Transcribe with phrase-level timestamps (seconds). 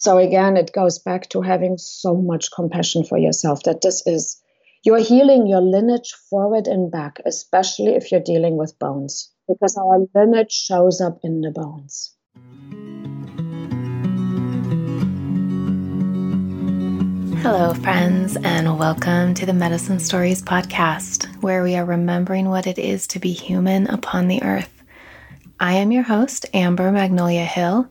[0.00, 4.40] So again, it goes back to having so much compassion for yourself that this is
[4.84, 10.06] you're healing your lineage forward and back, especially if you're dealing with bones, because our
[10.14, 12.14] lineage shows up in the bones.
[17.42, 22.78] Hello, friends, and welcome to the Medicine Stories podcast, where we are remembering what it
[22.78, 24.84] is to be human upon the earth.
[25.58, 27.90] I am your host, Amber Magnolia Hill.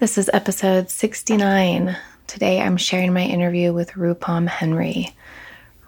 [0.00, 1.94] This is episode 69.
[2.26, 5.14] Today I'm sharing my interview with Rupam Henry.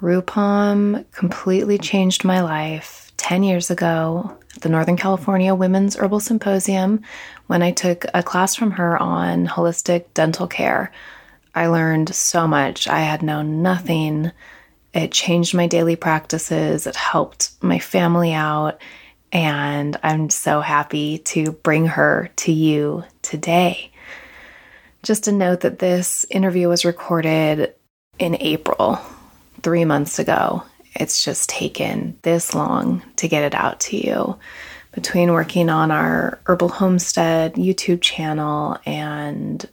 [0.02, 7.00] Rupam completely changed my life 10 years ago at the Northern California Women's Herbal Symposium
[7.46, 10.92] when I took a class from her on holistic dental care
[11.54, 12.88] I learned so much.
[12.88, 14.30] I had known nothing.
[14.92, 18.78] It changed my daily practices, it helped my family out.
[19.32, 23.91] And I'm so happy to bring her to you today.
[25.02, 27.74] Just a note that this interview was recorded
[28.20, 29.00] in April,
[29.62, 30.62] three months ago.
[30.94, 34.38] It's just taken this long to get it out to you.
[34.92, 39.68] Between working on our Herbal Homestead YouTube channel and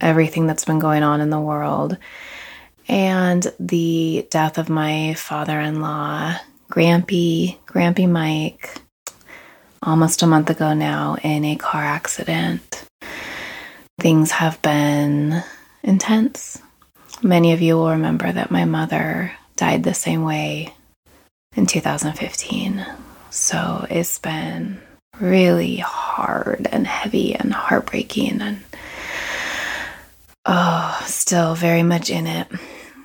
[0.00, 1.96] everything that's been going on in the world,
[2.86, 6.34] and the death of my father in law,
[6.70, 8.76] Grampy, Grampy Mike,
[9.82, 12.84] almost a month ago now in a car accident.
[13.98, 15.42] Things have been
[15.82, 16.60] intense.
[17.22, 20.74] Many of you will remember that my mother died the same way
[21.56, 22.84] in 2015.
[23.30, 24.80] So it's been
[25.20, 28.62] really hard and heavy and heartbreaking and
[30.46, 32.48] Oh, still very much in it.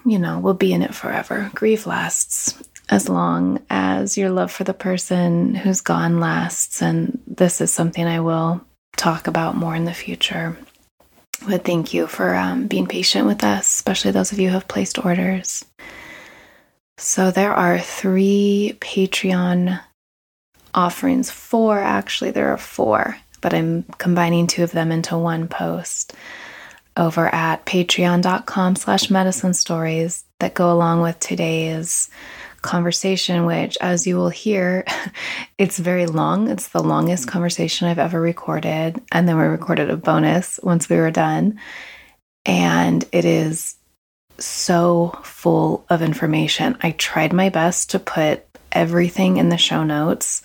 [0.05, 1.49] You know, we'll be in it forever.
[1.55, 6.81] Grief lasts as long as your love for the person who's gone lasts.
[6.81, 8.61] And this is something I will
[8.97, 10.57] talk about more in the future.
[11.47, 14.67] But thank you for um, being patient with us, especially those of you who have
[14.67, 15.63] placed orders.
[16.97, 19.79] So there are three Patreon
[20.73, 26.13] offerings, four actually, there are four, but I'm combining two of them into one post
[26.97, 32.09] over at patreon.com slash medicine stories that go along with today's
[32.61, 34.85] conversation, which, as you will hear,
[35.57, 36.49] it's very long.
[36.49, 39.01] It's the longest conversation I've ever recorded.
[39.11, 41.59] And then we recorded a bonus once we were done.
[42.45, 43.75] And it is
[44.37, 46.77] so full of information.
[46.81, 50.41] I tried my best to put everything in the show notes,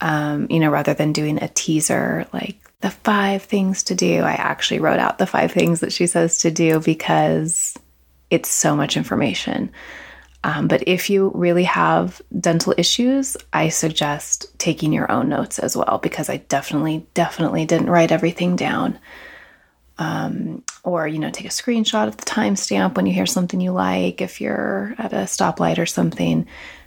[0.00, 4.22] um, you know, rather than doing a teaser like the five things to do.
[4.22, 7.76] I actually wrote out the five things that she says to do because
[8.30, 9.70] it's so much information.
[10.42, 15.76] Um, but if you really have dental issues, I suggest taking your own notes as
[15.76, 18.98] well because I definitely, definitely didn't write everything down.
[19.98, 23.72] Um, or, you know, take a screenshot of the timestamp when you hear something you
[23.72, 26.46] like, if you're at a stoplight or something,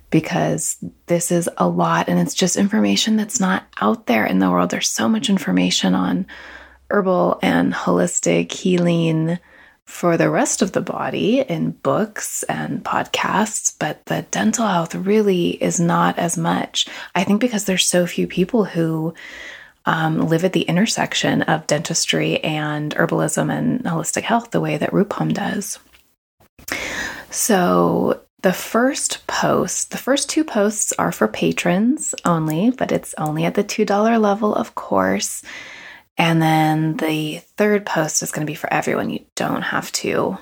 [0.09, 4.49] because this is a lot and it's just information that's not out there in the
[4.49, 4.71] world.
[4.71, 6.25] There's so much information on
[6.89, 9.37] herbal and holistic healing
[9.85, 15.51] for the rest of the body in books and podcasts, but the dental health really
[15.51, 16.87] is not as much.
[17.15, 19.13] I think because there's so few people who
[19.85, 24.91] um, live at the intersection of dentistry and herbalism and holistic health the way that
[24.91, 25.79] Rupam does.
[27.29, 33.45] So, the first post, the first two posts are for patrons only, but it's only
[33.45, 35.43] at the $2 level, of course.
[36.17, 39.09] And then the third post is going to be for everyone.
[39.09, 40.37] You don't have to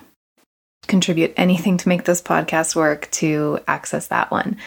[0.87, 4.57] contribute anything to make this podcast work to access that one.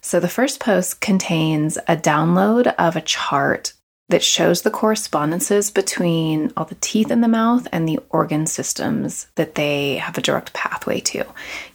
[0.00, 3.74] So the first post contains a download of a chart
[4.08, 9.28] that shows the correspondences between all the teeth in the mouth and the organ systems
[9.36, 11.24] that they have a direct pathway to.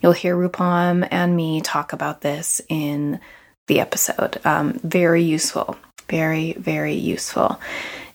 [0.02, 3.20] You'll hear Rupam and me talk about this in
[3.68, 4.38] the episode.
[4.44, 5.76] Um, very useful,
[6.10, 7.58] very, very useful.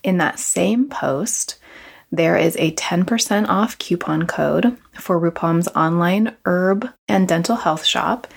[0.03, 1.59] In that same post,
[2.11, 8.27] there is a 10% off coupon code for Rupam's online herb and dental health shop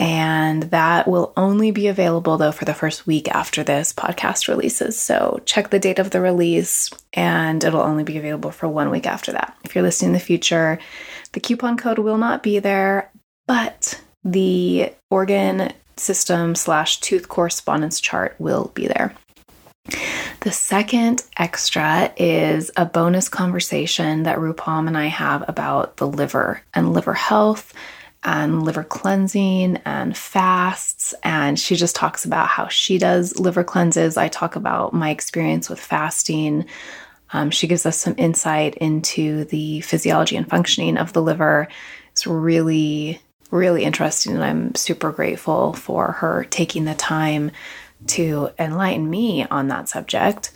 [0.00, 4.98] and that will only be available though for the first week after this podcast releases.
[4.98, 9.06] So check the date of the release and it'll only be available for one week
[9.06, 9.56] after that.
[9.62, 10.78] If you're listening in the future,
[11.32, 13.10] the coupon code will not be there,
[13.46, 19.14] but the organ system slash tooth correspondence chart will be there.
[20.40, 26.62] The second extra is a bonus conversation that Rupam and I have about the liver
[26.72, 27.74] and liver health
[28.22, 31.14] and liver cleansing and fasts.
[31.22, 34.16] And she just talks about how she does liver cleanses.
[34.16, 36.66] I talk about my experience with fasting.
[37.32, 41.68] Um, she gives us some insight into the physiology and functioning of the liver.
[42.12, 43.20] It's really,
[43.50, 47.52] really interesting, and I'm super grateful for her taking the time
[48.08, 50.52] to enlighten me on that subject.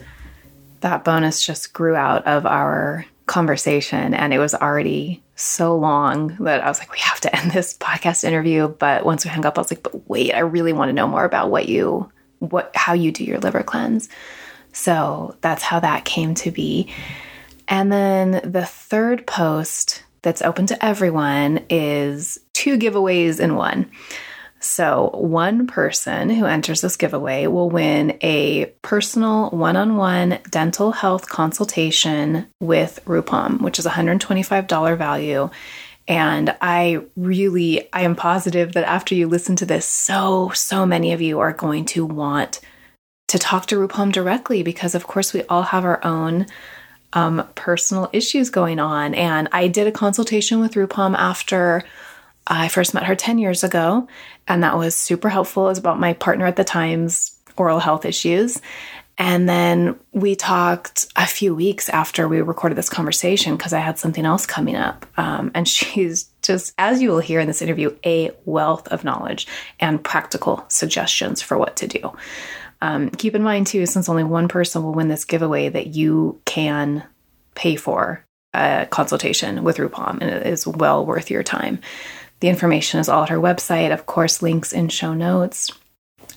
[0.81, 6.63] That bonus just grew out of our conversation, and it was already so long that
[6.63, 8.67] I was like, we have to end this podcast interview.
[8.67, 11.07] But once we hung up, I was like, but wait, I really want to know
[11.07, 14.09] more about what you, what, how you do your liver cleanse.
[14.71, 16.93] So that's how that came to be.
[17.67, 23.91] And then the third post that's open to everyone is two giveaways in one.
[24.65, 30.91] So, one person who enters this giveaway will win a personal one on one dental
[30.91, 35.51] health consultation with Rupam, which is $125 value.
[36.07, 41.13] And I really, I am positive that after you listen to this, so, so many
[41.13, 42.59] of you are going to want
[43.27, 46.47] to talk to Rupam directly because, of course, we all have our own
[47.13, 49.13] um, personal issues going on.
[49.13, 51.83] And I did a consultation with Rupam after
[52.47, 54.07] I first met her 10 years ago,
[54.47, 55.65] and that was super helpful.
[55.65, 58.61] It was about my partner at the time's oral health issues.
[59.17, 63.97] And then we talked a few weeks after we recorded this conversation because I had
[63.97, 65.05] something else coming up.
[65.17, 69.47] Um, and she's just, as you will hear in this interview, a wealth of knowledge
[69.79, 72.13] and practical suggestions for what to do.
[72.81, 76.41] Um, keep in mind, too, since only one person will win this giveaway, that you
[76.45, 77.03] can
[77.55, 81.79] pay for a consultation with Rupam, and it is well worth your time.
[82.45, 85.71] The information is all at her website, of course, links in show notes.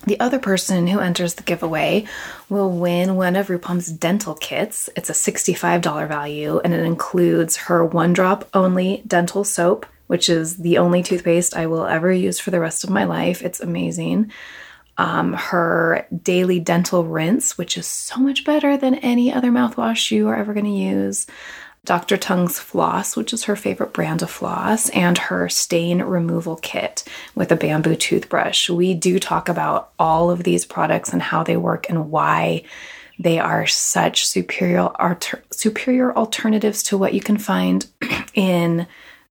[0.06, 2.06] The other person who enters the giveaway
[2.48, 4.88] will win one of Rupam's dental kits.
[4.96, 10.56] It's a $65 value and it includes her one drop only dental soap, which is
[10.56, 13.42] the only toothpaste I will ever use for the rest of my life.
[13.42, 14.32] It's amazing.
[14.96, 20.28] Um, her daily dental rinse, which is so much better than any other mouthwash you
[20.28, 21.26] are ever going to use.
[21.84, 22.16] Dr.
[22.16, 27.04] Tung's floss, which is her favorite brand of floss, and her stain removal kit
[27.34, 28.68] with a bamboo toothbrush.
[28.68, 32.64] We do talk about all of these products and how they work and why
[33.18, 37.86] they are such superior alter, superior alternatives to what you can find
[38.34, 38.86] in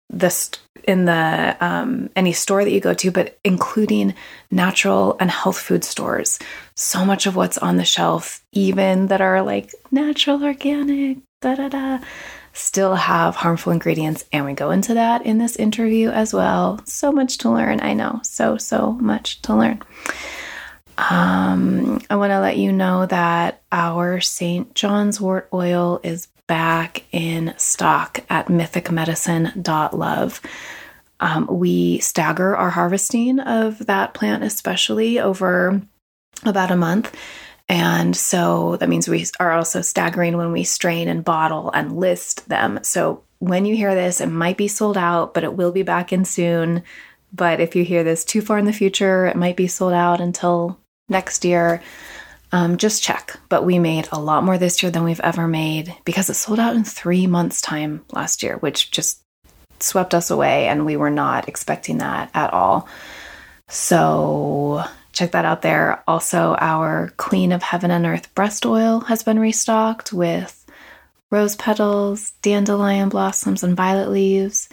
[0.09, 0.57] the
[0.87, 4.13] in the um, any store that you go to, but including
[4.51, 6.39] natural and health food stores.
[6.75, 11.69] So much of what's on the shelf, even that are like natural, organic, da da
[11.69, 11.99] da,
[12.53, 14.25] still have harmful ingredients.
[14.31, 16.81] And we go into that in this interview as well.
[16.85, 17.81] So much to learn.
[17.81, 18.21] I know.
[18.23, 19.81] So, so much to learn.
[20.97, 24.73] Um, I want to let you know that our St.
[24.73, 30.41] John's wort oil is back in stock at mythicmedicine.love.
[31.19, 35.81] Um, we stagger our harvesting of that plant, especially over
[36.43, 37.15] about a month.
[37.67, 42.47] And so that means we are also staggering when we strain and bottle and list
[42.47, 42.79] them.
[42.83, 46.13] So when you hear this, it might be sold out, but it will be back
[46.13, 46.83] in soon.
[47.33, 50.21] But if you hear this too far in the future, it might be sold out
[50.21, 50.79] until
[51.09, 51.81] next year.
[52.51, 53.37] Um, just check.
[53.49, 56.59] But we made a lot more this year than we've ever made because it sold
[56.59, 59.21] out in three months' time last year, which just
[59.79, 60.67] swept us away.
[60.67, 62.87] And we were not expecting that at all.
[63.67, 64.83] So
[65.15, 66.03] check that out there.
[66.07, 70.63] Also, our Queen of Heaven and Earth breast oil has been restocked with
[71.31, 74.69] rose petals, dandelion blossoms, and violet leaves.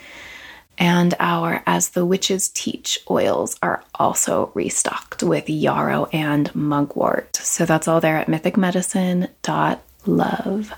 [0.79, 7.37] And our As the Witches Teach oils are also restocked with yarrow and mugwort.
[7.37, 10.73] So that's all there at mythicmedicine.love.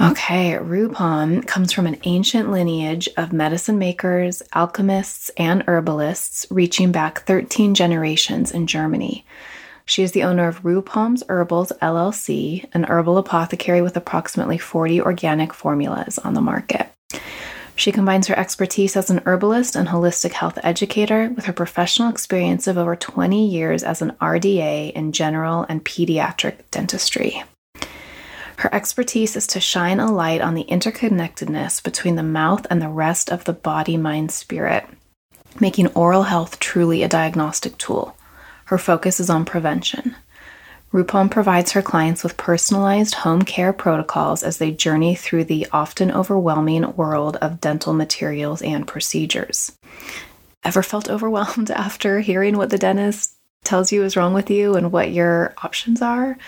[0.00, 7.22] Okay, Rupam comes from an ancient lineage of medicine makers, alchemists, and herbalists reaching back
[7.26, 9.24] 13 generations in Germany.
[9.84, 15.52] She is the owner of Rupam's Herbals LLC, an herbal apothecary with approximately 40 organic
[15.52, 16.88] formulas on the market.
[17.74, 22.66] She combines her expertise as an herbalist and holistic health educator with her professional experience
[22.66, 27.42] of over 20 years as an RDA in general and pediatric dentistry.
[28.62, 32.88] Her expertise is to shine a light on the interconnectedness between the mouth and the
[32.88, 34.86] rest of the body, mind, spirit,
[35.58, 38.16] making oral health truly a diagnostic tool.
[38.66, 40.14] Her focus is on prevention.
[40.92, 46.12] Rupam provides her clients with personalized home care protocols as they journey through the often
[46.12, 49.72] overwhelming world of dental materials and procedures.
[50.62, 54.92] Ever felt overwhelmed after hearing what the dentist tells you is wrong with you and
[54.92, 56.38] what your options are?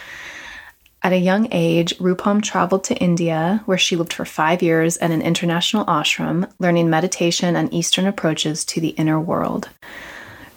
[1.04, 5.10] At a young age, Rupam traveled to India, where she lived for five years at
[5.10, 9.68] an international ashram, learning meditation and Eastern approaches to the inner world.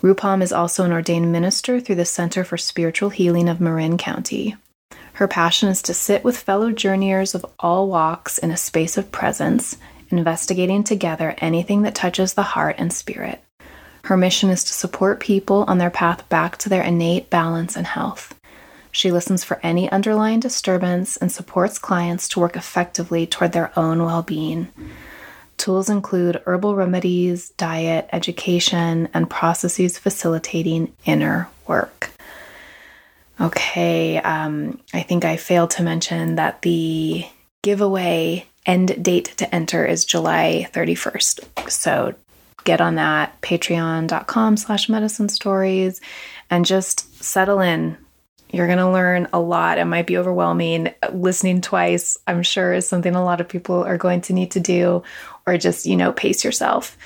[0.01, 4.55] Rupam is also an ordained minister through the Center for Spiritual Healing of Marin County.
[5.13, 9.11] Her passion is to sit with fellow journeyers of all walks in a space of
[9.11, 9.75] presence,
[10.11, 13.43] investigating together anything that touches the heart and spirit.
[14.05, 17.85] Her mission is to support people on their path back to their innate balance and
[17.85, 18.33] health.
[18.97, 24.03] She listens for any underlying disturbance and supports clients to work effectively toward their own
[24.03, 24.69] well being.
[25.57, 32.09] Tools include herbal remedies, diet, education, and processes facilitating inner work.
[33.39, 37.23] Okay, um, I think I failed to mention that the
[37.61, 41.69] giveaway end date to enter is July 31st.
[41.69, 42.15] So
[42.63, 46.01] get on that patreon.com slash medicine stories
[46.49, 47.95] and just settle in
[48.51, 49.77] you're going to learn a lot.
[49.77, 50.93] It might be overwhelming.
[51.11, 54.59] Listening twice, I'm sure, is something a lot of people are going to need to
[54.59, 55.03] do,
[55.45, 56.97] or just, you know, pace yourself.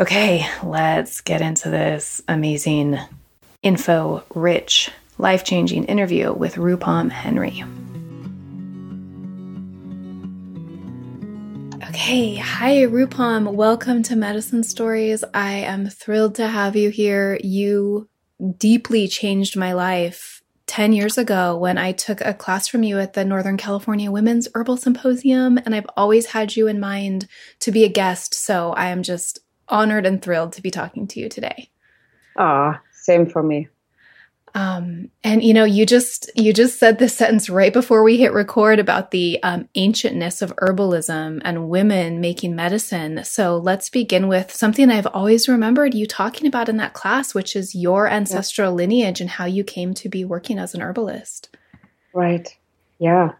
[0.00, 2.98] Okay, let's get into this amazing,
[3.62, 7.62] info rich, life changing interview with Rupam Henry.
[11.88, 13.52] Okay, hi Rupam.
[13.52, 15.22] Welcome to Medicine Stories.
[15.34, 17.38] I am thrilled to have you here.
[17.44, 18.08] You
[18.56, 23.12] deeply changed my life 10 years ago when I took a class from you at
[23.12, 27.26] the Northern California Women's Herbal Symposium, and I've always had you in mind
[27.60, 28.34] to be a guest.
[28.34, 31.70] So I am just honored and thrilled to be talking to you today.
[32.36, 33.68] Ah, same for me.
[34.54, 38.32] Um, and you know, you just you just said this sentence right before we hit
[38.32, 43.24] record about the um, ancientness of herbalism and women making medicine.
[43.24, 47.56] So let's begin with something I've always remembered you talking about in that class, which
[47.56, 48.76] is your ancestral yeah.
[48.76, 51.56] lineage and how you came to be working as an herbalist.
[52.12, 52.54] Right.
[52.98, 53.32] Yeah.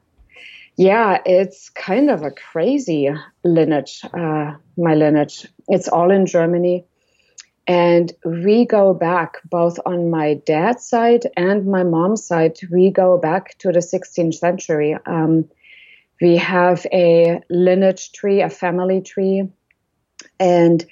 [0.77, 3.11] Yeah, it's kind of a crazy
[3.45, 4.01] lineage.
[4.05, 5.47] Uh, my lineage.
[5.69, 6.87] It's all in Germany.
[7.67, 13.19] And we go back both on my dad's side and my mom's side, we go
[13.19, 14.97] back to the 16th century.
[15.07, 15.49] Um,
[16.21, 19.49] we have a lineage tree, a family tree,
[20.41, 20.85] and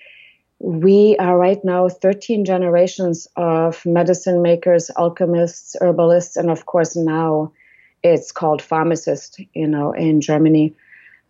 [0.60, 7.52] we are right now 13 generations of medicine makers, alchemists, herbalists, and of course now
[8.02, 10.74] it's called pharmacist, you know, in Germany.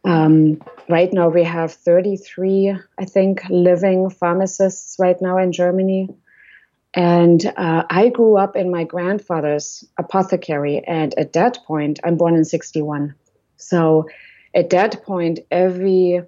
[0.05, 6.09] Um, right now, we have 33, I think, living pharmacists right now in Germany.
[6.95, 10.83] And uh, I grew up in my grandfather's apothecary.
[10.87, 13.15] And at that point, I'm born in 61.
[13.57, 14.09] So
[14.55, 16.23] at that point, every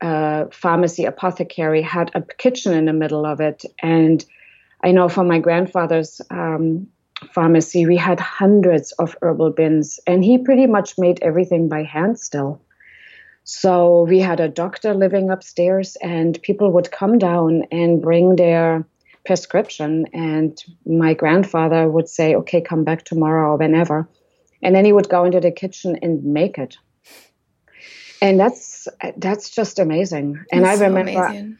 [0.00, 3.64] uh, pharmacy apothecary had a kitchen in the middle of it.
[3.80, 4.24] And
[4.82, 6.88] I know from my grandfather's um,
[7.32, 10.00] pharmacy, we had hundreds of herbal bins.
[10.06, 12.60] And he pretty much made everything by hand still.
[13.46, 18.84] So we had a doctor living upstairs, and people would come down and bring their
[19.24, 20.06] prescription.
[20.12, 24.08] And my grandfather would say, Okay, come back tomorrow or whenever.
[24.62, 26.76] And then he would go into the kitchen and make it.
[28.20, 30.44] And that's that's just amazing.
[30.50, 31.52] And I remember, so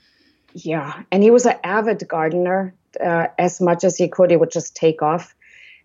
[0.54, 1.04] yeah.
[1.12, 2.74] And he was an avid gardener.
[3.00, 5.36] Uh, as much as he could, he would just take off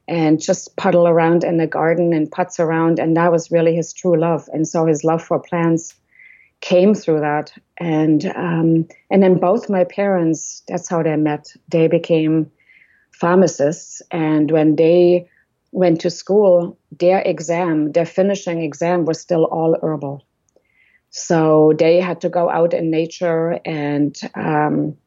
[0.08, 3.00] and just puddle around in the garden and putz around.
[3.00, 4.48] And that was really his true love.
[4.54, 5.94] And so his love for plants
[6.62, 7.54] came through that.
[7.78, 11.54] And um, and then both my parents, that's how they met.
[11.70, 12.52] They became
[13.12, 14.02] pharmacists.
[14.12, 15.28] And when they
[15.72, 20.26] went to school, their exam, their finishing exam was still all herbal.
[21.12, 24.98] So they had to go out in nature and um,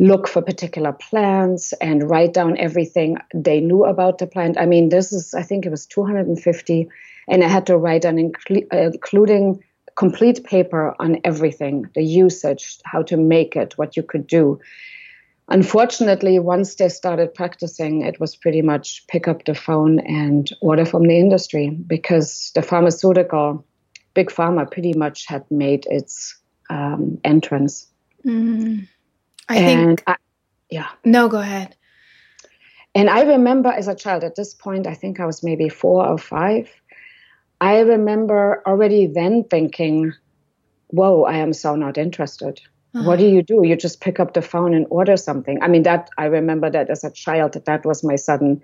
[0.00, 4.58] look for particular plants and write down everything they knew about the plant.
[4.58, 6.88] I mean, this is, I think it was 250,
[7.28, 9.62] and I had to write an incl- including
[9.96, 14.58] complete paper on everything the usage, how to make it, what you could do.
[15.48, 20.86] Unfortunately, once they started practicing, it was pretty much pick up the phone and order
[20.86, 23.66] from the industry because the pharmaceutical,
[24.14, 26.38] big pharma, pretty much had made its
[26.70, 27.86] um, entrance.
[28.24, 28.86] Mm.
[29.50, 30.04] I and think.
[30.06, 30.16] I,
[30.70, 30.88] yeah.
[31.04, 31.76] No, go ahead.
[32.94, 36.06] And I remember as a child, at this point, I think I was maybe four
[36.06, 36.68] or five.
[37.60, 40.12] I remember already then thinking,
[40.88, 42.60] whoa, I am so not interested.
[42.94, 43.06] Uh-huh.
[43.06, 43.62] What do you do?
[43.64, 45.62] You just pick up the phone and order something.
[45.62, 48.62] I mean, that I remember that as a child, that, that was my sudden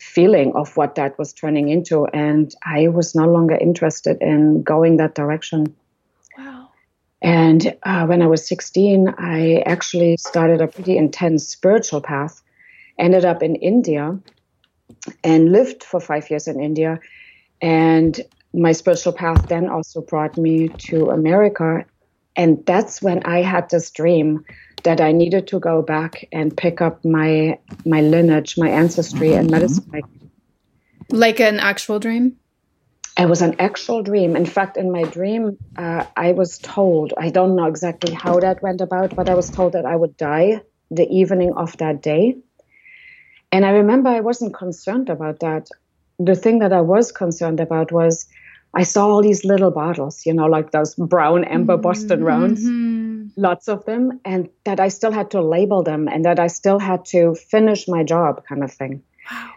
[0.00, 2.06] feeling of what that was turning into.
[2.06, 5.76] And I was no longer interested in going that direction.
[7.22, 12.42] And uh, when I was 16, I actually started a pretty intense spiritual path,
[12.98, 14.18] ended up in India,
[15.22, 16.98] and lived for five years in India.
[17.60, 18.20] And
[18.52, 21.84] my spiritual path then also brought me to America.
[22.34, 24.44] And that's when I had this dream
[24.82, 29.38] that I needed to go back and pick up my my lineage, my ancestry, mm-hmm.
[29.38, 30.02] and medicine.
[31.10, 32.36] Like an actual dream?
[33.18, 34.36] It was an actual dream.
[34.36, 38.62] In fact, in my dream, uh, I was told, I don't know exactly how that
[38.62, 42.36] went about, but I was told that I would die the evening of that day.
[43.50, 45.68] And I remember I wasn't concerned about that.
[46.18, 48.26] The thing that I was concerned about was
[48.74, 52.24] I saw all these little bottles, you know, like those brown amber Boston mm-hmm.
[52.24, 53.28] rounds, mm-hmm.
[53.36, 56.78] lots of them, and that I still had to label them and that I still
[56.78, 59.02] had to finish my job, kind of thing.
[59.30, 59.50] Wow.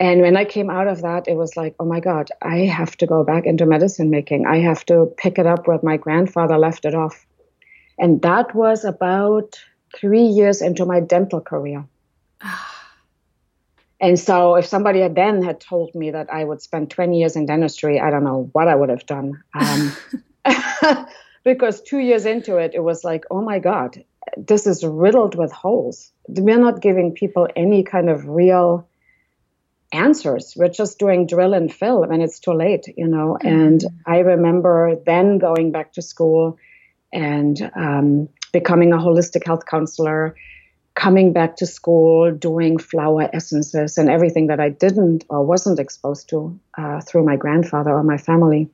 [0.00, 2.96] And when I came out of that, it was like, oh my God, I have
[2.98, 4.46] to go back into medicine making.
[4.46, 7.24] I have to pick it up where my grandfather left it off.
[7.98, 9.60] And that was about
[9.94, 11.86] three years into my dental career.
[14.00, 17.36] And so if somebody had then had told me that I would spend 20 years
[17.36, 19.40] in dentistry, I don't know what I would have done.
[19.54, 19.92] Um,
[21.44, 24.02] because two years into it, it was like, oh my God,
[24.36, 26.10] this is riddled with holes.
[26.26, 28.88] We're not giving people any kind of real
[29.92, 30.54] answers.
[30.56, 33.38] We're just doing drill and fill and it's too late, you know.
[33.42, 33.48] Mm-hmm.
[33.48, 36.58] And I remember then going back to school
[37.12, 40.34] and um, becoming a holistic health counselor
[40.94, 46.28] coming back to school, doing flower essences and everything that I didn't or wasn't exposed
[46.30, 48.68] to uh, through my grandfather or my family.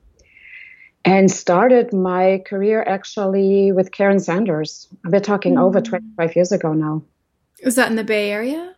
[1.05, 4.87] And started my career actually with Karen Sanders.
[5.05, 5.63] We're talking mm-hmm.
[5.63, 7.03] over 25 years ago now.
[7.63, 8.75] Was that in the Bay Area?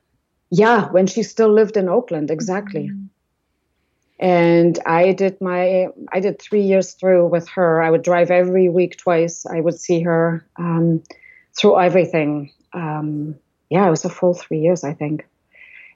[0.51, 2.89] Yeah, when she still lived in Oakland, exactly.
[2.89, 3.05] Mm-hmm.
[4.19, 7.81] And I did my, I did three years through with her.
[7.81, 9.47] I would drive every week twice.
[9.47, 11.01] I would see her um,
[11.57, 13.35] through everything um,
[13.69, 15.27] yeah, it was a full three years, I think.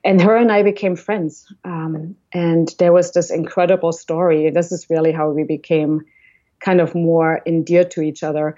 [0.04, 1.52] And her and I became friends.
[1.64, 4.50] Um, and there was this incredible story.
[4.50, 6.06] This is really how we became
[6.60, 8.56] kind of more endeared to each other.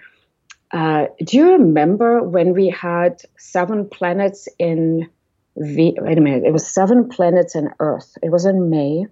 [0.71, 5.09] Uh, do you remember when we had seven planets in
[5.57, 5.97] V?
[5.99, 8.17] Wait a minute, it was seven planets and Earth.
[8.21, 9.07] It was in May.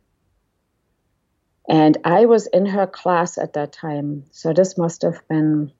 [1.67, 4.25] And I was in her class at that time.
[4.31, 5.71] So this must have been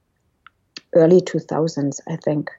[0.93, 2.49] early 2000s, I think.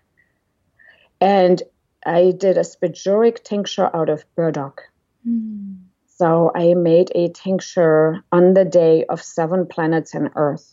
[1.20, 1.60] And
[2.04, 4.82] I did a spagyric tincture out of burdock.
[5.26, 5.78] Mm.
[6.06, 10.72] So I made a tincture on the day of seven planets and Earth.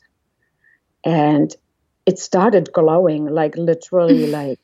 [1.03, 1.53] And
[2.05, 4.59] it started glowing, like literally like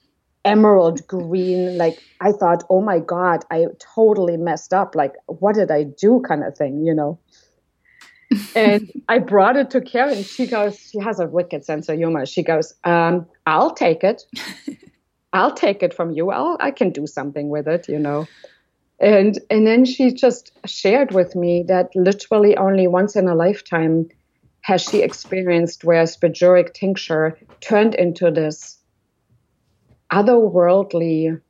[0.46, 1.78] emerald green.
[1.78, 4.96] Like I thought, oh my God, I totally messed up.
[4.96, 6.22] Like, what did I do?
[6.28, 7.20] kind of thing, you know?
[8.56, 10.24] and I brought it to Karen.
[10.24, 12.26] She goes, she has a wicked sense of humor.
[12.26, 14.24] She goes, um, I'll take it.
[15.34, 16.32] I'll take it from you.
[16.32, 18.26] I'll, I can do something with it, you know.
[19.00, 24.10] And and then she just shared with me that literally only once in a lifetime
[24.62, 28.79] has she experienced where spagyric tincture turned into this
[30.12, 31.42] otherworldly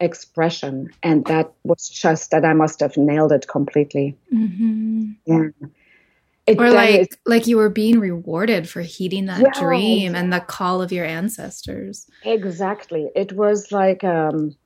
[0.00, 4.16] expression and that was just that i must have nailed it completely.
[4.32, 5.10] Mm-hmm.
[5.26, 5.48] yeah.
[6.46, 10.40] It or like like you were being rewarded for heeding that yeah, dream and the
[10.40, 12.06] call of your ancestors.
[12.24, 13.10] Exactly.
[13.14, 14.56] It was like um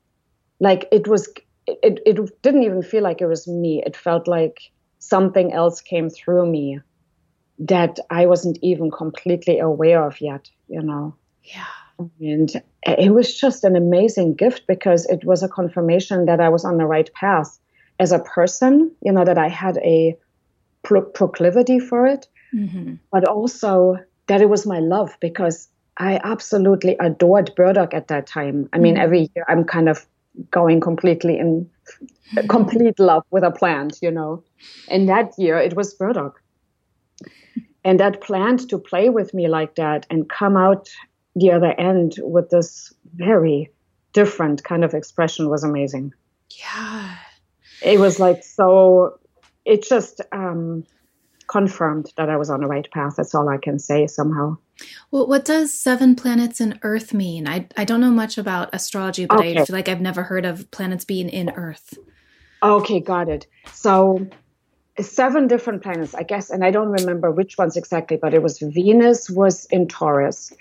[0.60, 1.28] like it was
[1.66, 3.82] it, it didn't even feel like it was me.
[3.84, 6.78] It felt like something else came through me
[7.58, 11.14] that i wasn't even completely aware of yet you know?
[11.42, 11.81] Yeah
[12.20, 16.64] and it was just an amazing gift because it was a confirmation that i was
[16.64, 17.58] on the right path
[17.98, 20.16] as a person you know that i had a
[20.82, 22.94] pro- proclivity for it, mm-hmm.
[23.10, 28.68] but also that it was my love because I absolutely adored burdock at that time.
[28.72, 29.02] I mean, mm-hmm.
[29.02, 30.06] every year I'm kind of
[30.50, 31.68] going completely in
[32.48, 34.42] complete love with a plant, you know.
[34.88, 36.42] And that year it was burdock.
[37.84, 40.88] And that plant to play with me like that and come out
[41.34, 43.70] the other end with this very
[44.12, 46.12] different kind of expression was amazing.
[46.50, 47.16] Yeah.
[47.82, 49.18] It was like so
[49.64, 50.84] it just um,
[51.46, 53.14] confirmed that I was on the right path.
[53.16, 54.56] That's all I can say somehow.
[55.10, 57.46] Well, what does seven planets in Earth mean?
[57.46, 59.58] I, I don't know much about astrology, but okay.
[59.58, 61.98] I feel like I've never heard of planets being in Earth.
[62.62, 63.46] Okay, got it.
[63.72, 64.26] So,
[64.98, 68.58] seven different planets, I guess, and I don't remember which ones exactly, but it was
[68.58, 70.52] Venus was in Taurus,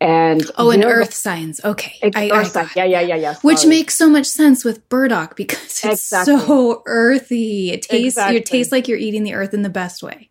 [0.00, 1.62] and oh, and earth signs.
[1.62, 2.76] Okay, I, earth I, signs.
[2.76, 3.32] Yeah, yeah, yeah, yeah.
[3.34, 3.54] Sorry.
[3.54, 6.38] Which makes so much sense with burdock because it's exactly.
[6.38, 7.70] so earthy.
[7.70, 8.16] It tastes.
[8.16, 8.36] Exactly.
[8.36, 10.30] It tastes like you're eating the earth in the best way.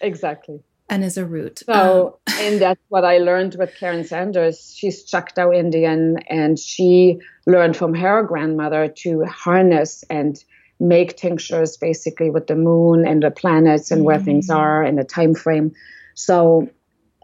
[0.00, 0.60] Exactly.
[0.88, 1.62] And is a root.
[1.66, 2.34] So, um.
[2.38, 4.74] and that's what I learned with Karen Sanders.
[4.76, 10.36] She's Choctaw Indian, and she learned from her grandmother to harness and
[10.78, 14.06] make tinctures basically with the moon and the planets and mm-hmm.
[14.06, 14.54] where things mm.
[14.54, 15.72] are and the time frame.
[16.14, 16.68] So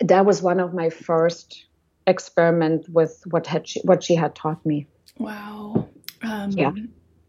[0.01, 1.67] that was one of my first
[2.07, 4.87] experiment with what had she, what she had taught me.
[5.19, 5.89] Wow.
[6.23, 6.73] Um, yeah.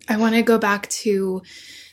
[0.09, 1.41] I want to go back to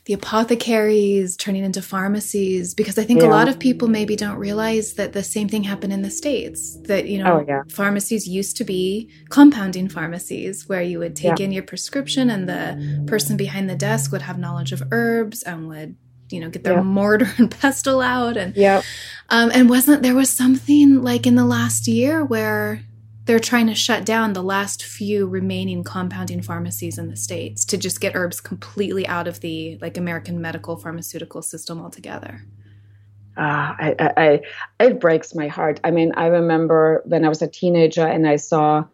[0.07, 3.29] the apothecaries turning into pharmacies because I think yeah.
[3.29, 6.79] a lot of people maybe don't realize that the same thing happened in the States.
[6.83, 7.63] That, you know, oh, yeah.
[7.69, 11.45] pharmacies used to be compounding pharmacies where you would take yeah.
[11.45, 15.69] in your prescription and the person behind the desk would have knowledge of herbs and
[15.69, 15.97] would
[16.33, 18.83] you know get their mortar and pestle out and yeah
[19.29, 22.83] um, and wasn't there was something like in the last year where
[23.31, 27.77] they're trying to shut down the last few remaining compounding pharmacies in the states to
[27.77, 32.43] just get herbs completely out of the like American medical pharmaceutical system altogether.
[33.37, 35.79] Ah, I, I, I, it breaks my heart.
[35.85, 38.85] I mean, I remember when I was a teenager and I saw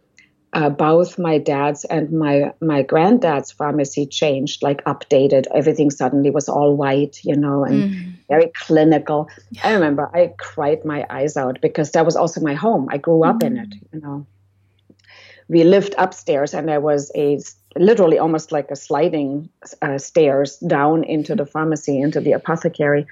[0.56, 5.44] uh, both my dad's and my my granddad's pharmacy changed, like updated.
[5.54, 8.12] Everything suddenly was all white, you know, and mm.
[8.30, 9.28] very clinical.
[9.50, 9.68] Yeah.
[9.68, 12.88] I remember I cried my eyes out because that was also my home.
[12.90, 13.48] I grew up mm.
[13.48, 13.80] in it, mm.
[13.92, 14.26] you know.
[15.48, 17.38] We lived upstairs, and there was a
[17.76, 19.50] literally almost like a sliding
[19.82, 23.06] uh, stairs down into the pharmacy, into the apothecary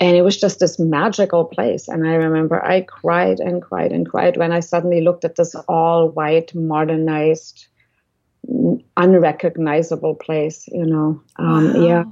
[0.00, 1.88] and it was just this magical place.
[1.88, 5.54] And I remember I cried and cried and cried when I suddenly looked at this
[5.68, 7.66] all white, modernized,
[8.96, 11.20] unrecognizable place, you know.
[11.36, 11.80] Um, wow.
[11.80, 12.04] Yeah.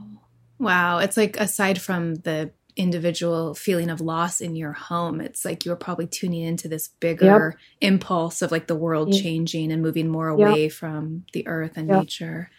[0.59, 0.99] Wow.
[0.99, 5.70] It's like aside from the individual feeling of loss in your home, it's like you
[5.70, 7.92] were probably tuning into this bigger yep.
[7.92, 10.72] impulse of like the world changing and moving more away yep.
[10.72, 12.01] from the earth and yep.
[12.01, 12.51] nature.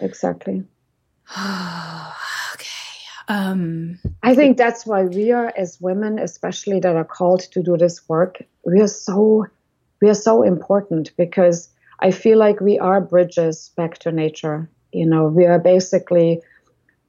[0.00, 0.64] Exactly.
[2.54, 2.66] okay.
[3.28, 7.76] Um, I think that's why we are, as women, especially that are called to do
[7.76, 9.46] this work, we are so
[10.02, 11.68] we are so important because
[12.00, 14.68] I feel like we are bridges back to nature.
[14.92, 16.40] You know, we are basically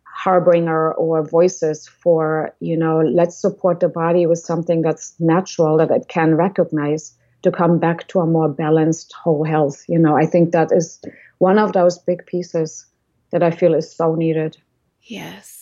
[0.04, 5.90] harbinger or voices for you know let's support the body with something that's natural that
[5.90, 9.84] it can recognize to come back to a more balanced whole health.
[9.88, 11.00] You know i think that is
[11.40, 12.86] one of those big pieces
[13.32, 14.58] that i feel is so needed.
[15.02, 15.61] Yes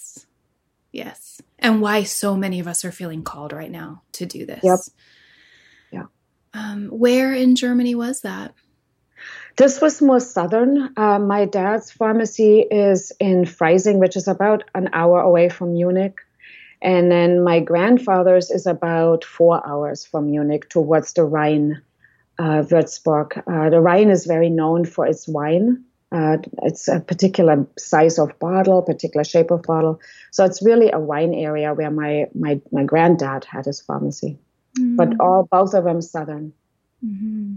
[0.92, 1.42] Yes.
[1.60, 4.64] And why so many of us are feeling called right now to do this.
[4.64, 4.80] Yep.
[5.92, 6.04] Yeah.
[6.54, 8.54] Um, where in Germany was that?
[9.58, 10.94] This was more southern.
[10.96, 16.20] Uh, my dad's pharmacy is in Freising, which is about an hour away from Munich.
[16.82, 21.82] And then my grandfather's is about four hours from Munich towards the Rhine,
[22.40, 23.38] uh, Würzburg.
[23.46, 25.84] Uh, the Rhine is very known for its wine.
[26.12, 30.00] Uh, it's a particular size of bottle, particular shape of bottle.
[30.32, 34.40] So it's really a wine area where my my my granddad had his pharmacy,
[34.78, 34.96] mm-hmm.
[34.96, 36.54] but all both of them southern.
[37.06, 37.56] Mm-hmm.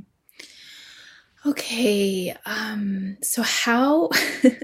[1.45, 4.11] Okay, um, so how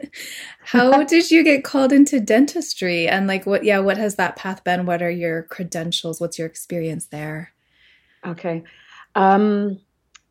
[0.60, 3.64] how did you get called into dentistry, and like what?
[3.64, 4.84] Yeah, what has that path been?
[4.84, 6.20] What are your credentials?
[6.20, 7.52] What's your experience there?
[8.24, 8.64] Okay.
[9.14, 9.80] Um,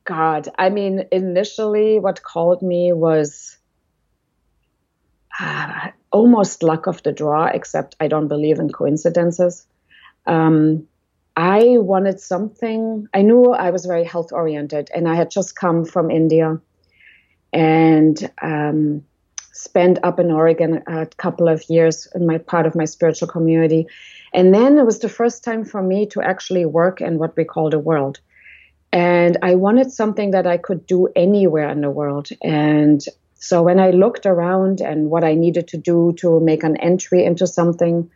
[0.08, 3.58] God, I mean, initially, what called me was
[5.38, 9.68] uh, almost luck of the draw, except I don't believe in coincidences.
[10.26, 10.88] Um,
[11.36, 15.84] I wanted something, I knew I was very health oriented, and I had just come
[15.84, 16.58] from India
[17.52, 19.04] and um,
[19.52, 23.88] spent up in Oregon a couple of years in my part of my spiritual community.
[24.34, 27.44] And then it was the first time for me to actually work in what we
[27.44, 28.22] call the world.
[28.92, 32.30] And I wanted something that I could do anywhere in the world.
[32.42, 33.04] And
[33.36, 37.24] so when I looked around and what I needed to do to make an entry
[37.24, 38.10] into something,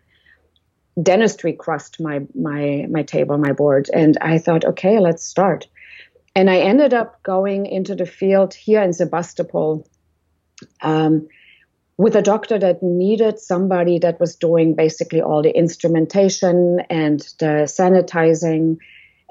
[1.01, 5.67] dentistry crossed my my my table, my board, and I thought, okay, let's start.
[6.35, 9.85] And I ended up going into the field here in Sebastopol
[10.81, 11.27] um,
[11.97, 17.67] with a doctor that needed somebody that was doing basically all the instrumentation and the
[17.67, 18.77] sanitizing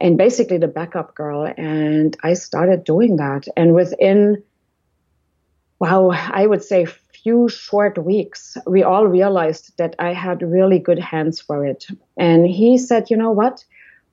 [0.01, 1.53] and basically the backup girl.
[1.57, 3.47] And I started doing that.
[3.57, 4.43] And within,
[5.79, 6.87] wow, I would say
[7.23, 11.87] few short weeks, we all realized that I had really good hands for it.
[12.17, 13.65] And he said, you know what?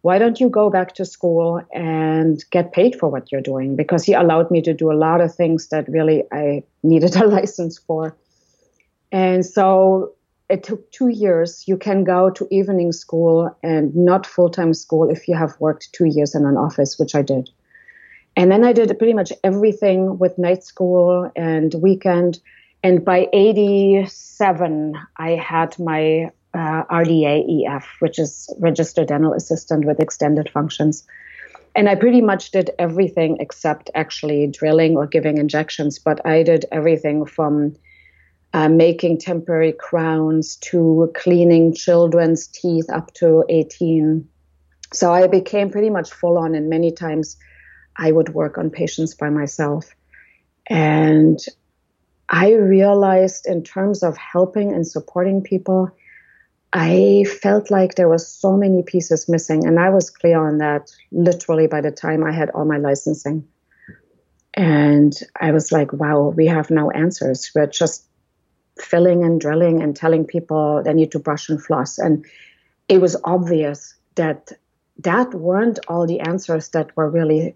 [0.02, 3.76] Why don't you go back to school and get paid for what you're doing?
[3.76, 7.26] Because he allowed me to do a lot of things that really I needed a
[7.26, 8.16] license for.
[9.12, 10.14] And so
[10.50, 11.68] it took two years.
[11.68, 15.92] You can go to evening school and not full time school if you have worked
[15.94, 17.50] two years in an office, which I did.
[18.36, 22.40] And then I did pretty much everything with night school and weekend.
[22.84, 26.84] And by 87, I had my uh,
[28.00, 31.06] which is registered dental assistant with extended functions.
[31.76, 36.66] And I pretty much did everything except actually drilling or giving injections, but I did
[36.72, 37.76] everything from
[38.58, 44.28] uh, making temporary crowns to cleaning children's teeth up to 18.
[44.92, 47.38] So I became pretty much full on, and many times
[47.96, 49.94] I would work on patients by myself.
[50.66, 51.38] And
[52.30, 55.92] I realized in terms of helping and supporting people,
[56.74, 59.68] I felt like there were so many pieces missing.
[59.68, 63.48] And I was clear on that literally by the time I had all my licensing.
[64.56, 67.52] And I was like, wow, we have no answers.
[67.54, 68.08] We're just
[68.82, 71.98] filling and drilling and telling people they need to brush and floss.
[71.98, 72.26] And
[72.88, 74.52] it was obvious that
[75.00, 77.56] that weren't all the answers that were really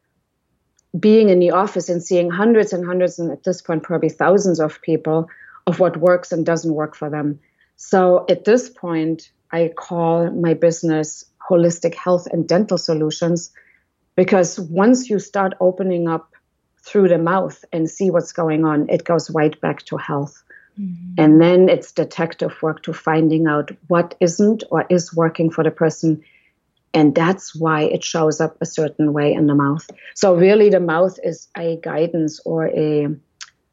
[0.98, 4.60] being in the office and seeing hundreds and hundreds, and at this point, probably thousands
[4.60, 5.28] of people
[5.66, 7.40] of what works and doesn't work for them.
[7.76, 13.52] So at this point, I call my business Holistic Health and Dental Solutions
[14.16, 16.30] because once you start opening up
[16.78, 20.42] through the mouth and see what's going on, it goes right back to health.
[20.78, 21.14] Mm-hmm.
[21.18, 25.70] And then it's detective work to finding out what isn't or is working for the
[25.70, 26.22] person.
[26.94, 29.88] And that's why it shows up a certain way in the mouth.
[30.14, 33.08] So, really, the mouth is a guidance or a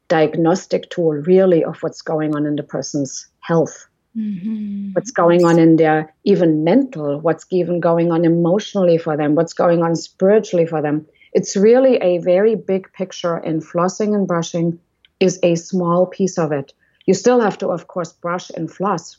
[0.08, 3.86] diagnostic tool, really, of what's going on in the person's health.
[4.16, 4.92] Mm-hmm.
[4.92, 9.52] What's going on in their even mental, what's even going on emotionally for them, what's
[9.52, 11.06] going on spiritually for them.
[11.32, 14.80] It's really a very big picture, and flossing and brushing
[15.20, 16.72] is a small piece of it.
[17.06, 19.16] You still have to, of course, brush and floss,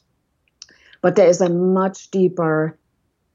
[1.02, 2.78] but there is a much deeper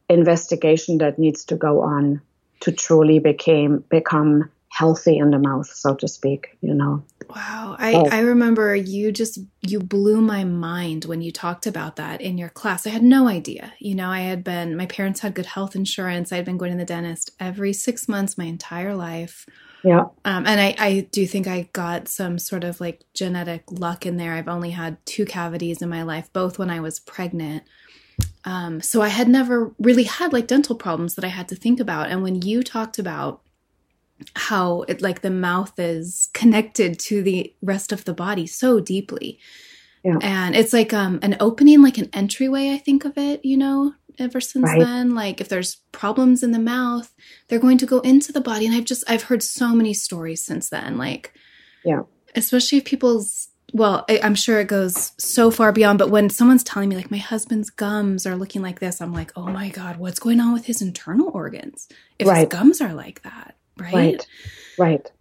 [0.08, 2.20] investigation that needs to go on
[2.60, 7.02] to truly became, become healthy in the mouth, so to speak, you know.
[7.34, 7.76] Wow.
[7.78, 8.08] I, oh.
[8.10, 12.50] I remember you just you blew my mind when you talked about that in your
[12.50, 12.86] class.
[12.86, 13.72] I had no idea.
[13.80, 16.30] You know, I had been my parents had good health insurance.
[16.30, 19.46] I had been going to the dentist every six months my entire life.
[19.82, 20.06] Yeah.
[20.24, 24.16] Um, and I, I do think I got some sort of like genetic luck in
[24.16, 24.34] there.
[24.34, 27.62] I've only had two cavities in my life, both when I was pregnant.
[28.46, 31.80] Um, so I had never really had like dental problems that I had to think
[31.80, 32.10] about.
[32.10, 33.42] And when you talked about
[34.34, 39.38] how it like the mouth is connected to the rest of the body so deeply,
[40.04, 40.18] yeah.
[40.22, 42.70] and it's like um an opening, like an entryway.
[42.70, 44.80] I think of it, you know, ever since right.
[44.80, 45.14] then.
[45.14, 47.12] Like if there's problems in the mouth,
[47.48, 48.64] they're going to go into the body.
[48.64, 50.96] And I've just I've heard so many stories since then.
[50.96, 51.34] Like
[51.84, 52.02] yeah.
[52.34, 56.64] Especially if people's well, I, am sure it goes so far beyond, but when someone's
[56.64, 59.98] telling me like my husband's gums are looking like this, I'm like, oh my God,
[59.98, 61.86] what's going on with his internal organs?
[62.18, 62.38] If right.
[62.38, 63.94] his gums are like that, right?
[63.94, 64.26] Right.
[64.78, 65.12] Right.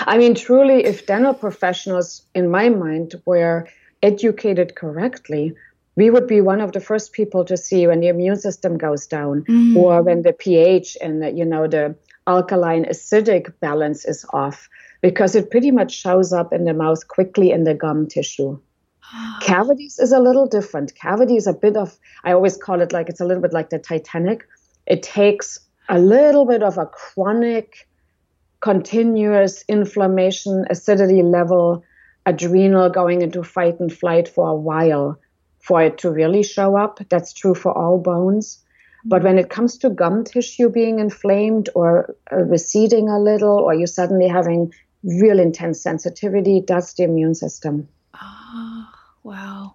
[0.00, 3.68] I mean, truly, if dental professionals, in my mind, were
[4.02, 5.54] educated correctly,
[5.94, 9.06] we would be one of the first people to see when the immune system goes
[9.06, 9.76] down mm.
[9.76, 11.94] or when the pH and the, you know the
[12.26, 14.68] alkaline acidic balance is off
[15.02, 18.58] because it pretty much shows up in the mouth quickly in the gum tissue.
[19.42, 20.94] Cavities is a little different.
[20.94, 23.68] Cavity is a bit of I always call it like it's a little bit like
[23.68, 24.46] the Titanic.
[24.86, 27.88] It takes a little bit of a chronic
[28.60, 31.84] continuous inflammation acidity level
[32.24, 35.18] adrenal going into fight and flight for a while
[35.58, 37.00] for it to really show up.
[37.10, 38.62] That's true for all bones.
[39.04, 43.74] But when it comes to gum tissue being inflamed or uh, receding a little, or
[43.74, 44.72] you suddenly having
[45.04, 47.88] real intense sensitivity, does the immune system.
[48.20, 48.88] Oh,
[49.22, 49.74] wow.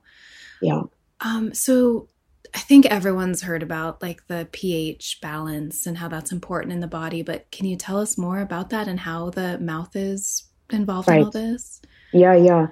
[0.62, 0.84] Yeah.
[1.22, 2.08] Um, so
[2.56, 6.88] I think everyone's heard about like the pH balance and how that's important in the
[6.88, 11.08] body, but can you tell us more about that and how the mouth is involved
[11.08, 11.20] right.
[11.20, 11.82] in all this?
[12.14, 12.68] Yeah, yeah.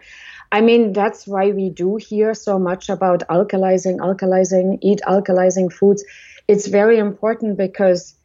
[0.52, 6.06] I mean, that's why we do hear so much about alkalizing, alkalizing, eat alkalizing foods.
[6.48, 8.16] It's very important because,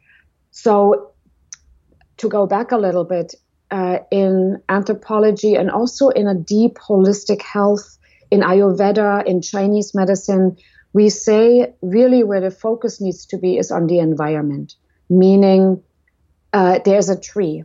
[0.50, 1.12] so
[2.18, 3.34] to go back a little bit,
[3.70, 7.98] uh, in anthropology and also in a deep holistic health,
[8.30, 10.56] in Ayurveda, in Chinese medicine,
[10.92, 14.74] we say really where the focus needs to be is on the environment.
[15.10, 15.82] meaning
[16.52, 17.64] uh, there's a tree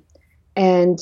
[0.55, 0.99] and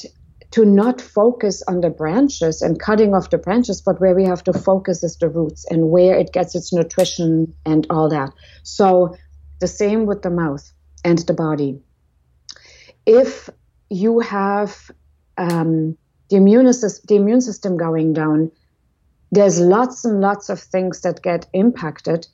[0.51, 4.43] to not focus on the branches and cutting off the branches, but where we have
[4.43, 8.29] to focus is the roots and where it gets its nutrition and all that.
[8.61, 9.15] So
[9.59, 10.71] the same with the mouth
[11.03, 11.79] and the body.
[13.05, 13.49] If
[13.93, 14.91] you have
[15.37, 15.97] um,
[16.29, 18.51] the, immune system, the immune system going down,
[19.31, 22.27] there's lots and lots of things that get impacted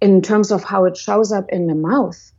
[0.00, 2.32] in terms of how it shows up in the mouth.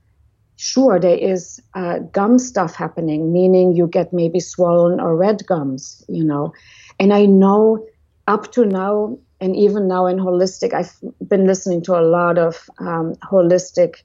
[0.56, 6.04] Sure there is uh, gum stuff happening meaning you get maybe swollen or red gums
[6.08, 6.54] you know.
[7.00, 7.86] And i know
[8.28, 10.95] up to now and even now in holistic i've
[11.28, 14.02] been listening to a lot of um, holistic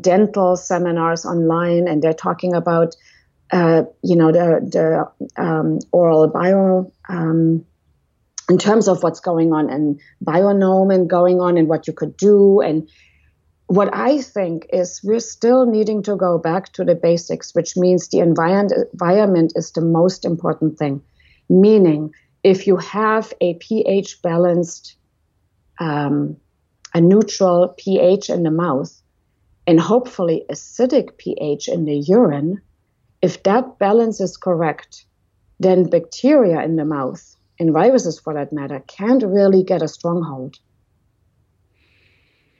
[0.00, 2.96] dental seminars online and they're talking about
[3.54, 7.64] uh, you know the the um, oral bio um,
[8.50, 12.16] in terms of what's going on and Bionome and going on and what you could
[12.16, 12.88] do and
[13.66, 18.08] what I think is we're still needing to go back to the basics, which means
[18.08, 21.00] the environment is the most important thing.
[21.48, 22.12] Meaning,
[22.42, 24.96] if you have a pH balanced,
[25.78, 26.36] um,
[26.92, 28.92] a neutral pH in the mouth,
[29.66, 32.60] and hopefully acidic pH in the urine,
[33.24, 35.06] if that balance is correct,
[35.58, 37.24] then bacteria in the mouth,
[37.58, 40.58] and viruses for that matter, can't really get a stronghold.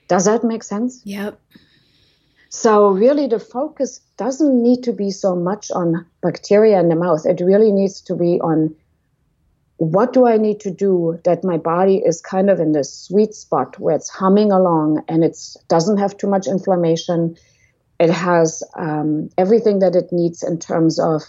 [0.07, 1.01] Does that make sense?
[1.05, 1.39] Yep.
[2.49, 7.27] So, really, the focus doesn't need to be so much on bacteria in the mouth.
[7.27, 8.75] It really needs to be on
[9.77, 13.35] what do I need to do that my body is kind of in the sweet
[13.35, 17.35] spot where it's humming along and it doesn't have too much inflammation.
[17.99, 21.23] It has um, everything that it needs in terms of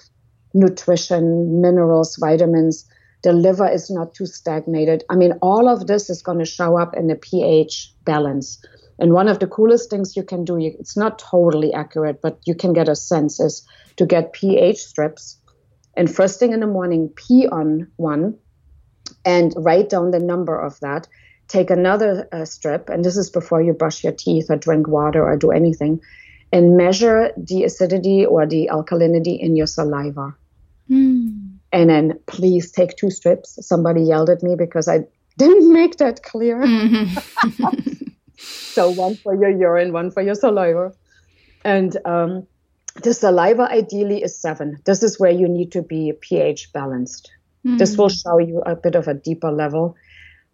[0.54, 2.88] nutrition, minerals, vitamins,
[3.22, 5.04] the liver is not too stagnated.
[5.10, 8.64] I mean, all of this is going to show up in the pH balance.
[8.98, 12.54] And one of the coolest things you can do, it's not totally accurate, but you
[12.54, 15.38] can get a sense, is to get pH strips.
[15.96, 18.38] And first thing in the morning, pee on one
[19.24, 21.08] and write down the number of that.
[21.48, 25.24] Take another uh, strip, and this is before you brush your teeth or drink water
[25.24, 26.00] or do anything,
[26.52, 30.34] and measure the acidity or the alkalinity in your saliva.
[30.90, 33.58] Mm and then please take two strips.
[33.66, 35.00] Somebody yelled at me because I
[35.38, 36.56] didn't make that clear.
[36.56, 38.08] Mm-hmm.
[38.38, 40.92] so one for your urine, one for your saliva.
[41.64, 42.46] And um,
[43.02, 44.78] the saliva ideally is seven.
[44.86, 47.30] This is where you need to be pH balanced.
[47.66, 47.76] Mm-hmm.
[47.76, 49.96] This will show you a bit of a deeper level.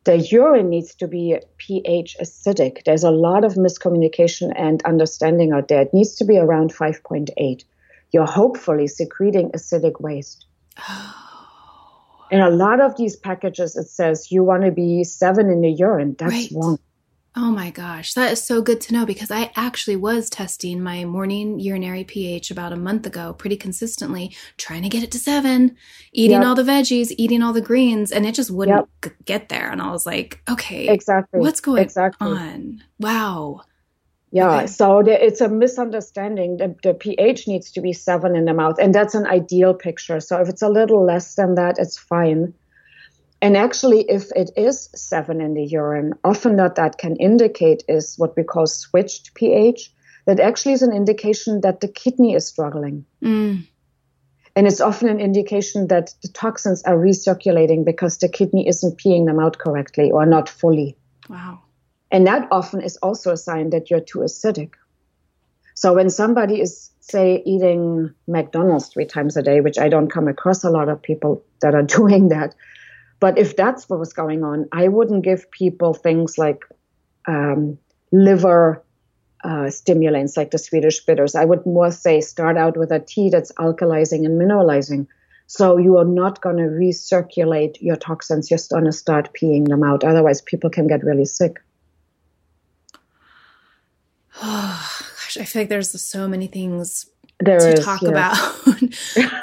[0.04, 2.84] The urine needs to be pH acidic.
[2.84, 5.82] There's a lot of miscommunication and understanding out there.
[5.82, 7.64] It needs to be around 5.8.
[8.12, 10.46] You're hopefully secreting acidic waste.
[10.78, 11.18] Oh.
[12.32, 15.70] In a lot of these packages, it says you want to be seven in the
[15.70, 16.16] urine.
[16.18, 16.48] That's right.
[16.54, 16.78] wrong.
[17.34, 21.06] Oh my gosh, that is so good to know because I actually was testing my
[21.06, 25.74] morning urinary pH about a month ago pretty consistently, trying to get it to seven,
[26.12, 26.46] eating yep.
[26.46, 29.14] all the veggies, eating all the greens, and it just wouldn't yep.
[29.24, 29.70] get there.
[29.70, 31.40] And I was like, okay, exactly.
[31.40, 32.28] What's going exactly.
[32.28, 32.84] on?
[33.00, 33.62] Wow.
[34.30, 34.66] Yeah, okay.
[34.66, 36.58] so there, it's a misunderstanding.
[36.58, 40.20] The, the pH needs to be seven in the mouth, and that's an ideal picture.
[40.20, 42.52] So if it's a little less than that, it's fine.
[43.42, 48.14] And actually, if it is seven in the urine, often that that can indicate is
[48.16, 49.92] what we call switched pH.
[50.26, 53.04] That actually is an indication that the kidney is struggling.
[53.20, 53.66] Mm.
[54.54, 59.26] And it's often an indication that the toxins are recirculating because the kidney isn't peeing
[59.26, 60.96] them out correctly or not fully.
[61.28, 61.62] Wow.
[62.12, 64.74] And that often is also a sign that you're too acidic.
[65.74, 70.28] So when somebody is, say, eating McDonald's three times a day, which I don't come
[70.28, 72.54] across a lot of people that are doing that,
[73.22, 76.64] but if that's what was going on, I wouldn't give people things like
[77.28, 77.78] um,
[78.10, 78.82] liver
[79.44, 81.36] uh, stimulants like the Swedish bitters.
[81.36, 85.06] I would more say start out with a tea that's alkalizing and mineralizing.
[85.46, 88.50] So you are not going to recirculate your toxins.
[88.50, 90.02] You're just going to start peeing them out.
[90.02, 91.62] Otherwise, people can get really sick.
[94.42, 97.06] Oh, gosh, I feel like there's so many things
[97.38, 98.36] there to is, talk about.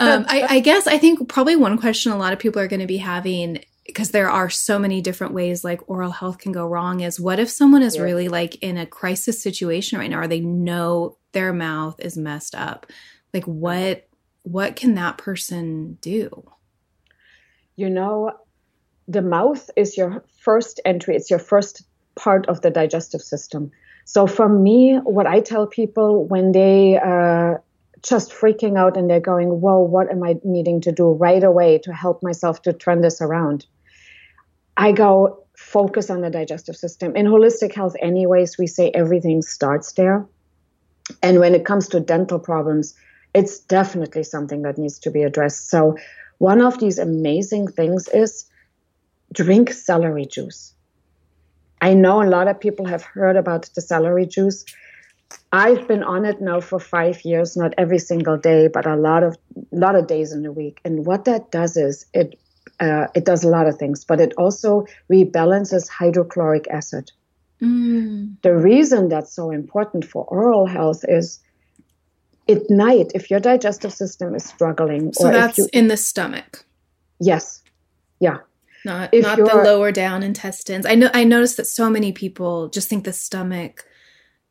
[0.01, 2.82] um, I, I guess I think probably one question a lot of people are going
[2.82, 6.66] to be having because there are so many different ways like oral health can go
[6.66, 8.04] wrong is what if someone is yeah.
[8.04, 10.20] really like in a crisis situation right now?
[10.20, 12.86] Or they know their mouth is messed up.
[13.34, 14.08] Like what
[14.44, 16.44] what can that person do?
[17.76, 18.34] You know
[19.08, 21.16] the mouth is your first entry.
[21.16, 21.84] It's your first
[22.16, 23.72] part of the digestive system.
[24.06, 27.62] So for me, what I tell people when they are uh,
[28.02, 31.80] just freaking out and they're going, whoa, what am I needing to do right away
[31.80, 33.66] to help myself to turn this around?
[34.80, 37.14] I go, focus on the digestive system.
[37.18, 40.26] In holistic health, anyways, we say everything starts there.
[41.22, 42.96] And when it comes to dental problems,
[43.34, 45.70] it's definitely something that needs to be addressed.
[45.70, 45.98] So,
[46.38, 48.46] one of these amazing things is
[49.34, 50.74] drink celery juice.
[51.82, 54.64] I know a lot of people have heard about the celery juice.
[55.52, 59.24] I've been on it now for five years, not every single day, but a lot
[59.24, 59.36] of
[59.74, 60.80] lot of days in a week.
[60.86, 62.40] And what that does is it
[62.80, 67.11] uh, it does a lot of things, but it also rebalances hydrochloric acid.
[67.61, 68.36] Mm.
[68.41, 71.39] The reason that's so important for oral health is
[72.47, 76.65] at night, if your digestive system is struggling, so that's you, in the stomach.
[77.20, 77.61] Yes,
[78.20, 78.38] yeah,
[78.86, 80.86] not if not the lower down intestines.
[80.86, 83.86] I know I noticed that so many people just think the stomach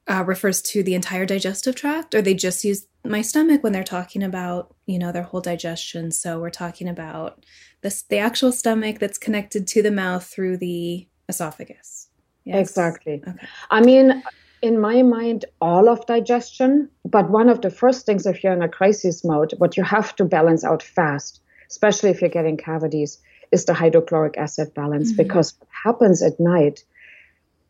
[0.09, 3.85] uh, refers to the entire digestive tract, or they just use my stomach when they're
[3.85, 6.11] talking about you know their whole digestion.
[6.11, 7.45] So we're talking about
[7.83, 12.09] this the actual stomach that's connected to the mouth through the esophagus.
[12.45, 12.71] Yes?
[12.71, 13.23] Exactly.
[13.27, 13.47] Okay.
[13.71, 14.23] I mean,
[14.63, 18.63] in my mind, all of digestion, but one of the first things if you're in
[18.63, 23.19] a crisis mode, what you have to balance out fast, especially if you're getting cavities,
[23.53, 25.23] is the hydrochloric acid balance mm-hmm.
[25.23, 26.85] because what happens at night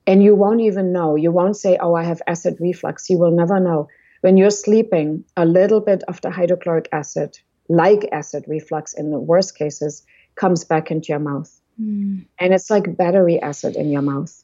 [0.07, 1.17] and you won't even know.
[1.17, 3.11] You won't say oh i have acid reflux.
[3.11, 3.89] You will never know.
[4.21, 7.39] When you're sleeping a little bit of the hydrochloric acid
[7.69, 11.55] like acid reflux in the worst cases comes back into your mouth.
[11.81, 12.27] Mm.
[12.41, 14.35] and it's like battery acid in your mouth.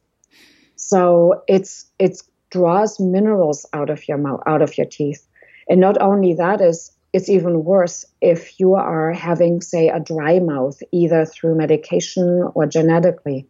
[0.76, 5.26] So it's it draws minerals out of your mouth out of your teeth.
[5.68, 10.40] And not only that is it's even worse if you are having, say, a dry
[10.40, 13.46] mouth, either through medication or genetically.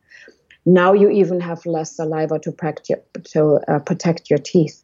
[0.66, 3.02] Now you even have less saliva to, protect your,
[3.32, 4.82] to uh, protect your teeth.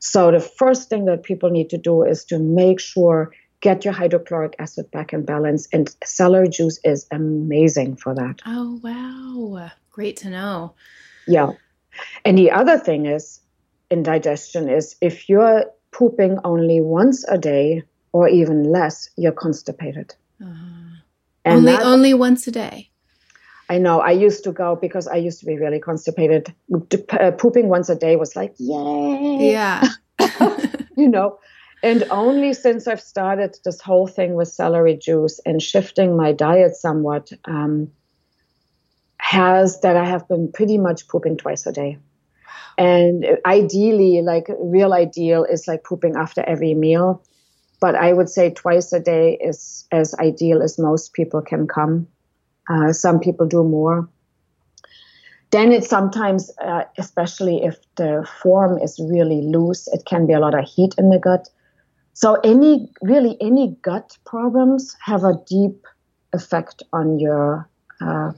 [0.00, 3.94] So the first thing that people need to do is to make sure get your
[3.94, 8.40] hydrochloric acid back in balance, and celery juice is amazing for that.
[8.46, 10.74] Oh wow, great to know.
[11.26, 11.52] Yeah,
[12.24, 13.40] and the other thing is
[13.90, 20.14] in digestion is if you're pooping only once a day or even less, you're constipated.
[20.42, 20.96] Uh-huh.
[21.46, 22.89] only only once a day.
[23.70, 24.00] I know.
[24.00, 26.52] I used to go because I used to be really constipated.
[27.10, 29.52] Uh, pooping once a day was like, yay!
[29.52, 29.88] Yeah.
[30.96, 31.38] you know.
[31.82, 36.74] And only since I've started this whole thing with celery juice and shifting my diet
[36.74, 37.92] somewhat, um,
[39.18, 41.98] has that I have been pretty much pooping twice a day.
[42.76, 47.22] And ideally, like real ideal is like pooping after every meal
[47.80, 52.06] but I would say twice a day is as ideal as most people can come.
[52.70, 54.08] Uh, some people do more.
[55.50, 60.38] Then it's sometimes, uh, especially if the form is really loose, it can be a
[60.38, 61.48] lot of heat in the gut.
[62.12, 65.86] So any really any gut problems have a deep
[66.32, 67.68] effect on your
[68.00, 68.32] uh,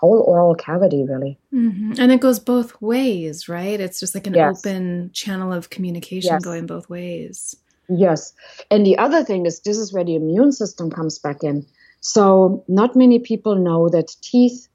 [0.00, 1.38] whole oral cavity, really.
[1.52, 1.94] Mm-hmm.
[1.98, 3.78] And it goes both ways, right?
[3.78, 4.58] It's just like an yes.
[4.58, 6.42] open channel of communication yes.
[6.42, 7.54] going both ways.
[7.88, 8.32] Yes.
[8.70, 11.66] And the other thing is, this is where the immune system comes back in.
[12.06, 14.68] So, not many people know that teeth,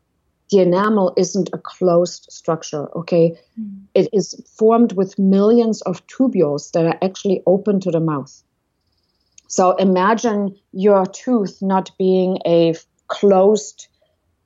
[0.50, 3.38] the enamel isn't a closed structure, okay?
[3.58, 3.84] Mm.
[3.94, 8.42] It is formed with millions of tubules that are actually open to the mouth.
[9.48, 12.74] So, imagine your tooth not being a
[13.10, 13.88] closed,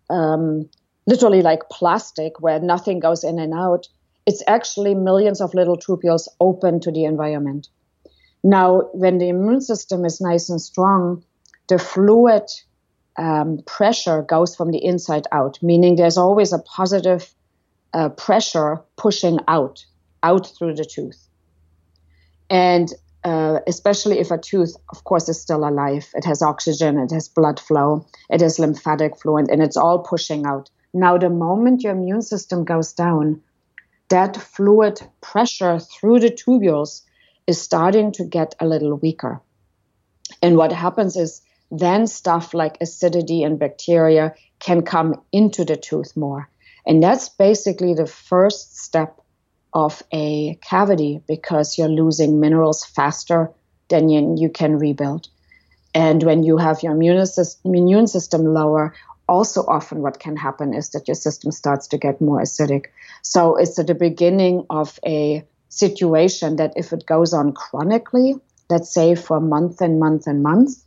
[0.09, 0.69] um,
[1.07, 3.87] literally like plastic where nothing goes in and out.
[4.25, 7.69] It's actually millions of little tubules open to the environment.
[8.43, 11.23] Now, when the immune system is nice and strong,
[11.69, 12.43] the fluid
[13.17, 17.33] um, pressure goes from the inside out, meaning there's always a positive
[17.93, 19.85] uh, pressure pushing out,
[20.23, 21.27] out through the tooth.
[22.49, 22.89] And
[23.23, 27.29] uh, especially if a tooth, of course, is still alive, it has oxygen, it has
[27.29, 30.69] blood flow, it has lymphatic and, and it's all pushing out.
[30.93, 33.41] Now, the moment your immune system goes down,
[34.09, 37.03] that fluid pressure through the tubules
[37.47, 39.41] is starting to get a little weaker.
[40.41, 41.41] And what happens is
[41.73, 46.47] then stuff like acidity and bacteria can come into the tooth more.
[46.85, 49.19] And that's basically the first step
[49.73, 53.49] of a cavity because you're losing minerals faster
[53.89, 55.27] than you, you can rebuild.
[55.95, 58.93] And when you have your immune system, lower,
[59.27, 62.85] also often what can happen is that your system starts to get more acidic.
[63.23, 68.35] So it's at the beginning of a situation that if it goes on chronically,
[68.69, 70.83] let's say for month and month and months,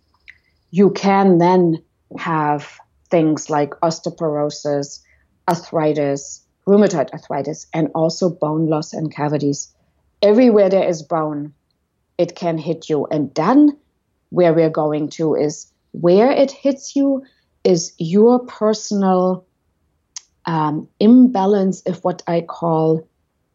[0.70, 1.82] you can then
[2.18, 2.78] have
[3.10, 5.00] things like osteoporosis,
[5.48, 9.72] arthritis, rheumatoid arthritis, and also bone loss and cavities.
[10.22, 11.54] Everywhere there is bone,
[12.18, 13.06] it can hit you.
[13.06, 13.76] And then
[14.30, 17.24] where we're going to is where it hits you
[17.64, 19.46] is your personal
[20.46, 23.08] um, imbalance of what I call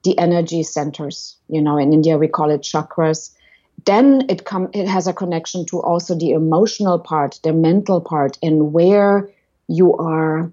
[0.04, 1.38] the energy centers.
[1.48, 3.32] You know, in India we call it chakras.
[3.86, 8.38] Then it come it has a connection to also the emotional part, the mental part,
[8.44, 9.30] and where
[9.68, 10.52] you are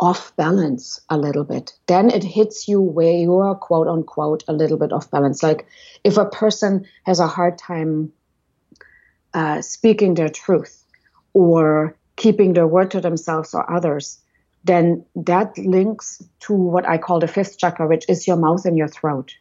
[0.00, 1.72] off balance a little bit.
[1.86, 5.42] Then it hits you where you are quote unquote a little bit off balance.
[5.42, 5.66] Like
[6.04, 8.12] if a person has a hard time
[9.34, 10.84] uh, speaking their truth
[11.34, 14.18] or keeping their word to themselves or others,
[14.64, 18.76] then that links to what I call the fifth chakra, which is your mouth and
[18.76, 19.34] your throat.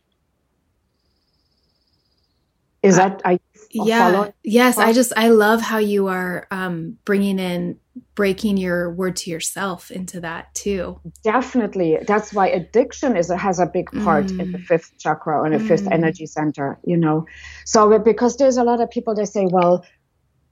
[2.84, 3.40] Is that I
[3.72, 7.80] yeah yes I just I love how you are um, bringing in
[8.16, 11.00] breaking your word to yourself into that too.
[11.24, 14.40] Definitely, that's why addiction is has a big part mm.
[14.40, 15.68] in the fifth chakra and the mm.
[15.68, 16.80] fifth energy center.
[16.84, 17.26] You know,
[17.66, 19.84] so because there's a lot of people they say, well,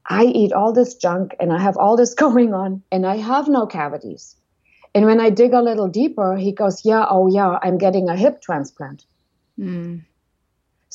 [0.07, 3.47] I eat all this junk and I have all this going on and I have
[3.47, 4.35] no cavities.
[4.93, 8.15] And when I dig a little deeper, he goes, Yeah, oh, yeah, I'm getting a
[8.15, 9.05] hip transplant.
[9.59, 10.05] Mm.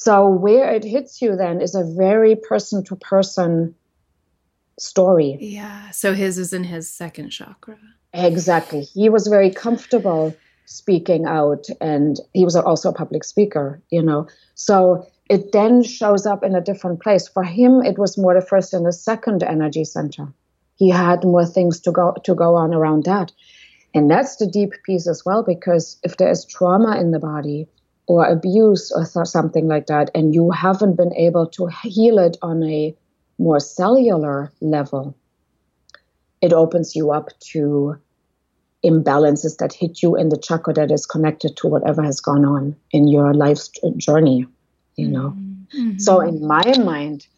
[0.02, 3.74] So, where it hits you then is a very person to person
[4.78, 5.36] story.
[5.38, 5.90] Yeah.
[5.90, 7.76] So, his is in his second chakra.
[8.14, 8.80] Exactly.
[8.80, 10.34] He was very comfortable
[10.64, 14.26] speaking out and he was also a public speaker, you know.
[14.54, 17.28] So, it then shows up in a different place.
[17.28, 20.32] For him, it was more the first and the second energy center.
[20.76, 23.32] He had more things to go to go on around that.
[23.92, 27.68] And that's the deep piece as well, because if there is trauma in the body
[28.10, 32.36] or abuse or th- something like that, and you haven't been able to heal it
[32.42, 32.92] on a
[33.38, 35.14] more cellular level,
[36.42, 37.96] it opens you up to
[38.84, 42.74] imbalances that hit you in the chakra that is connected to whatever has gone on
[42.90, 44.44] in your life's journey,
[44.96, 45.30] you know.
[45.30, 45.98] Mm-hmm.
[45.98, 47.28] So, in my mind,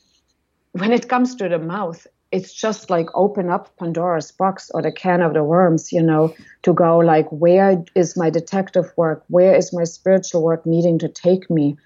[0.72, 4.90] when it comes to the mouth, it's just like open up Pandora's box or the
[4.90, 9.22] can of the worms, you know, to go like, where is my detective work?
[9.28, 11.76] Where is my spiritual work needing to take me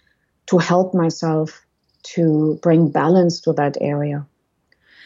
[0.47, 1.66] to help myself
[2.14, 4.24] to bring balance to that area?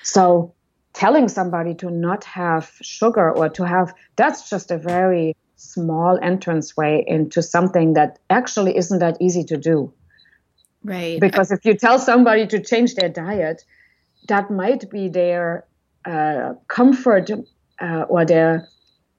[0.03, 0.53] So,
[0.93, 6.77] telling somebody to not have sugar or to have that's just a very small entrance
[6.77, 9.93] way into something that actually isn't that easy to do.
[10.83, 11.21] Right.
[11.21, 13.65] Because if you tell somebody to change their diet,
[14.31, 15.67] that might be their
[16.07, 17.31] uh, comfort
[17.81, 18.67] uh, or their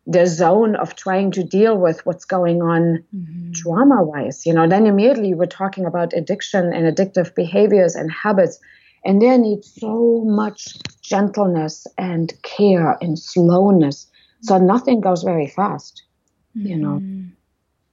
[0.08, 3.52] their zone of trying to deal with what's going on mm-hmm.
[3.52, 8.60] trauma wise you know then immediately we're talking about addiction and addictive behaviors and habits
[9.06, 14.08] and they need so much gentleness and care and slowness
[14.42, 16.02] so nothing goes very fast
[16.58, 16.68] mm-hmm.
[16.68, 17.28] you know mm-hmm.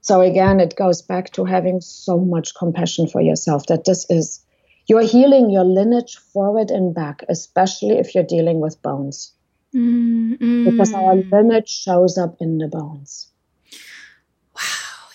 [0.00, 4.42] so again it goes back to having so much compassion for yourself that this is
[4.88, 9.32] you're healing your lineage forward and back, especially if you're dealing with bones.
[9.74, 10.64] Mm-hmm.
[10.64, 13.28] Because our lineage shows up in the bones.
[14.56, 14.62] Wow.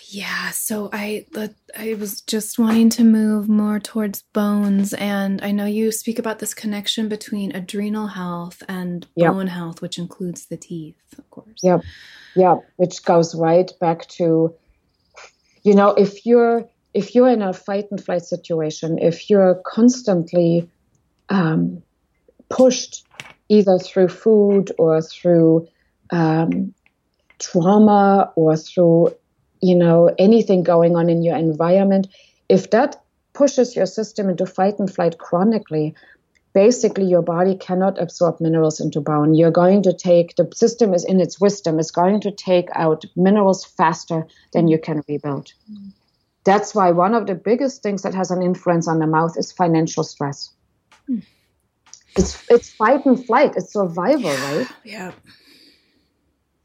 [0.06, 0.50] Yeah.
[0.50, 1.26] So I
[1.76, 6.38] I was just wanting to move more towards bones, and I know you speak about
[6.38, 9.32] this connection between adrenal health and yep.
[9.32, 11.58] bone health, which includes the teeth, of course.
[11.64, 11.82] Yep.
[12.36, 12.58] Yeah.
[12.76, 14.54] Which goes right back to,
[15.64, 20.70] you know, if you're if you're in a fight and flight situation, if you're constantly
[21.28, 21.82] um,
[22.48, 23.04] pushed
[23.48, 25.68] either through food or through
[26.10, 26.72] um,
[27.38, 29.14] trauma or through
[29.60, 32.06] you know anything going on in your environment,
[32.48, 35.94] if that pushes your system into fight and flight chronically,
[36.52, 39.34] basically your body cannot absorb minerals into bone.
[39.34, 43.04] You're going to take the system is in its wisdom is going to take out
[43.16, 45.52] minerals faster than you can rebuild.
[45.68, 45.92] Mm.
[46.44, 49.50] That's why one of the biggest things that has an influence on the mouth is
[49.50, 50.50] financial stress.
[51.06, 51.20] Hmm.
[52.16, 54.68] It's it's fight and flight, it's survival, right?
[54.84, 55.12] Yeah.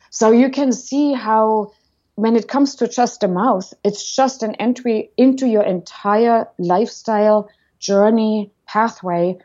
[0.10, 1.72] So you can see how
[2.16, 7.50] when it comes to just the mouth, it's just an entry into your entire lifestyle
[7.80, 9.38] journey pathway.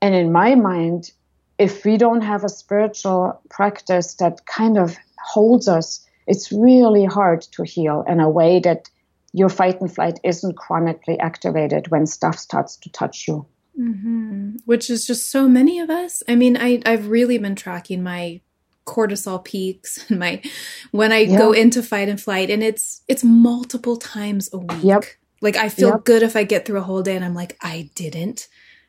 [0.00, 1.12] And in my mind,
[1.58, 7.42] if we don't have a spiritual practice that kind of holds us, it's really hard
[7.52, 8.88] to heal in a way that
[9.32, 13.46] your fight and flight isn't chronically activated when stuff starts to touch you.
[13.78, 14.56] Mm-hmm.
[14.64, 16.22] Which is just so many of us.
[16.28, 18.40] I mean, I, I've really been tracking my
[18.84, 20.42] cortisol peaks and my
[20.90, 21.38] when I yeah.
[21.38, 24.82] go into fight and flight, and it's it's multiple times a week.
[24.82, 25.04] Yep.
[25.40, 26.04] Like I feel yep.
[26.04, 28.48] good if I get through a whole day, and I'm like, I didn't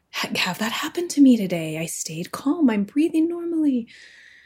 [0.10, 1.78] have that happen to me today.
[1.78, 2.70] I stayed calm.
[2.70, 3.88] I'm breathing normally.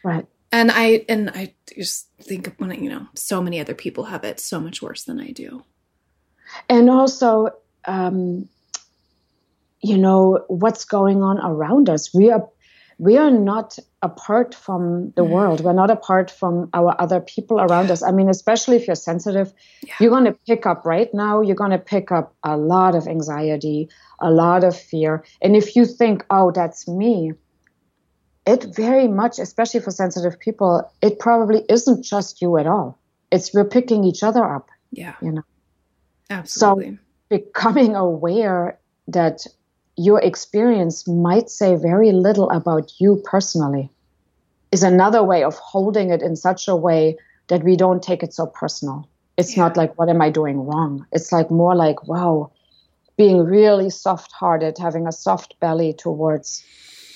[0.03, 0.27] Right.
[0.51, 4.23] And I and I just think when I, you know, so many other people have
[4.23, 5.63] it so much worse than I do
[6.69, 7.49] and also
[7.85, 8.47] um,
[9.81, 12.47] you know what's going on around us we are
[12.97, 15.29] we are not apart from the mm.
[15.29, 15.61] world.
[15.61, 18.01] We're not apart from our other people around us.
[18.01, 19.51] I mean, especially if you're sensitive,
[19.83, 19.93] yeah.
[19.99, 23.07] you're going to pick up right now, you're going to pick up a lot of
[23.07, 23.89] anxiety,
[24.19, 25.25] a lot of fear.
[25.41, 27.33] And if you think, oh, that's me,
[28.45, 32.99] it very much, especially for sensitive people, it probably isn't just you at all.
[33.31, 34.69] It's we're picking each other up.
[34.91, 35.15] Yeah.
[35.21, 35.43] You know.
[36.29, 36.91] Absolutely.
[36.91, 36.97] So
[37.29, 39.45] becoming aware that
[39.97, 43.89] your experience might say very little about you personally
[44.71, 47.17] is another way of holding it in such a way
[47.47, 49.07] that we don't take it so personal.
[49.37, 49.63] It's yeah.
[49.63, 51.05] not like, what am I doing wrong?
[51.11, 52.51] It's like more like, wow,
[53.17, 56.63] being really soft hearted, having a soft belly towards,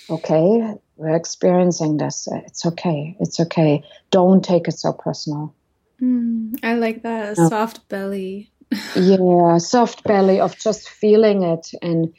[0.10, 2.28] okay, we're experiencing this.
[2.46, 3.16] It's okay.
[3.20, 3.84] It's okay.
[4.12, 5.54] Don't take it so personal.
[6.02, 7.38] Mm, I like that.
[7.38, 8.52] A soft belly.
[8.96, 12.14] Yeah, soft belly of just feeling it and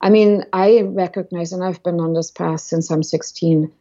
[0.00, 3.72] I mean, I recognize, and I've been on this path since I'm 16.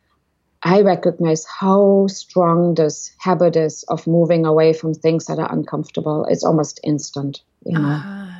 [0.63, 6.25] I recognize how strong this habit is of moving away from things that are uncomfortable.
[6.25, 7.87] It's almost instant, you know.
[7.87, 8.33] Uh.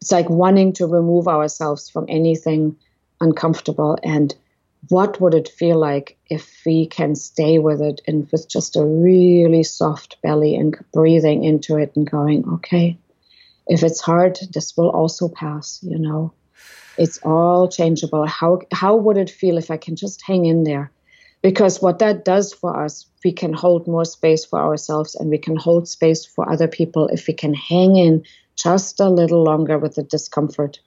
[0.00, 2.74] It's like wanting to remove ourselves from anything
[3.20, 3.98] uncomfortable.
[4.02, 4.34] And
[4.88, 8.84] what would it feel like if we can stay with it and with just a
[8.84, 12.98] really soft belly and breathing into it and going, okay,
[13.66, 16.32] if it's hard, this will also pass, you know
[17.00, 18.26] it's all changeable.
[18.26, 20.92] How how would it feel if I can just hang in there?
[21.42, 25.38] Because what that does for us, we can hold more space for ourselves and we
[25.38, 28.24] can hold space for other people if we can hang in
[28.54, 30.80] just a little longer with the discomfort.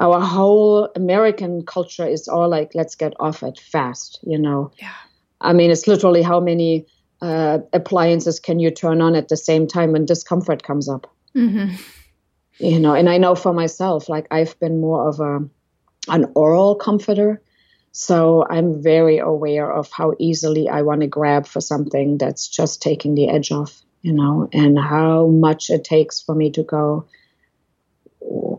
[0.00, 4.70] Our whole American culture is all like, let's get off it fast, you know.
[4.78, 4.92] Yeah.
[5.40, 6.86] I mean, it's literally how many
[7.20, 11.12] uh, appliances can you turn on at the same time when discomfort comes up?
[11.36, 11.74] Mm-hmm
[12.58, 15.38] you know and i know for myself like i've been more of a
[16.08, 17.40] an oral comforter
[17.92, 22.82] so i'm very aware of how easily i want to grab for something that's just
[22.82, 27.06] taking the edge off you know and how much it takes for me to go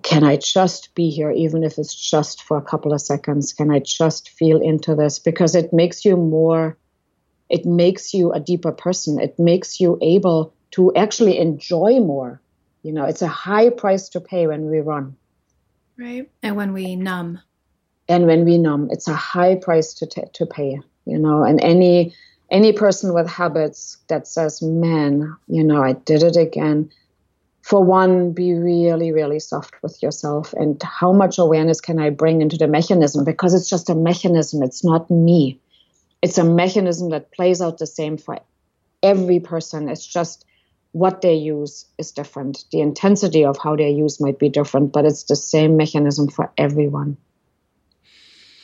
[0.03, 3.71] can i just be here even if it's just for a couple of seconds can
[3.71, 6.77] i just feel into this because it makes you more
[7.49, 12.41] it makes you a deeper person it makes you able to actually enjoy more
[12.83, 15.15] you know, it's a high price to pay when we run.
[15.97, 16.29] Right.
[16.41, 17.39] And when we numb.
[18.07, 21.61] And when we numb, it's a high price to t- to pay, you know, and
[21.61, 22.15] any
[22.49, 26.89] any person with habits that says, "Man, you know, I did it again."
[27.69, 30.53] For one, be really, really soft with yourself.
[30.53, 33.23] And how much awareness can I bring into the mechanism?
[33.23, 35.59] Because it's just a mechanism, it's not me.
[36.23, 38.39] It's a mechanism that plays out the same for
[39.03, 39.87] every person.
[39.87, 40.45] It's just
[40.93, 42.65] what they use is different.
[42.71, 46.51] The intensity of how they use might be different, but it's the same mechanism for
[46.57, 47.17] everyone.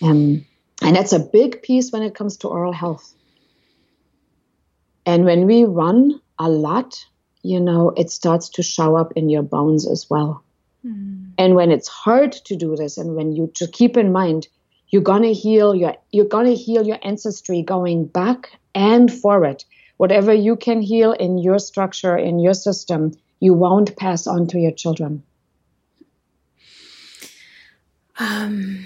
[0.02, 0.44] Um,
[0.82, 3.14] and that's a big piece when it comes to oral health.
[5.06, 7.06] And when we run a lot,
[7.46, 10.44] you know, it starts to show up in your bones as well.
[10.86, 11.32] Mm.
[11.38, 14.48] And when it's hard to do this, and when you to keep in mind,
[14.90, 19.64] you're gonna heal your you're gonna heal your ancestry going back and forward
[19.98, 24.60] whatever you can heal in your structure, in your system, you won't pass on to
[24.60, 25.24] your children.
[28.18, 28.84] Um,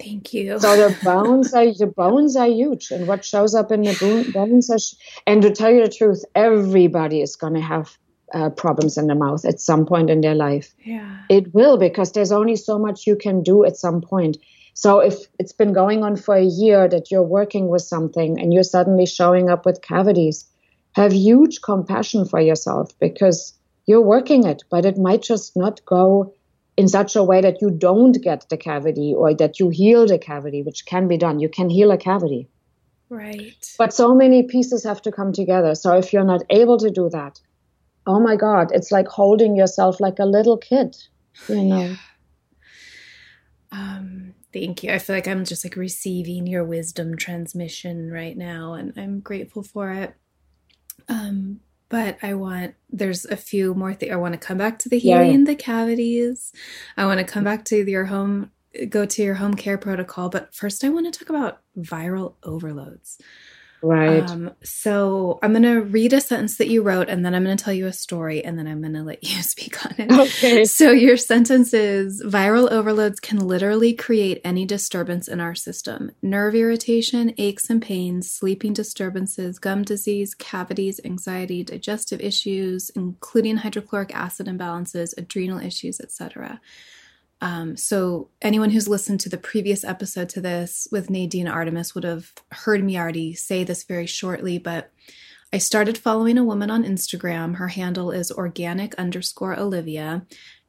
[0.00, 0.58] thank you.
[0.58, 3.96] so the bones are the bones are huge, and what shows up in the
[4.34, 4.78] bones are.
[5.26, 7.96] and to tell you the truth, everybody is going to have
[8.34, 10.74] uh, problems in the mouth at some point in their life.
[10.84, 14.36] Yeah, it will because there's only so much you can do at some point.
[14.74, 18.52] So if it's been going on for a year that you're working with something and
[18.52, 20.44] you're suddenly showing up with cavities,
[20.92, 23.54] have huge compassion for yourself because
[23.86, 26.34] you're working it, but it might just not go
[26.76, 30.18] in such a way that you don't get the cavity or that you heal the
[30.18, 31.40] cavity, which can be done.
[31.40, 32.48] You can heal a cavity.
[33.08, 33.64] Right.
[33.78, 35.74] But so many pieces have to come together.
[35.74, 37.40] So if you're not able to do that,
[38.06, 40.96] oh my God, it's like holding yourself like a little kid,
[41.48, 41.86] you know.
[41.86, 41.96] Yeah.
[43.72, 44.90] Um, Thank you.
[44.92, 49.62] I feel like I'm just like receiving your wisdom transmission right now, and I'm grateful
[49.62, 50.14] for it.
[51.08, 54.12] Um, but I want there's a few more things.
[54.12, 55.46] I want to come back to the healing yeah.
[55.46, 56.52] the cavities.
[56.96, 58.50] I want to come back to your home,
[58.88, 60.28] go to your home care protocol.
[60.28, 63.18] But first, I want to talk about viral overloads.
[63.82, 64.28] Right.
[64.28, 67.56] Um, so I'm going to read a sentence that you wrote, and then I'm going
[67.56, 70.12] to tell you a story, and then I'm going to let you speak on it.
[70.12, 70.64] Okay.
[70.64, 76.54] So your sentence is viral overloads can literally create any disturbance in our system nerve
[76.54, 84.46] irritation, aches and pains, sleeping disturbances, gum disease, cavities, anxiety, digestive issues, including hydrochloric acid
[84.46, 86.60] imbalances, adrenal issues, etc.
[87.40, 92.04] Um, so, anyone who's listened to the previous episode to this with Nadine Artemis would
[92.04, 94.90] have heard me already say this very shortly, but
[95.52, 97.56] I started following a woman on Instagram.
[97.56, 100.26] Her handle is organic underscore Olivia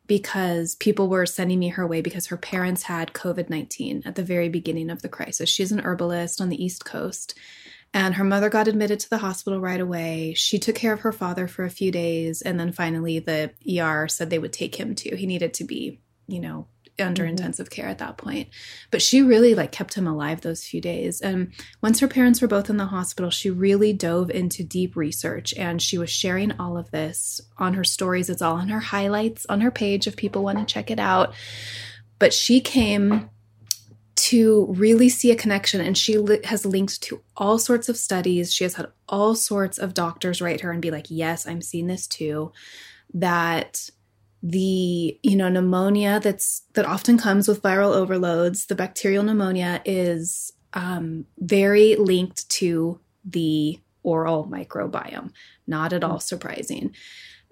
[0.08, 4.24] because people were sending me her way because her parents had COVID 19 at the
[4.24, 5.50] very beginning of the crisis.
[5.50, 7.38] She's an herbalist on the East Coast.
[7.94, 10.34] And her mother got admitted to the hospital right away.
[10.36, 12.42] She took care of her father for a few days.
[12.42, 15.16] And then finally, the ER said they would take him too.
[15.16, 16.68] He needed to be, you know,
[17.00, 17.32] under mm-hmm.
[17.32, 18.50] intensive care at that point.
[18.92, 21.22] But she really like kept him alive those few days.
[21.22, 25.54] And once her parents were both in the hospital, she really dove into deep research
[25.56, 28.30] and she was sharing all of this on her stories.
[28.30, 31.34] It's all on her highlights on her page if people want to check it out.
[32.20, 33.30] But she came
[34.16, 38.52] to really see a connection and she li- has linked to all sorts of studies.
[38.52, 41.86] She has had all sorts of doctors write her and be like, "Yes, I'm seeing
[41.86, 42.52] this too."
[43.14, 43.92] That
[44.50, 50.54] the you know pneumonia that's that often comes with viral overloads the bacterial pneumonia is
[50.74, 55.32] um, very linked to the oral microbiome.
[55.66, 56.96] Not at all surprising.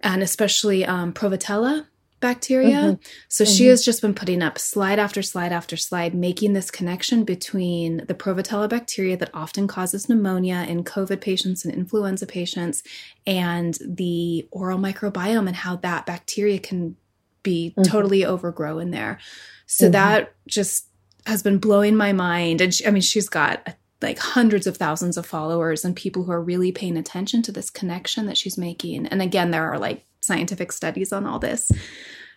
[0.02, 1.88] And especially um, prevotella
[2.20, 2.76] bacteria.
[2.76, 3.02] Mm-hmm.
[3.28, 3.54] So mm-hmm.
[3.54, 8.06] she has just been putting up slide after slide after slide, making this connection between
[8.08, 12.84] the Prevotella bacteria that often causes pneumonia in COVID patients and influenza patients
[13.28, 16.96] and the oral microbiome and how that bacteria can
[17.44, 17.84] be mm-hmm.
[17.84, 19.20] totally overgrown there.
[19.68, 19.94] So mm-hmm.
[19.94, 20.88] that just
[21.26, 22.62] has been blowing my mind.
[22.62, 26.32] And she, I mean, she's got like hundreds of thousands of followers and people who
[26.32, 29.08] are really paying attention to this connection that she's making.
[29.08, 31.72] And again, there are like scientific studies on all this.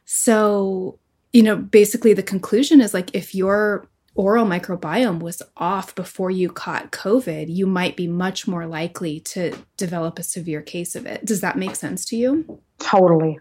[0.05, 0.99] So,
[1.32, 6.51] you know, basically the conclusion is like if your oral microbiome was off before you
[6.51, 11.24] caught COVID, you might be much more likely to develop a severe case of it.
[11.24, 12.61] Does that make sense to you?
[12.78, 13.39] Totally.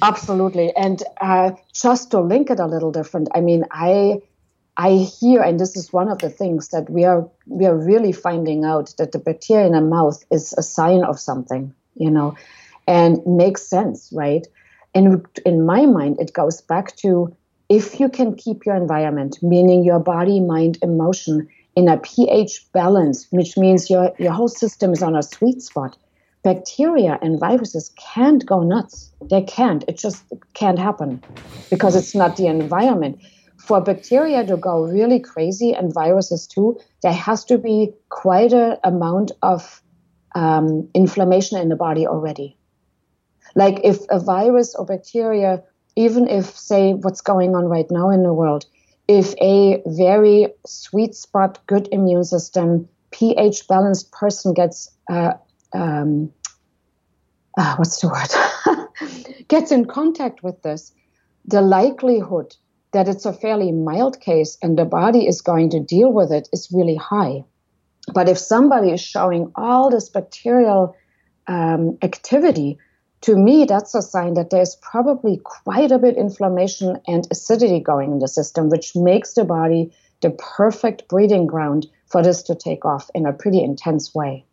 [0.00, 0.74] Absolutely.
[0.76, 4.20] And uh, just to link it a little different, I mean, I
[4.76, 8.12] I hear, and this is one of the things that we are we are really
[8.12, 12.36] finding out that the bacteria in the mouth is a sign of something, you know,
[12.86, 14.46] and makes sense, right?
[14.94, 17.34] And in my mind, it goes back to
[17.68, 23.26] if you can keep your environment, meaning your body, mind, emotion, in a pH balance,
[23.30, 25.96] which means your, your whole system is on a sweet spot,
[26.44, 29.10] bacteria and viruses can't go nuts.
[29.30, 29.84] They can't.
[29.88, 30.22] It just
[30.54, 31.22] can't happen
[31.70, 33.22] because it's not the environment.
[33.56, 38.76] For bacteria to go really crazy and viruses too, there has to be quite an
[38.84, 39.80] amount of
[40.34, 42.58] um, inflammation in the body already.
[43.54, 45.62] Like if a virus or bacteria,
[45.96, 48.64] even if, say, what's going on right now in the world,
[49.08, 55.32] if a very sweet spot, good immune system, pH balanced person gets, uh,
[55.74, 56.32] um,
[57.58, 60.92] uh, what's the word, gets in contact with this,
[61.44, 62.54] the likelihood
[62.92, 66.48] that it's a fairly mild case and the body is going to deal with it
[66.52, 67.42] is really high.
[68.14, 70.94] But if somebody is showing all this bacterial
[71.46, 72.78] um, activity,
[73.22, 78.12] to me, that's a sign that there's probably quite a bit inflammation and acidity going
[78.12, 82.84] in the system, which makes the body the perfect breeding ground for this to take
[82.84, 84.44] off in a pretty intense way.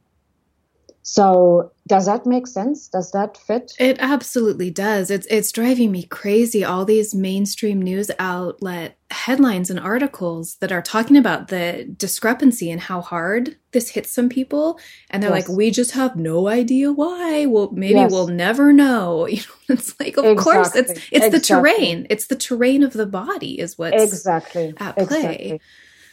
[1.04, 2.88] So does that make sense?
[2.88, 3.74] Does that fit?
[3.80, 5.10] It absolutely does.
[5.10, 10.84] It's it's driving me crazy all these mainstream news outlet headlines and articles that are
[10.84, 14.80] talking about the discrepancy and how hard this hits some people
[15.10, 15.48] and they're yes.
[15.50, 17.48] like we just have no idea why.
[17.48, 18.12] Well maybe yes.
[18.12, 19.28] we'll never know.
[19.40, 20.54] You know it's like of exactly.
[20.54, 21.30] course it's it's exactly.
[21.30, 22.08] the terrain.
[22.10, 25.04] It's the terrain of the body is what's exactly at play.
[25.04, 25.62] Exactly.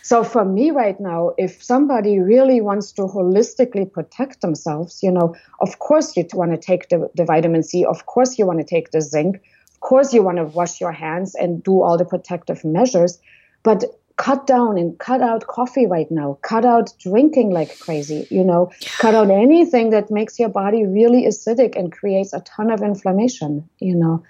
[0.06, 5.34] So for me right now, if somebody really wants to holistically protect themselves, you know,
[5.60, 8.64] of course you want to take the, the vitamin C, of course you want to
[8.64, 9.42] take the zinc,
[9.72, 13.18] of course you want to wash your hands and do all the protective measures,
[13.64, 13.82] but
[14.16, 18.70] cut down and cut out coffee right now, cut out drinking like crazy, you know,
[18.98, 23.68] cut out anything that makes your body really acidic and creates a ton of inflammation,
[23.80, 24.22] you know.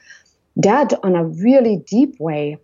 [0.56, 2.56] That on a really deep way,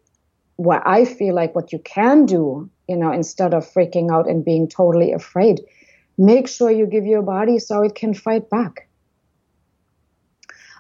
[0.57, 4.45] where I feel like what you can do you know, instead of freaking out and
[4.45, 5.63] being totally afraid.
[6.19, 8.87] Make sure you give your body so it can fight back.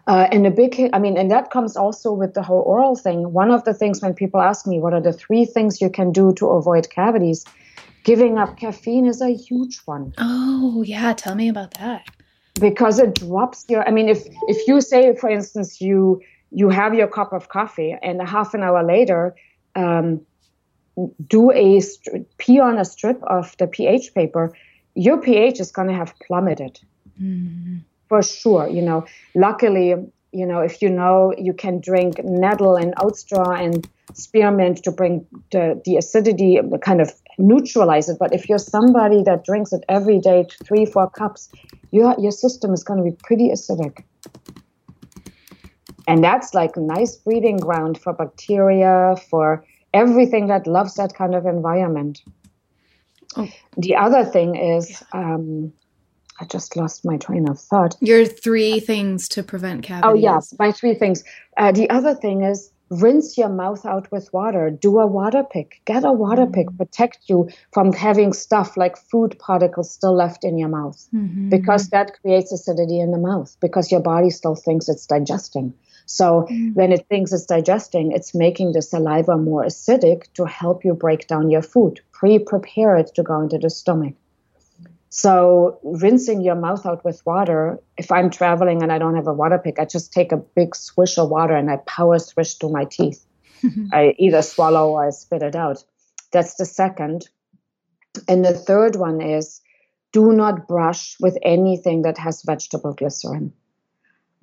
[0.06, 3.32] Uh, and a big, I mean, and that comes also with the whole oral thing.
[3.32, 6.12] One of the things when people ask me, what are the three things you can
[6.12, 7.46] do to avoid cavities?
[8.04, 10.12] Giving up caffeine is a huge one.
[10.18, 11.14] Oh, yeah.
[11.14, 12.04] Tell me about that.
[12.60, 16.92] Because it drops your, I mean, if, if you say, for instance, you, you have
[16.94, 19.34] your cup of coffee and a half an hour later,
[19.76, 20.20] um,
[21.26, 21.80] do a
[22.38, 24.52] pee on a strip of the pH paper,
[24.94, 26.78] your pH is going to have plummeted
[27.20, 27.80] mm.
[28.08, 28.68] for sure.
[28.68, 29.94] You know, luckily,
[30.32, 34.90] you know, if you know you can drink nettle and oat straw and spearmint to
[34.90, 38.18] bring the, the acidity, kind of neutralize it.
[38.18, 41.48] But if you're somebody that drinks it every day, three, four cups,
[41.90, 44.04] your, your system is going to be pretty acidic.
[46.08, 51.46] And that's like nice breeding ground for bacteria, for everything that loves that kind of
[51.46, 52.22] environment.
[53.36, 53.48] Oh.
[53.76, 55.72] The other thing is, um,
[56.40, 57.96] I just lost my train of thought.
[58.00, 60.10] Your three things to prevent cavities.
[60.10, 61.24] Oh, yes, my three things.
[61.56, 64.70] Uh, the other thing is rinse your mouth out with water.
[64.70, 65.80] Do a water pick.
[65.86, 66.52] Get a water mm-hmm.
[66.52, 66.76] pick.
[66.76, 71.48] Protect you from having stuff like food particles still left in your mouth mm-hmm.
[71.48, 75.72] because that creates acidity in the mouth because your body still thinks it's digesting.
[76.12, 76.74] So mm.
[76.74, 81.26] when it thinks it's digesting, it's making the saliva more acidic to help you break
[81.26, 84.12] down your food, pre prepare it to go into the stomach.
[85.08, 89.32] So rinsing your mouth out with water, if I'm traveling and I don't have a
[89.32, 92.68] water pick, I just take a big swish of water and I power swish to
[92.68, 93.24] my teeth.
[93.92, 95.82] I either swallow or I spit it out.
[96.30, 97.26] That's the second.
[98.28, 99.62] And the third one is
[100.12, 103.54] do not brush with anything that has vegetable glycerin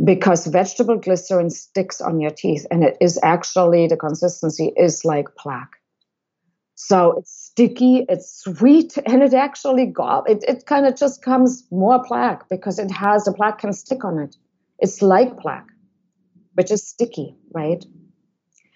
[0.03, 5.27] because vegetable glycerin sticks on your teeth and it is actually the consistency is like
[5.35, 5.75] plaque.
[6.75, 11.65] So it's sticky it's sweet and it actually go it, it kind of just comes
[11.71, 14.35] more plaque because it has the plaque can stick on it.
[14.79, 15.67] It's like plaque
[16.53, 17.83] which is sticky right?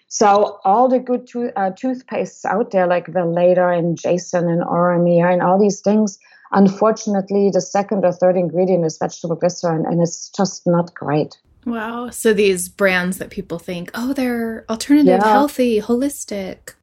[0.08, 5.32] So all the good to, uh, toothpastes out there like Weleda and Jason and Auromere
[5.32, 6.18] and all these things
[6.54, 11.36] Unfortunately, the second or third ingredient is vegetable glycerin, and it's just not great.
[11.66, 12.10] Wow.
[12.10, 15.32] So these brands that people think, oh, they're alternative, yeah.
[15.32, 16.74] healthy, holistic.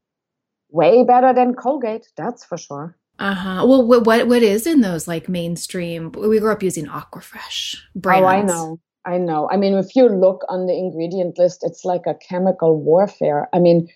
[0.69, 2.97] Way better than Colgate, that's for sure.
[3.19, 3.65] Uh huh.
[3.67, 6.11] Well, what, what what is in those like mainstream?
[6.11, 8.23] We grew up using Aquafresh brands.
[8.23, 8.79] Oh, I know.
[9.05, 9.49] I know.
[9.51, 13.47] I mean, if you look on the ingredient list, it's like a chemical warfare.
[13.53, 13.87] I mean,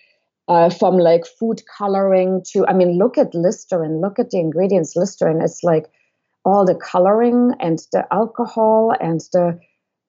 [0.47, 4.95] uh, from like food coloring to, I mean, look at Listerine, look at the ingredients.
[4.95, 5.85] Listerine, it's like
[6.43, 9.59] all the coloring and the alcohol and the,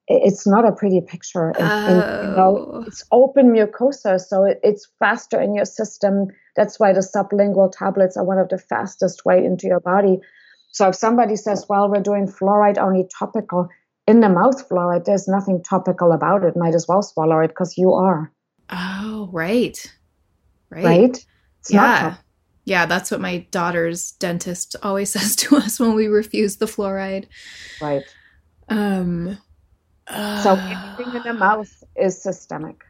[0.07, 1.49] it's not a pretty picture.
[1.49, 1.87] And, oh.
[1.87, 2.83] and, you know, oh.
[2.87, 6.27] it's open mucosa, so it, it's faster in your system.
[6.55, 10.19] That's why the sublingual tablets are one of the fastest way into your body.
[10.71, 13.69] So if somebody says, well, we're doing fluoride only topical,
[14.05, 16.55] in the mouth fluoride, there's nothing topical about it.
[16.55, 18.31] Might as well swallow it because you are.
[18.69, 19.91] Oh, right
[20.69, 20.85] right?
[20.85, 21.25] Right?
[21.59, 22.15] It's yeah.
[22.65, 27.27] yeah, that's what my daughter's dentist always says to us when we refuse the fluoride.
[27.81, 28.03] Right.
[28.69, 29.37] Um
[30.07, 32.83] uh, so anything in the mouth is systemic.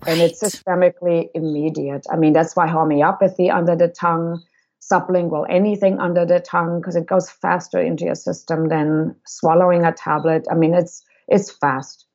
[0.00, 0.12] Right.
[0.12, 2.06] And it's systemically immediate.
[2.10, 4.42] I mean, that's why homeopathy under the tongue,
[4.80, 9.92] sublingual, anything under the tongue, because it goes faster into your system than swallowing a
[9.92, 10.46] tablet.
[10.50, 12.06] I mean, it's it's fast.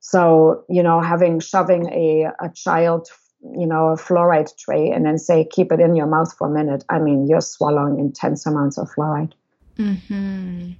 [0.00, 3.08] So, you know, having shoving a, a child
[3.42, 6.50] you know, a fluoride tray and then say, keep it in your mouth for a
[6.50, 9.32] minute, I mean, you're swallowing intense amounts of fluoride.
[9.76, 10.72] Hmm.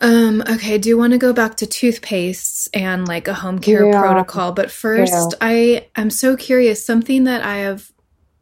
[0.00, 3.86] Um, okay, do you want to go back to toothpastes and like a home care
[3.86, 4.00] yeah.
[4.00, 4.52] protocol?
[4.52, 5.38] But first, yeah.
[5.40, 6.84] I am so curious.
[6.84, 7.92] Something that I have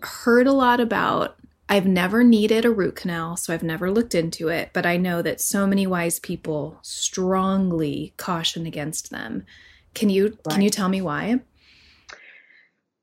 [0.00, 1.36] heard a lot about.
[1.66, 5.22] I've never needed a root canal, so I've never looked into it, but I know
[5.22, 9.46] that so many wise people strongly caution against them.
[9.94, 10.54] Can you right.
[10.54, 11.40] can you tell me why?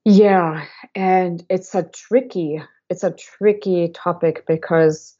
[0.05, 5.15] Yeah, and it's a tricky it's a tricky topic because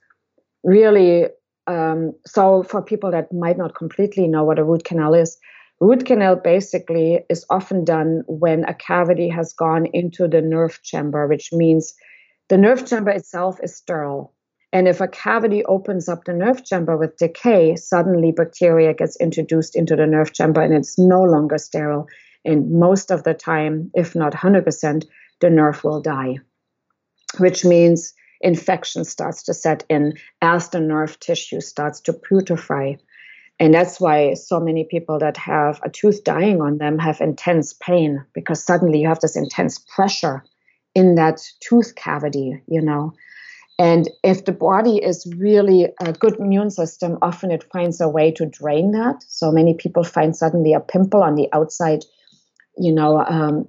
[0.64, 1.28] really
[1.68, 5.38] um, so for people that might not completely know what a root canal is
[5.82, 11.28] root canal basically is often done when a cavity has gone into the nerve chamber
[11.28, 11.94] which means
[12.50, 14.34] the nerve chamber itself is sterile.
[14.74, 19.76] And if a cavity opens up the nerve chamber with decay suddenly bacteria gets introduced
[19.76, 22.08] into the nerve chamber and it's no longer sterile
[22.46, 25.06] and most of the time, if not 100%,
[25.40, 26.40] the nerve will die,
[27.38, 32.98] which means infection starts to set in as the nerve tissue starts to putrefy.
[33.60, 37.74] And that's why so many people that have a tooth dying on them have intense
[37.74, 40.44] pain because suddenly you have this intense pressure
[40.96, 43.14] in that tooth cavity, you know.
[43.78, 48.32] And if the body is really a good immune system, often it finds a way
[48.32, 49.24] to drain that.
[49.28, 52.04] So many people find suddenly a pimple on the outside
[52.78, 53.68] you know, um,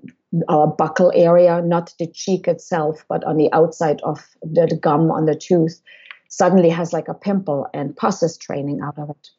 [0.49, 5.27] our buccal area, not the cheek itself, but on the outside of the, gum on
[5.27, 5.81] the tooth,
[6.29, 9.31] suddenly has like a pimple and pus is training out of it.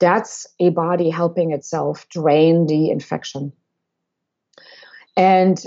[0.00, 3.52] That's a body helping itself drain the infection.
[5.16, 5.62] And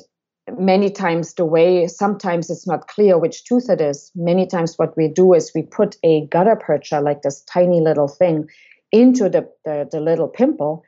[0.57, 4.95] many times the way sometimes it's not clear which tooth it is many times what
[4.95, 8.47] we do is we put a gutta percha like this tiny little thing
[8.91, 10.83] into the, the, the little pimple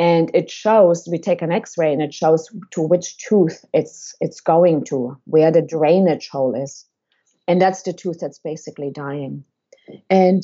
[0.00, 4.40] and it shows we take an x-ray and it shows to which tooth it's it's
[4.40, 6.86] going to where the drainage hole is.
[7.46, 9.44] And that's the tooth that's basically dying.
[10.08, 10.42] And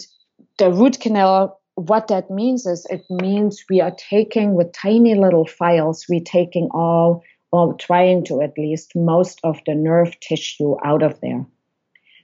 [0.58, 5.46] the root canal what that means is it means we are taking with tiny little
[5.46, 11.02] files we taking all or trying to at least most of the nerve tissue out
[11.02, 11.46] of there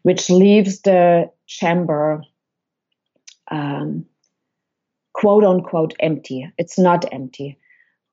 [0.03, 2.23] which leaves the chamber
[3.51, 4.05] um,
[5.13, 6.51] quote unquote empty.
[6.59, 7.59] It's not empty.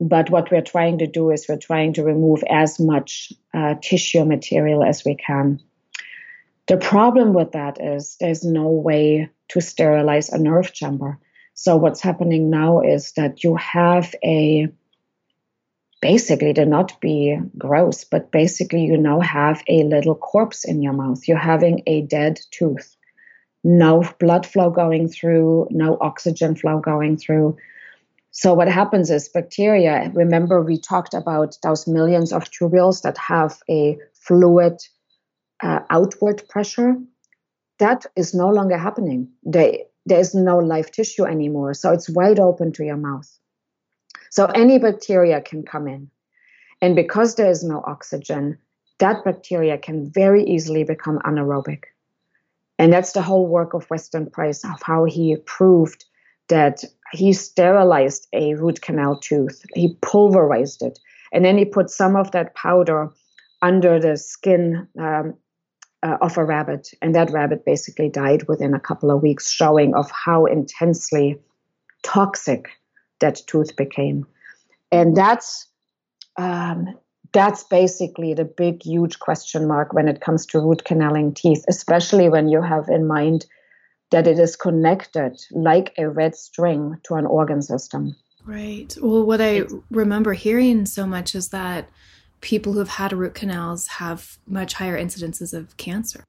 [0.01, 4.23] But what we're trying to do is we're trying to remove as much uh, tissue
[4.23, 5.59] material as we can.
[6.67, 11.19] The problem with that is there's no way to sterilize a nerve chamber.
[11.53, 14.69] So what's happening now is that you have a
[16.01, 20.93] basically to not be gross, but basically you now have a little corpse in your
[20.93, 21.27] mouth.
[21.27, 22.95] You're having a dead tooth
[23.63, 27.57] no blood flow going through, no oxygen flow going through.
[28.31, 33.57] So, what happens is bacteria, remember, we talked about those millions of tubules that have
[33.69, 34.77] a fluid
[35.61, 36.95] uh, outward pressure.
[37.79, 39.29] That is no longer happening.
[39.45, 41.73] They, there is no live tissue anymore.
[41.73, 43.29] So, it's wide open to your mouth.
[44.29, 46.09] So, any bacteria can come in.
[46.81, 48.57] And because there is no oxygen,
[48.99, 51.85] that bacteria can very easily become anaerobic.
[52.79, 56.05] And that's the whole work of Weston Price of how he proved
[56.47, 60.97] that he sterilized a root canal tooth, he pulverized it,
[61.31, 63.09] and then he put some of that powder
[63.61, 65.35] under the skin um,
[66.01, 69.93] uh, of a rabbit, and that rabbit basically died within a couple of weeks, showing
[69.93, 71.37] of how intensely
[72.03, 72.69] toxic
[73.19, 74.25] that tooth became.
[74.91, 75.67] And that's
[76.37, 76.97] um,
[77.31, 82.29] that's basically the big, huge question mark when it comes to root canaling teeth, especially
[82.29, 83.45] when you have in mind
[84.11, 88.15] that it is connected like a red string to an organ system.
[88.45, 88.95] Right.
[88.99, 91.89] Well, what I remember hearing so much is that
[92.41, 96.23] people who have had root canals have much higher incidences of cancer.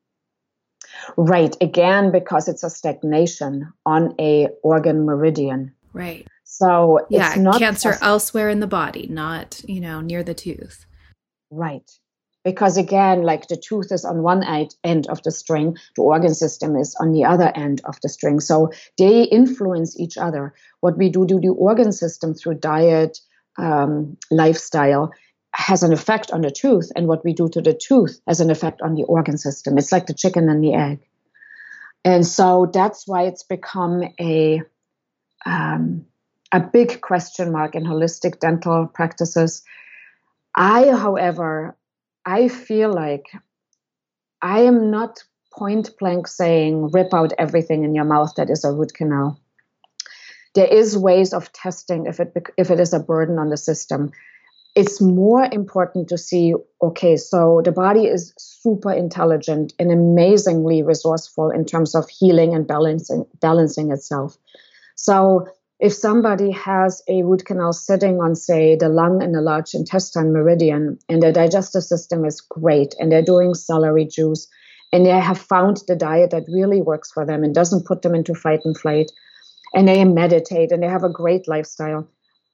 [1.16, 1.56] Right.
[1.60, 5.72] Again, because it's a stagnation on a organ meridian.
[5.92, 6.26] Right.
[6.44, 10.84] So yeah, not cancer elsewhere in the body, not you know near the tooth.
[11.50, 11.90] Right.
[12.42, 14.42] Because again, like the tooth is on one
[14.82, 18.40] end of the string, the organ system is on the other end of the string.
[18.40, 20.54] So they influence each other.
[20.80, 23.18] What we do to the organ system through diet,
[23.58, 25.12] um, lifestyle,
[25.52, 28.50] has an effect on the tooth, and what we do to the tooth has an
[28.50, 29.76] effect on the organ system.
[29.76, 31.00] It's like the chicken and the egg.
[32.04, 34.62] And so that's why it's become a
[35.44, 36.06] um,
[36.52, 39.62] a big question mark in holistic dental practices
[40.54, 41.76] I, however,
[42.24, 43.26] I feel like
[44.42, 45.22] I am not
[45.52, 49.40] point blank saying rip out everything in your mouth that is a root canal.
[50.54, 54.10] There is ways of testing if it if it is a burden on the system.
[54.76, 61.50] It's more important to see okay, so the body is super intelligent and amazingly resourceful
[61.50, 64.36] in terms of healing and balancing balancing itself.
[64.96, 65.48] So
[65.80, 70.32] if somebody has a root canal sitting on, say, the lung and the large intestine
[70.32, 74.46] meridian, and their digestive system is great, and they're doing celery juice,
[74.92, 78.14] and they have found the diet that really works for them and doesn't put them
[78.14, 79.10] into fight and flight,
[79.74, 82.06] and they meditate and they have a great lifestyle,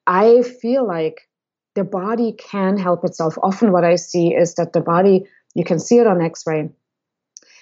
[0.07, 1.29] I feel like
[1.75, 3.37] the body can help itself.
[3.43, 6.71] Often, what I see is that the body, you can see it on x ray,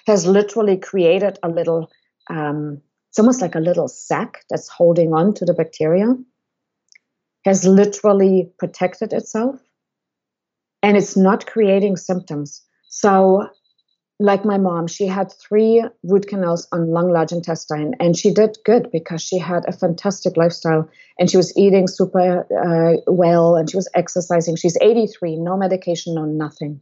[0.05, 1.89] has literally created a little
[2.29, 2.81] um,
[3.15, 6.13] it's almost like a little sac that's holding on to the bacteria,
[7.45, 9.55] has literally protected itself,
[10.83, 12.61] and it's not creating symptoms.
[12.89, 13.47] So,
[14.19, 18.57] like my mom, she had three root canals on lung, large intestine, and she did
[18.65, 23.69] good because she had a fantastic lifestyle and she was eating super uh, well and
[23.69, 24.57] she was exercising.
[24.57, 26.81] She's 83, no medication, no nothing.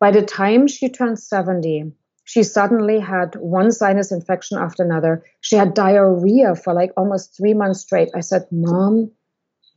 [0.00, 1.92] By the time she turned 70,
[2.26, 5.24] she suddenly had one sinus infection after another.
[5.42, 8.10] She had diarrhea for like almost three months straight.
[8.16, 9.12] I said, Mom,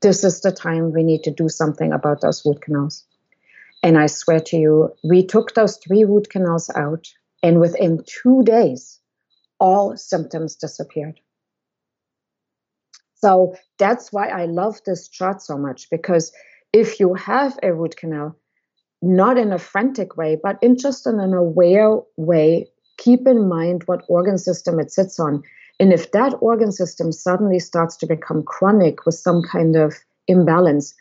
[0.02, 3.06] this is the time we need to do something about those root canals.
[3.84, 7.08] And I swear to you, we took those three root canals out,
[7.43, 9.00] and within two days,
[9.60, 11.20] all symptoms disappeared.
[13.14, 16.32] So that's why I love this chart so much because
[16.74, 18.39] if you have a root canal,
[19.02, 23.84] not in a frantic way, but in just in an aware way, keep in mind
[23.86, 25.41] what organ system it sits on.
[25.80, 29.93] And if that organ system suddenly starts to become chronic with some kind of
[30.28, 30.93] imbalance,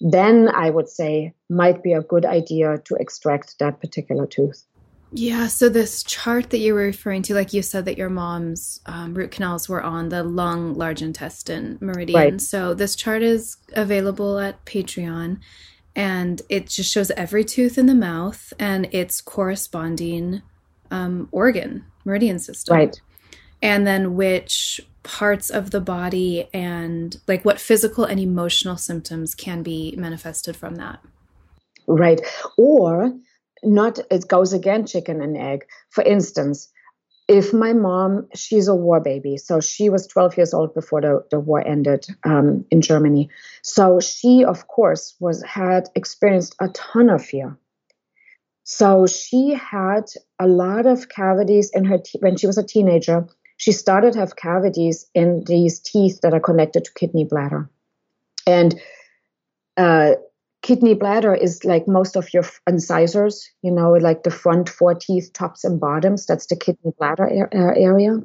[0.00, 4.62] then I would say might be a good idea to extract that particular tooth.
[5.12, 8.80] Yeah, so this chart that you were referring to, like you said that your mom's
[8.86, 12.18] um, root canals were on the lung, large intestine meridian.
[12.18, 12.40] Right.
[12.40, 15.38] So this chart is available at Patreon
[15.96, 20.42] and it just shows every tooth in the mouth and its corresponding
[20.90, 22.76] um, organ, meridian system.
[22.76, 23.00] Right.
[23.62, 29.62] And then which parts of the body and like what physical and emotional symptoms can
[29.62, 31.00] be manifested from that.
[31.86, 32.20] Right.
[32.58, 33.12] Or
[33.62, 36.68] not it goes again chicken and egg for instance
[37.28, 41.24] if my mom she's a war baby so she was 12 years old before the,
[41.30, 43.28] the war ended um, in germany.
[43.62, 47.58] So she of course was had experienced a ton of fear.
[48.64, 50.06] So she had
[50.40, 53.26] a lot of cavities in her te- when she was a teenager.
[53.58, 57.70] She started to have cavities in these teeth that are connected to kidney bladder.
[58.46, 58.74] And
[59.76, 60.16] uh,
[60.66, 65.32] kidney bladder is like most of your incisors, you know, like the front four teeth,
[65.32, 66.26] tops and bottoms.
[66.26, 68.18] That's the kidney bladder area.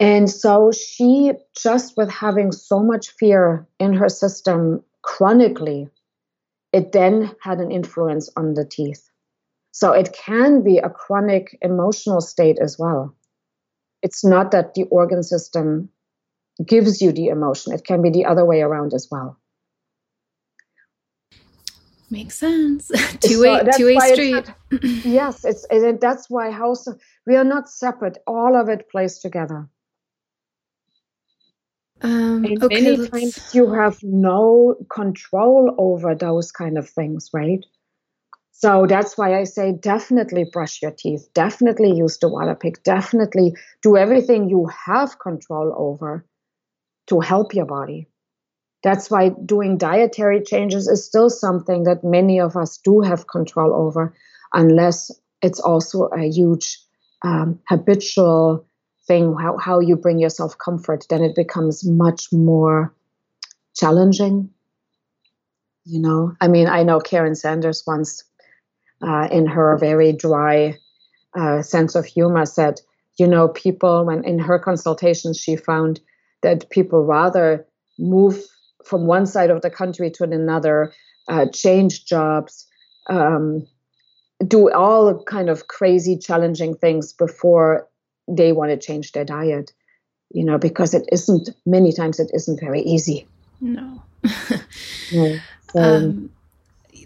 [0.00, 1.32] And so she,
[1.62, 5.90] just with having so much fear in her system chronically,
[6.72, 9.06] it then had an influence on the teeth.
[9.72, 13.14] So it can be a chronic emotional state as well.
[14.00, 15.90] It's not that the organ system
[16.64, 19.38] gives you the emotion, it can be the other way around as well.
[22.10, 22.90] Makes sense.
[23.20, 24.52] two way, so two way street.
[25.04, 26.86] Yes, it's it, that's why house.
[27.26, 28.18] We are not separate.
[28.26, 29.68] All of it plays together.
[32.02, 33.10] Um, and okay, many let's...
[33.10, 37.64] times you have no control over those kind of things, right?
[38.52, 43.54] So that's why I say definitely brush your teeth, definitely use the water pick, definitely
[43.82, 46.24] do everything you have control over
[47.08, 48.08] to help your body
[48.84, 53.74] that's why doing dietary changes is still something that many of us do have control
[53.74, 54.14] over,
[54.52, 55.10] unless
[55.40, 56.78] it's also a huge
[57.22, 58.66] um, habitual
[59.06, 62.94] thing, how, how you bring yourself comfort, then it becomes much more
[63.74, 64.50] challenging.
[65.86, 68.24] You know, I mean, I know Karen Sanders once,
[69.02, 70.78] uh, in her very dry
[71.34, 72.80] uh, sense of humor, said,
[73.18, 76.00] you know, people, when in her consultations, she found
[76.42, 77.66] that people rather
[77.98, 78.42] move
[78.86, 80.92] from one side of the country to another,
[81.28, 82.66] uh, change jobs,
[83.08, 83.66] um,
[84.46, 87.88] do all kind of crazy, challenging things before
[88.28, 89.72] they want to change their diet.
[90.30, 93.26] You know, because it isn't many times it isn't very easy.
[93.60, 94.02] No.
[95.10, 95.38] so,
[95.76, 96.30] um,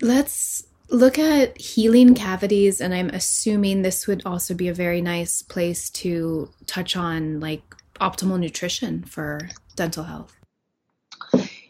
[0.01, 5.43] let's look at healing cavities, and I'm assuming this would also be a very nice
[5.43, 7.63] place to touch on like
[8.01, 10.38] optimal nutrition for dental health.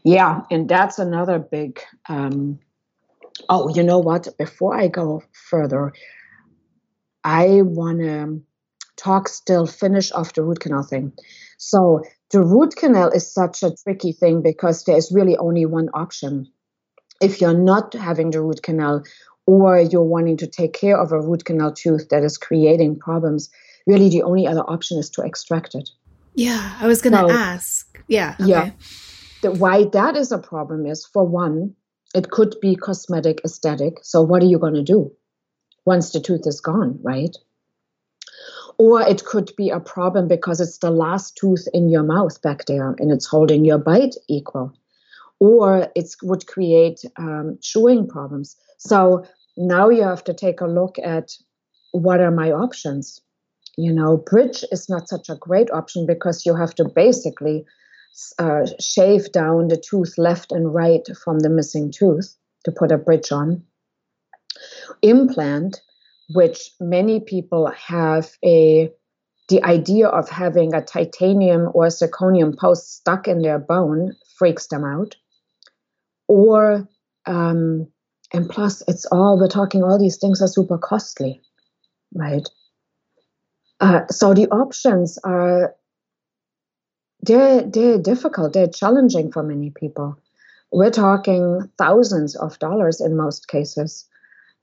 [0.09, 1.81] Yeah, and that's another big.
[2.09, 2.61] Um,
[3.51, 4.27] oh, you know what?
[4.39, 5.93] Before I go further,
[7.25, 8.41] I want to
[8.97, 11.13] talk still, finish off the root canal thing.
[11.59, 12.01] So,
[12.31, 16.47] the root canal is such a tricky thing because there is really only one option.
[17.21, 19.05] If you're not having the root canal,
[19.45, 23.51] or you're wanting to take care of a root canal tooth that is creating problems,
[23.87, 25.91] really the only other option is to extract it.
[26.35, 28.03] Yeah, I was going to so, ask.
[28.09, 28.37] Yeah.
[28.41, 28.49] Okay.
[28.49, 28.71] Yeah
[29.43, 31.75] the, why that is a problem is for one,
[32.15, 33.99] it could be cosmetic aesthetic.
[34.03, 35.13] So what are you going to do
[35.85, 37.37] once the tooth is gone, right?
[38.79, 42.67] Or it could be a problem because it's the last tooth in your mouth back
[42.67, 44.73] there and it's holding your bite equal.
[45.41, 48.57] Or it would create um, chewing problems.
[48.79, 49.25] So
[49.57, 51.33] now you have to take a look at
[51.93, 53.21] what are my options.
[53.77, 57.65] You know, bridge is not such a great option because you have to basically
[58.39, 62.35] uh, shave down the tooth left and right from the missing tooth
[62.65, 63.63] to put a bridge on.
[65.03, 65.81] Implant,
[66.35, 68.91] which many people have a
[69.49, 74.85] the idea of having a titanium or zirconium post stuck in their bone freaks them
[74.85, 75.17] out.
[76.27, 76.87] Or
[77.25, 77.89] um,
[78.33, 81.41] and plus it's all we're talking all these things are super costly,
[82.15, 82.47] right?
[83.81, 85.75] Uh, so the options are
[87.23, 88.53] they're they're difficult.
[88.53, 90.19] They're challenging for many people.
[90.73, 94.07] We're talking thousands of dollars in most cases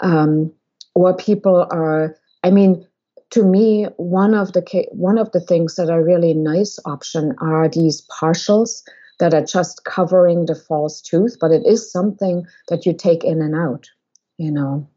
[0.02, 0.52] um,
[0.94, 2.86] or people are i mean
[3.32, 7.68] to me one of the one of the things that are really nice option are
[7.68, 8.84] these partials
[9.20, 13.42] that are just covering the false tooth but it is something that you take in
[13.42, 13.90] and out
[14.38, 14.88] you know.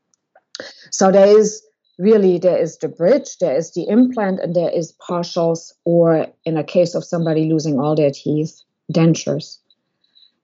[0.90, 1.62] So there is
[1.98, 6.56] really there is the bridge, there is the implant, and there is partials, or in
[6.56, 8.62] a case of somebody losing all their teeth,
[8.92, 9.58] dentures.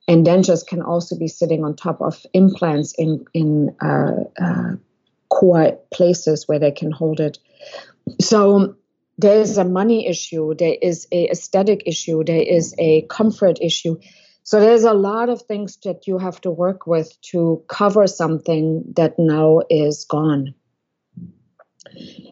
[0.06, 4.72] And dentures can also be sitting on top of implants in in uh, uh,
[5.30, 7.38] core places where they can hold it.
[8.20, 8.76] So
[9.16, 13.98] there is a money issue, there is a aesthetic issue, there is a comfort issue.
[14.42, 18.84] So there's a lot of things that you have to work with to cover something
[18.96, 20.54] that now is gone.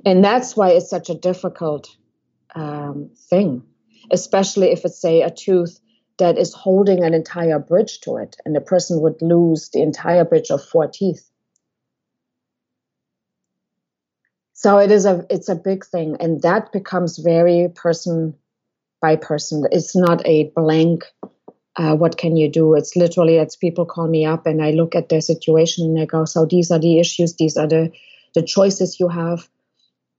[0.05, 1.89] And that's why it's such a difficult
[2.55, 3.63] um, thing,
[4.11, 5.79] especially if it's, say, a tooth
[6.19, 10.25] that is holding an entire bridge to it, and the person would lose the entire
[10.25, 11.29] bridge of four teeth.
[14.53, 18.35] So it is a it's a big thing, and that becomes very person
[19.01, 19.65] by person.
[19.73, 21.05] It's not a blank.
[21.75, 22.75] Uh, what can you do?
[22.75, 26.05] It's literally it's people call me up and I look at their situation and I
[26.05, 27.91] go, so these are the issues, these are the
[28.35, 29.49] the choices you have,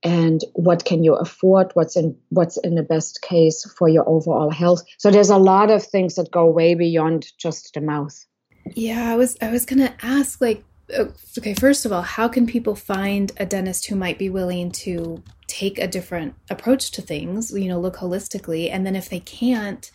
[0.02, 1.70] and what can you afford?
[1.74, 4.82] What's in what's in the best case for your overall health?
[4.98, 8.14] So there's a lot of things that go way beyond just the mouth.
[8.74, 10.64] Yeah, I was I was gonna ask like
[10.96, 11.06] uh,
[11.38, 15.22] okay, first of all, how can people find a dentist who might be willing to
[15.46, 18.70] take a different approach to things, you know, look holistically?
[18.70, 19.90] And then if they can't,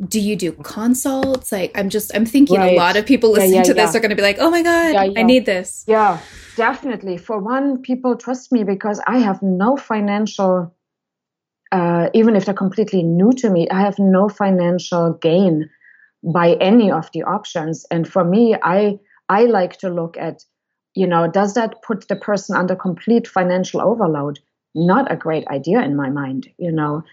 [0.00, 1.52] do you do consults?
[1.52, 2.72] Like, I'm just, I'm thinking right.
[2.72, 3.98] a lot of people listening yeah, yeah, to this yeah.
[3.98, 5.84] are going to be like, oh my God, I need this.
[5.86, 6.20] Yeah,
[6.56, 7.16] definitely.
[7.16, 10.74] For one, people trust me because I have no financial,
[11.70, 15.70] uh, even if they're completely new to me, I have no financial gain
[16.24, 17.86] by any of the options.
[17.90, 18.98] And for me, I,
[19.28, 20.42] I like to look at,
[20.94, 24.40] you know, does that put the person under complete financial overload?
[24.74, 27.04] Not a great idea in my mind, you know.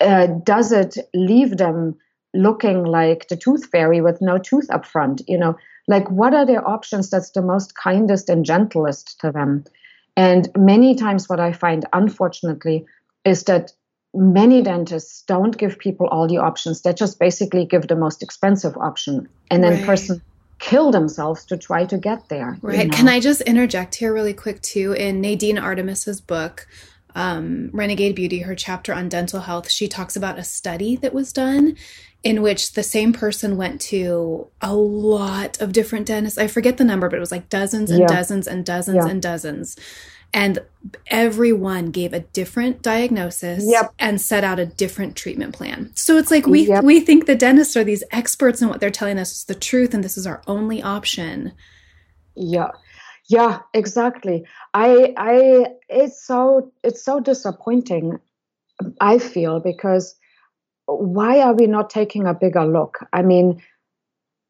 [0.00, 1.96] Uh, does it leave them
[2.34, 5.22] looking like the tooth fairy with no tooth up front?
[5.26, 5.56] You know,
[5.88, 9.64] like what are their options that's the most kindest and gentlest to them?
[10.16, 12.86] And many times, what I find, unfortunately,
[13.24, 13.72] is that
[14.14, 16.82] many dentists don't give people all the options.
[16.82, 19.84] They just basically give the most expensive option, and then right.
[19.84, 20.22] person
[20.60, 22.56] kill themselves to try to get there.
[22.62, 22.78] Right.
[22.78, 22.96] You know?
[22.96, 24.92] Can I just interject here really quick too?
[24.92, 26.66] In Nadine Artemis's book,
[27.14, 31.32] um, Renegade Beauty, her chapter on dental health, she talks about a study that was
[31.32, 31.76] done
[32.22, 36.38] in which the same person went to a lot of different dentists.
[36.38, 38.06] I forget the number, but it was like dozens and yeah.
[38.06, 39.10] dozens and dozens yeah.
[39.10, 39.76] and dozens
[40.34, 40.58] and
[41.06, 43.94] everyone gave a different diagnosis yep.
[44.00, 45.92] and set out a different treatment plan.
[45.94, 46.82] So it's like we yep.
[46.82, 49.94] we think the dentists are these experts and what they're telling us is the truth
[49.94, 51.52] and this is our only option.
[52.34, 52.72] Yeah.
[53.28, 54.44] Yeah, exactly.
[54.74, 58.18] I I it's so it's so disappointing
[59.00, 60.16] I feel because
[60.86, 62.98] why are we not taking a bigger look?
[63.12, 63.62] I mean,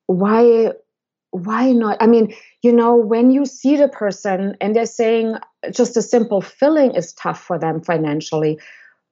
[0.06, 0.72] why
[1.32, 1.98] why not?
[2.00, 5.36] I mean, you know, when you see the person and they're saying
[5.72, 8.58] just a simple filling is tough for them financially,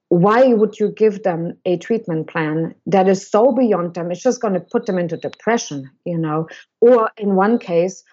[0.09, 4.11] why would you give them a treatment plan that is so beyond them?
[4.11, 6.47] It's just going to put them into depression, you know.
[6.81, 8.03] Or in one case,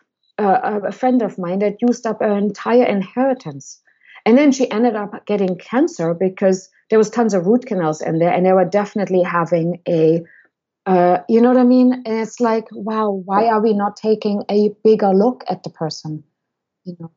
[0.41, 3.81] uh, a friend of mine that used up her entire inheritance.
[4.27, 8.19] And then she ended up getting cancer because there was tons of root canals in
[8.19, 10.23] there and they were definitely having a
[10.87, 11.93] uh, you know what I mean?
[11.93, 16.25] And it's like, wow, why are we not taking a bigger look at the person?
[16.85, 17.11] You know,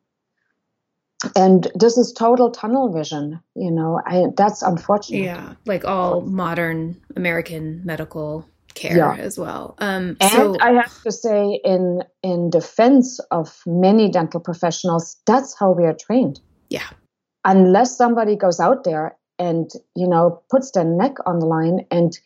[1.34, 3.40] and this is total tunnel vision.
[3.56, 5.24] You know, I that's unfortunate.
[5.24, 9.16] Yeah, like all modern American medical care yeah.
[9.16, 9.74] as well.
[9.78, 15.58] Um, and so- I have to say, in in defense of many dental professionals, that's
[15.58, 16.40] how we are trained.
[16.70, 16.88] Yeah.
[17.44, 22.18] Unless somebody goes out there and you know puts their neck on the line and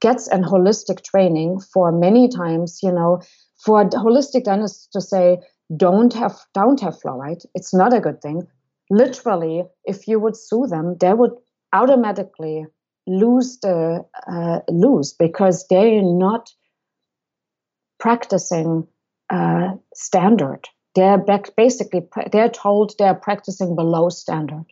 [0.00, 3.20] gets an holistic training for many times, you know,
[3.58, 5.38] for holistic dentists to say,
[5.76, 8.42] don't have don't have fluoride, it's not a good thing.
[8.90, 11.32] Literally, if you would sue them, they would
[11.72, 12.66] automatically
[13.10, 16.50] lose the uh, lose because they're not
[17.98, 18.86] practicing
[19.28, 20.68] uh, standard.
[20.94, 24.64] They're back, basically they're told they're practicing below standard.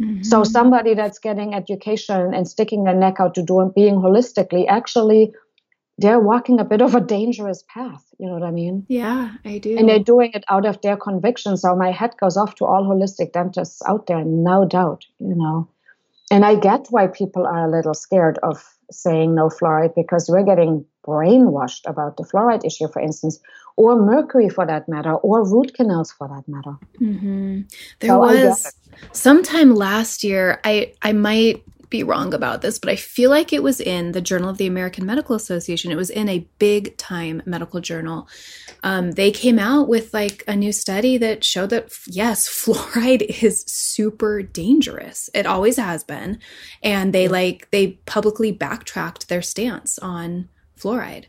[0.00, 0.22] Mm-hmm.
[0.22, 5.32] So somebody that's getting education and sticking their neck out to doing being holistically, actually,
[5.98, 8.04] they're walking a bit of a dangerous path.
[8.18, 8.84] You know what I mean?
[8.88, 9.76] Yeah, I do.
[9.76, 11.56] And they're doing it out of their conviction.
[11.56, 15.04] So my head goes off to all holistic dentists out there, no doubt.
[15.20, 15.68] You know,
[16.34, 20.42] and I get why people are a little scared of saying no fluoride because we're
[20.42, 23.38] getting brainwashed about the fluoride issue, for instance,
[23.76, 26.76] or mercury for that matter, or root canals for that matter.
[27.00, 27.60] Mm-hmm.
[28.00, 28.74] There so was
[29.12, 31.62] sometime last year, I, I might
[31.94, 34.66] be wrong about this, but I feel like it was in the Journal of the
[34.66, 35.92] American Medical Association.
[35.92, 38.26] It was in a big time medical journal.
[38.82, 43.62] Um, they came out with like a new study that showed that yes, fluoride is
[43.68, 45.30] super dangerous.
[45.34, 46.40] It always has been,
[46.82, 51.26] and they like they publicly backtracked their stance on fluoride.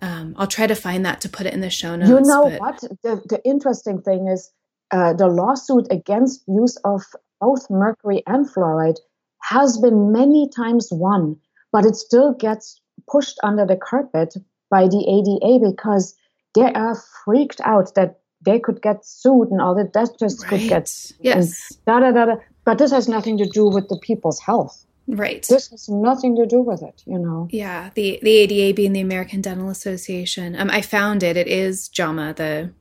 [0.00, 2.08] Um, I'll try to find that to put it in the show notes.
[2.08, 2.60] You know but...
[2.60, 2.80] what?
[3.02, 4.50] The, the interesting thing is
[4.90, 7.02] uh, the lawsuit against use of
[7.42, 8.96] both mercury and fluoride
[9.42, 11.36] has been many times won,
[11.72, 14.34] but it still gets pushed under the carpet
[14.70, 16.14] by the ADA because
[16.54, 19.92] they are freaked out that they could get sued and all that.
[19.92, 20.50] That just right.
[20.50, 21.72] could get yes.
[21.86, 22.34] Da, da, da, da.
[22.64, 24.84] But this has nothing to do with the people's health.
[25.06, 25.44] Right.
[25.48, 27.48] This has nothing to do with it, you know.
[27.50, 30.54] Yeah, the the ADA being the American Dental Association.
[30.54, 31.36] Um, I found it.
[31.36, 32.72] It is JAMA, the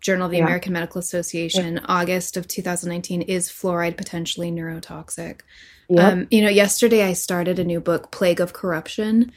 [0.00, 0.44] Journal of the yeah.
[0.44, 1.74] American Medical Association.
[1.74, 1.86] Yeah.
[1.88, 5.40] August of 2019 is fluoride potentially neurotoxic.
[5.88, 6.12] Yep.
[6.12, 9.32] Um, you know, yesterday I started a new book, Plague of Corruption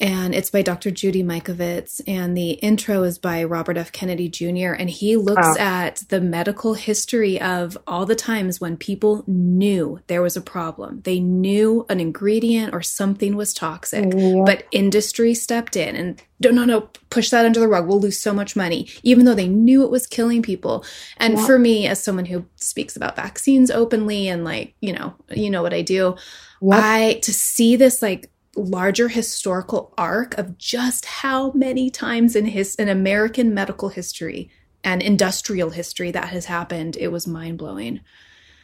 [0.00, 0.90] and it's by Dr.
[0.90, 2.00] Judy Mikovits.
[2.06, 3.92] And the intro is by Robert F.
[3.92, 4.72] Kennedy Jr.
[4.72, 5.54] And he looks wow.
[5.58, 11.02] at the medical history of all the times when people knew there was a problem.
[11.02, 14.10] They knew an ingredient or something was toxic,
[14.46, 17.86] but industry stepped in and no, no, no, push that under the rug.
[17.86, 20.86] We'll lose so much money, even though they knew it was killing people.
[21.18, 21.44] And yeah.
[21.44, 25.62] for me, as someone who speaks about vaccines openly and like, you know, you know
[25.62, 26.16] what I do,
[26.62, 26.80] yep.
[26.82, 32.74] I to see this like larger historical arc of just how many times in his
[32.76, 34.50] in American medical history
[34.82, 38.00] and industrial history that has happened, it was mind blowing.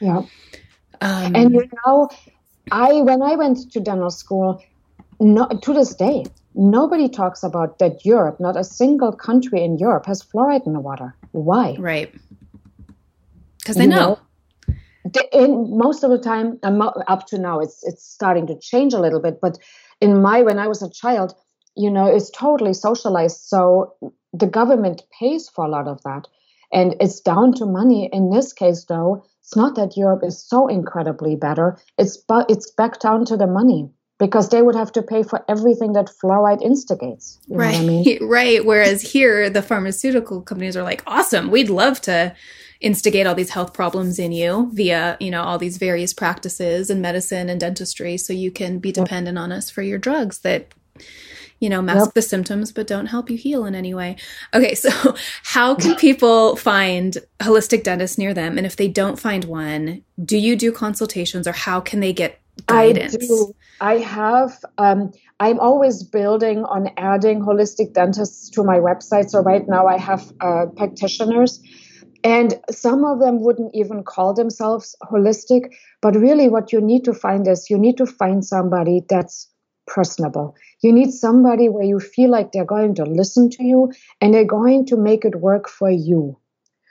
[0.01, 0.23] Yeah.
[1.01, 2.09] Um, and you know,
[2.71, 4.63] I when I went to dental school,
[5.21, 10.07] no, to this day, nobody talks about that Europe, not a single country in Europe
[10.07, 11.15] has fluoride in the water.
[11.33, 11.77] Why?
[11.79, 12.15] Right.
[13.59, 13.97] Because they know.
[13.97, 14.19] know
[15.33, 19.01] in most of the time uh, up to now it's it's starting to change a
[19.01, 19.59] little bit but
[20.01, 21.35] in my when i was a child
[21.77, 23.95] you know it's totally socialized so
[24.39, 26.27] the government pays for a lot of that.
[26.73, 28.11] And it's down to money.
[28.12, 31.78] In this case though it's not that europe is so incredibly better.
[31.99, 35.44] It's but it's back down to the money because they would have to pay for
[35.48, 37.38] everything that fluoride instigates.
[37.48, 37.76] right.
[37.76, 38.18] I mean?
[38.26, 38.64] Right.
[38.64, 42.34] Whereas here, the pharmaceutical companies are like, awesome, we'd love to
[42.80, 47.01] instigate all these health problems in you via, you know, all these various practices in
[47.01, 50.72] medicine and dentistry so you can be dependent on us for your drugs that
[51.59, 52.14] you know, mask yep.
[52.14, 54.16] the symptoms but don't help you heal in any way.
[54.52, 54.90] Okay, so
[55.43, 58.59] how can people find holistic dentists near them?
[58.59, 62.40] And if they don't find one, do you do consultations or how can they get
[62.66, 63.14] guidance?
[63.14, 63.55] I do.
[63.81, 64.65] I have.
[64.78, 69.28] Um, I'm always building on adding holistic dentists to my website.
[69.28, 71.61] So right now I have uh, practitioners
[72.24, 75.73] and some of them wouldn't even call themselves holistic.
[76.03, 79.48] But really, what you need to find is you need to find somebody that's
[79.86, 80.57] personable.
[80.82, 84.44] You need somebody where you feel like they're going to listen to you and they're
[84.44, 86.36] going to make it work for you.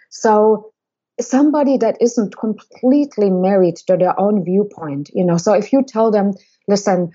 [0.10, 0.72] So,
[1.20, 5.38] somebody that isn't completely married to their own viewpoint, you know.
[5.38, 6.34] So, if you tell them,
[6.68, 7.12] listen,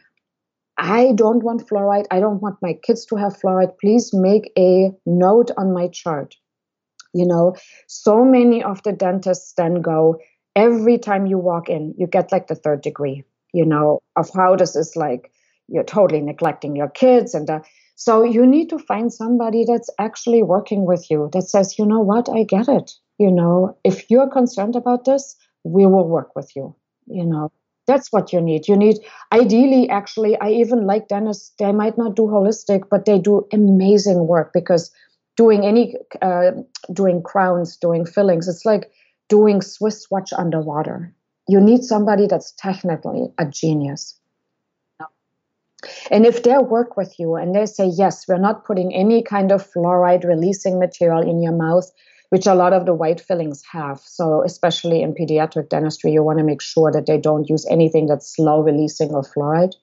[0.78, 4.90] I don't want fluoride, I don't want my kids to have fluoride, please make a
[5.04, 6.36] note on my chart
[7.12, 7.56] you know,
[7.86, 10.18] so many of the dentists then go,
[10.54, 14.56] every time you walk in, you get like the third degree, you know, of how
[14.56, 15.32] this is like
[15.68, 17.60] you're totally neglecting your kids and uh,
[17.94, 22.00] so you need to find somebody that's actually working with you that says, you know
[22.00, 22.92] what, I get it.
[23.20, 26.74] You know, if you're concerned about this, we will work with you.
[27.06, 27.52] You know,
[27.86, 28.66] that's what you need.
[28.66, 28.96] You need,
[29.30, 34.26] ideally, actually, I even like dentists, they might not do holistic, but they do amazing
[34.26, 34.90] work because
[35.36, 36.52] doing any uh,
[36.94, 38.48] doing crowns, doing fillings.
[38.48, 38.90] It's like
[39.28, 41.14] doing Swiss watch underwater.
[41.46, 44.18] You need somebody that's technically a genius.
[46.10, 49.52] And if they work with you and they say, yes, we're not putting any kind
[49.52, 51.90] of fluoride releasing material in your mouth,
[52.30, 54.00] which a lot of the white fillings have.
[54.00, 58.06] So, especially in pediatric dentistry, you want to make sure that they don't use anything
[58.06, 59.74] that's slow releasing of fluoride.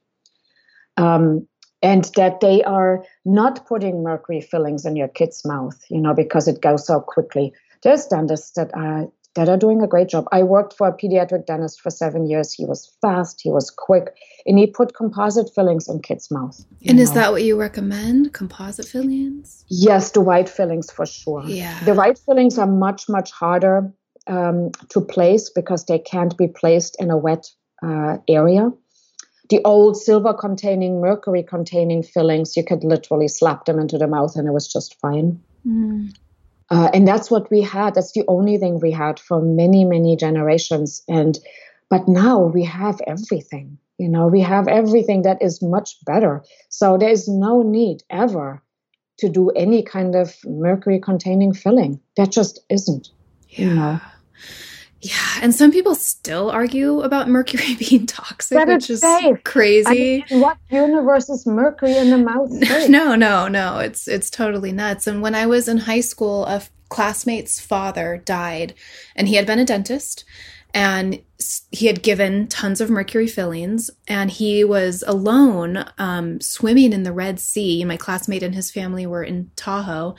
[0.98, 1.48] Um,
[1.84, 6.48] and that they are not putting mercury fillings in your kid's mouth, you know, because
[6.48, 7.54] it goes so quickly.
[7.84, 9.08] There's dentists that are
[9.38, 10.26] that are doing a great job.
[10.32, 12.52] I worked for a pediatric dentist for seven years.
[12.52, 14.14] He was fast, he was quick,
[14.46, 16.66] and he put composite fillings in kids' mouths.
[16.86, 17.04] And know.
[17.04, 18.34] is that what you recommend?
[18.34, 19.64] Composite fillings?
[19.70, 21.44] Yes, the white fillings for sure.
[21.46, 21.80] Yeah.
[21.86, 23.94] The white fillings are much, much harder
[24.28, 27.46] um, to place because they can't be placed in a wet
[27.82, 28.72] uh, area
[29.50, 34.36] the old silver containing, mercury containing fillings, you could literally slap them into the mouth
[34.36, 35.42] and it was just fine.
[35.66, 36.14] Mm.
[36.70, 37.96] Uh, and that's what we had.
[37.96, 41.04] That's the only thing we had for many, many generations.
[41.08, 41.38] And
[41.90, 43.78] but now we have everything.
[43.98, 46.44] You know, we have everything that is much better.
[46.70, 48.62] So there is no need ever
[49.20, 52.00] to do any kind of mercury containing filling.
[52.16, 53.10] That just isn't.
[53.50, 53.68] Yeah.
[53.68, 54.00] You know.
[55.02, 59.44] Yeah, and some people still argue about mercury being toxic, that which is safe.
[59.44, 60.26] crazy.
[60.30, 62.52] I mean, what universe is mercury in the mouth?
[62.90, 63.80] No, no, no.
[63.80, 65.08] It's it's totally nuts.
[65.08, 68.74] And when I was in high school, a classmate's father died,
[69.16, 70.24] and he had been a dentist
[70.74, 71.22] and
[71.72, 77.14] he had given tons of mercury fillings and he was alone um, swimming in the
[77.14, 80.16] red sea my classmate and his family were in tahoe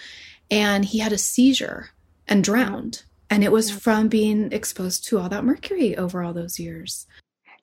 [0.50, 1.90] and he had a seizure
[2.26, 6.58] and drowned and it was from being exposed to all that mercury over all those
[6.58, 7.06] years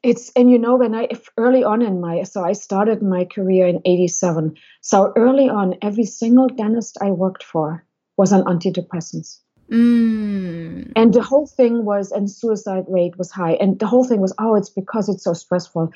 [0.03, 3.67] it's and you know when i early on in my so i started my career
[3.67, 7.85] in 87 so early on every single dentist i worked for
[8.17, 9.39] was on antidepressants
[9.71, 10.91] Mm.
[10.95, 13.53] And the whole thing was, and suicide rate was high.
[13.53, 15.91] And the whole thing was, oh, it's because it's so stressful.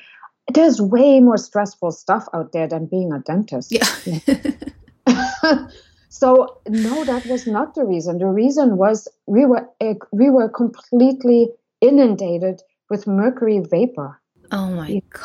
[0.52, 3.70] There's way more stressful stuff out there than being a dentist.
[3.72, 3.86] Yeah.
[6.10, 8.18] so no, that was not the reason.
[8.18, 11.48] The reason was we were eh, we were completely
[11.80, 14.20] inundated with mercury vapor.
[14.50, 15.24] Oh my god!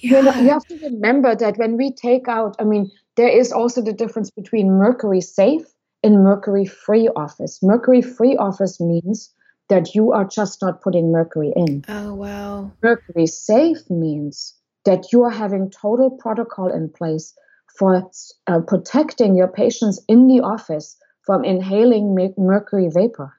[0.00, 0.18] Yeah.
[0.18, 3.50] You, know, you have to remember that when we take out, I mean, there is
[3.52, 5.64] also the difference between mercury safe
[6.02, 7.60] in mercury free office.
[7.62, 9.32] Mercury free office means
[9.70, 11.84] that you are just not putting mercury in.
[11.88, 12.70] Oh, wow.
[12.82, 14.54] Mercury safe means
[14.84, 17.34] that you are having total protocol in place
[17.78, 18.10] for
[18.46, 23.34] uh, protecting your patients in the office from inhaling mercury vapor.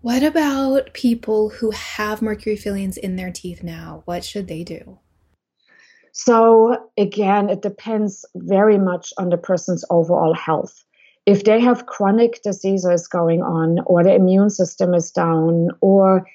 [0.00, 4.02] What about people who have mercury fillings in their teeth now?
[4.04, 4.98] What should they do?
[6.12, 10.84] So, again, it depends very much on the person's overall health
[11.26, 16.26] if they have chronic diseases going on, or the immune system is down, or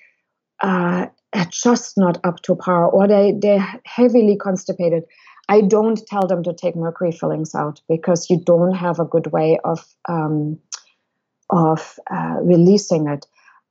[0.61, 1.07] uh,
[1.51, 5.03] just not up to par, or they, they're heavily constipated,
[5.49, 9.27] I don't tell them to take mercury fillings out because you don't have a good
[9.27, 10.59] way of um,
[11.49, 13.25] of uh, releasing it.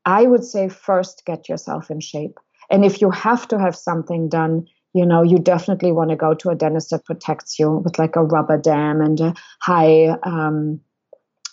[0.04, 2.38] I would say first get yourself in shape,
[2.70, 6.32] and if you have to have something done, you know, you definitely want to go
[6.34, 10.80] to a dentist that protects you with like a rubber dam and a high um,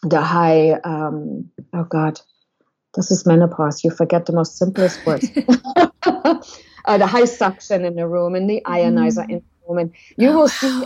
[0.03, 2.19] the high um, oh god
[2.95, 5.29] this is menopause you forget the most simplest words
[6.05, 9.31] uh, the high suction in the room and the ionizer mm.
[9.31, 10.85] in and you oh, will see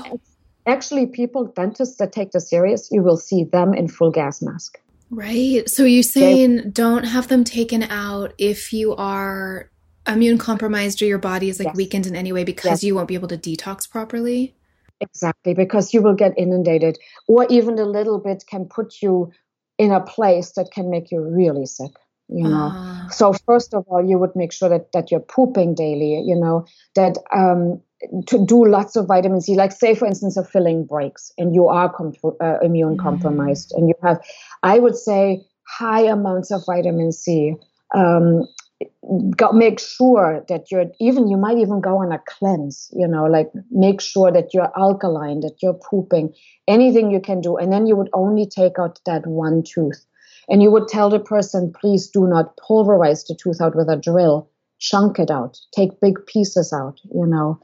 [0.66, 4.80] actually people dentists that take this serious you will see them in full gas mask
[5.10, 9.70] right so you're saying they, don't have them taken out if you are
[10.08, 11.76] immune compromised or your body is like yes.
[11.76, 12.84] weakened in any way because yes.
[12.84, 14.54] you won't be able to detox properly
[15.00, 16.98] Exactly, because you will get inundated,
[17.28, 19.32] or even a little bit can put you
[19.78, 21.92] in a place that can make you really sick.
[22.30, 23.10] You know, uh.
[23.10, 26.20] so first of all, you would make sure that that you're pooping daily.
[26.26, 27.82] You know that um,
[28.28, 29.56] to do lots of vitamin C.
[29.56, 31.94] Like say, for instance, a filling breaks and you are
[32.42, 33.02] uh, immune mm.
[33.02, 34.20] compromised, and you have,
[34.64, 37.56] I would say, high amounts of vitamin C.
[37.96, 38.48] Um,
[39.36, 43.26] go, make sure that you're even you might even go on a cleanse you know
[43.26, 46.34] like make sure that you're alkaline that you're pooping
[46.68, 50.06] anything you can do and then you would only take out that one tooth
[50.50, 53.96] and you would tell the person please do not pulverize the tooth out with a
[53.96, 54.50] drill
[54.80, 57.60] chunk it out take big pieces out you know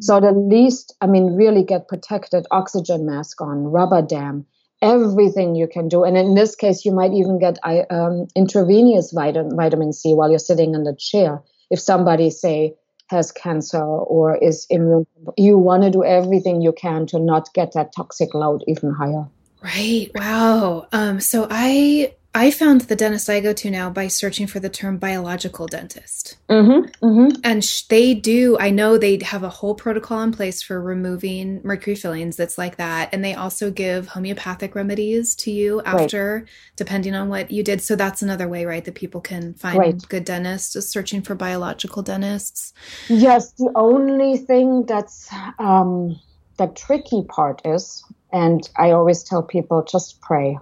[0.00, 4.46] so the least i mean really get protected oxygen mask on rubber dam
[4.82, 6.04] everything you can do.
[6.04, 7.58] And in this case, you might even get
[7.90, 11.42] um, intravenous vitamin, vitamin C while you're sitting in the chair.
[11.70, 12.74] If somebody, say,
[13.08, 15.06] has cancer or is immune,
[15.36, 19.26] you want to do everything you can to not get that toxic load even higher.
[19.62, 20.10] Right.
[20.14, 20.86] Wow.
[20.92, 24.68] Um, so I I found the dentist I go to now by searching for the
[24.68, 26.36] term biological dentist.
[26.48, 27.40] Mm-hmm, mm-hmm.
[27.42, 31.60] And sh- they do, I know they have a whole protocol in place for removing
[31.64, 33.08] mercury fillings that's like that.
[33.12, 36.48] And they also give homeopathic remedies to you after, right.
[36.76, 37.82] depending on what you did.
[37.82, 40.08] So that's another way, right, that people can find right.
[40.08, 42.72] good dentists, is searching for biological dentists.
[43.08, 43.50] Yes.
[43.54, 45.28] The only thing that's
[45.58, 46.20] um,
[46.58, 50.58] the tricky part is, and I always tell people just pray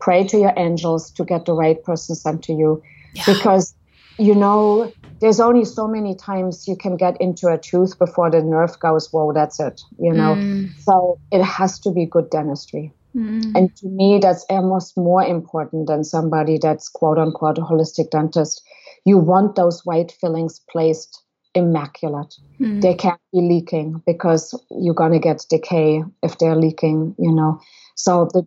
[0.00, 2.82] pray to your angels to get the right person sent to you
[3.14, 3.24] yeah.
[3.26, 3.74] because
[4.18, 8.42] you know there's only so many times you can get into a tooth before the
[8.42, 10.68] nerve goes whoa that's it you know mm.
[10.80, 13.52] so it has to be good dentistry mm.
[13.54, 18.62] and to me that's almost more important than somebody that's quote unquote a holistic dentist
[19.04, 21.22] you want those white fillings placed
[21.54, 22.80] immaculate mm.
[22.80, 27.58] they can't be leaking because you're going to get decay if they're leaking you know
[27.96, 28.46] so the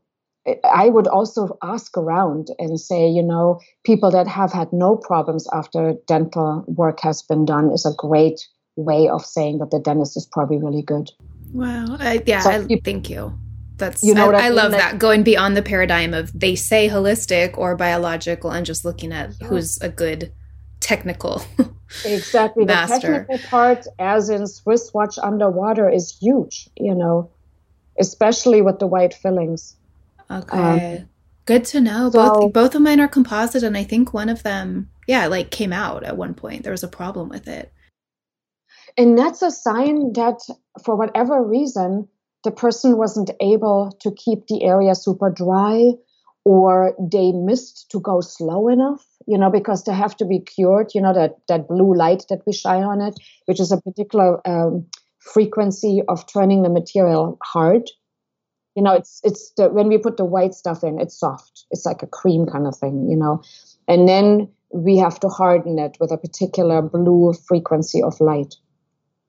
[0.64, 5.48] I would also ask around and say, you know, people that have had no problems
[5.54, 8.46] after dental work has been done is a great
[8.76, 11.12] way of saying that the dentist is probably really good.
[11.54, 11.98] Wow.
[12.00, 13.34] I, yeah, so I, people, thank you.
[13.78, 14.56] That's you know I, I, I mean?
[14.56, 18.86] love like, that going beyond the paradigm of they say holistic or biological and just
[18.86, 19.48] looking at yeah.
[19.48, 20.32] who's a good
[20.80, 21.42] technical
[22.06, 22.96] exactly master.
[22.96, 27.32] the technical part as in swiss watch underwater is huge you know
[28.00, 29.76] especially with the white fillings
[30.30, 30.98] Okay.
[30.98, 31.10] Um,
[31.46, 32.10] Good to know.
[32.10, 35.52] So, both both of mine are composite, and I think one of them, yeah, like
[35.52, 36.64] came out at one point.
[36.64, 37.74] There was a problem with it.
[38.98, 40.40] And that's a sign that
[40.84, 42.08] for whatever reason,
[42.44, 45.92] the person wasn't able to keep the area super dry
[46.46, 50.92] or they missed to go slow enough, you know, because they have to be cured,
[50.94, 54.46] you know, that, that blue light that we shine on it, which is a particular
[54.48, 54.86] um,
[55.20, 57.90] frequency of turning the material hard.
[58.76, 61.66] You know, it's it's the, when we put the white stuff in, it's soft.
[61.72, 63.42] It's like a cream kind of thing, you know.
[63.88, 68.56] And then we have to harden it with a particular blue frequency of light.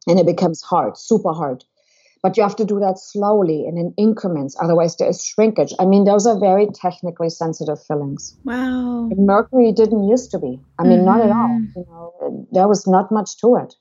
[0.07, 1.65] And it becomes hard, super hard.
[2.23, 5.75] But you have to do that slowly and in increments, otherwise there is shrinkage.
[5.79, 8.35] I mean, those are very technically sensitive fillings.
[8.45, 9.11] Wow.
[9.11, 10.59] And mercury didn't used to be.
[10.79, 11.05] I mean, mm-hmm.
[11.05, 11.49] not at all.
[11.49, 11.79] Mm-hmm.
[11.79, 13.75] You know, there was not much to it.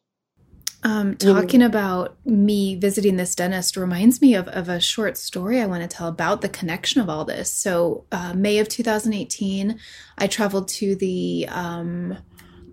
[0.84, 5.65] Um, talking about me visiting this dentist reminds me of, of a short story I
[5.65, 7.51] want to tell about the connection of all this.
[7.51, 9.80] So, uh, May of 2018,
[10.18, 12.18] I traveled to the um,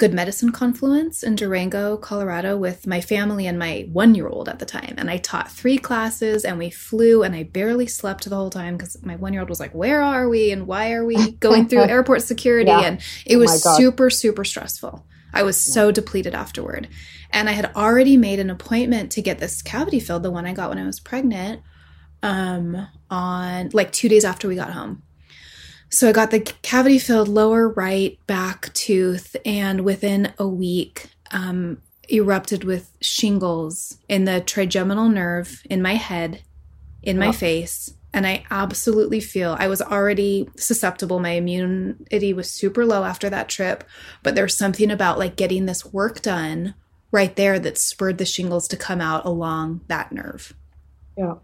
[0.01, 4.59] Good Medicine Confluence in Durango, Colorado, with my family and my one year old at
[4.59, 4.95] the time.
[4.97, 8.79] And I taught three classes and we flew, and I barely slept the whole time
[8.79, 10.53] because my one year old was like, Where are we?
[10.53, 12.71] And why are we going through airport security?
[12.71, 12.81] Yeah.
[12.81, 15.05] And it was oh super, super stressful.
[15.33, 16.89] I was so depleted afterward.
[17.33, 20.53] And I had already made an appointment to get this cavity filled, the one I
[20.53, 21.63] got when I was pregnant,
[22.23, 25.03] um, on like two days after we got home.
[25.91, 31.83] So I got the cavity filled lower right back tooth, and within a week, um,
[32.09, 36.43] erupted with shingles in the trigeminal nerve in my head,
[37.03, 37.93] in my face.
[38.13, 41.21] And I absolutely feel I was already susceptible.
[41.21, 43.85] My immunity was super low after that trip,
[44.23, 46.75] but there's something about like getting this work done
[47.13, 50.55] right there that spurred the shingles to come out along that nerve.
[51.17, 51.35] Yeah.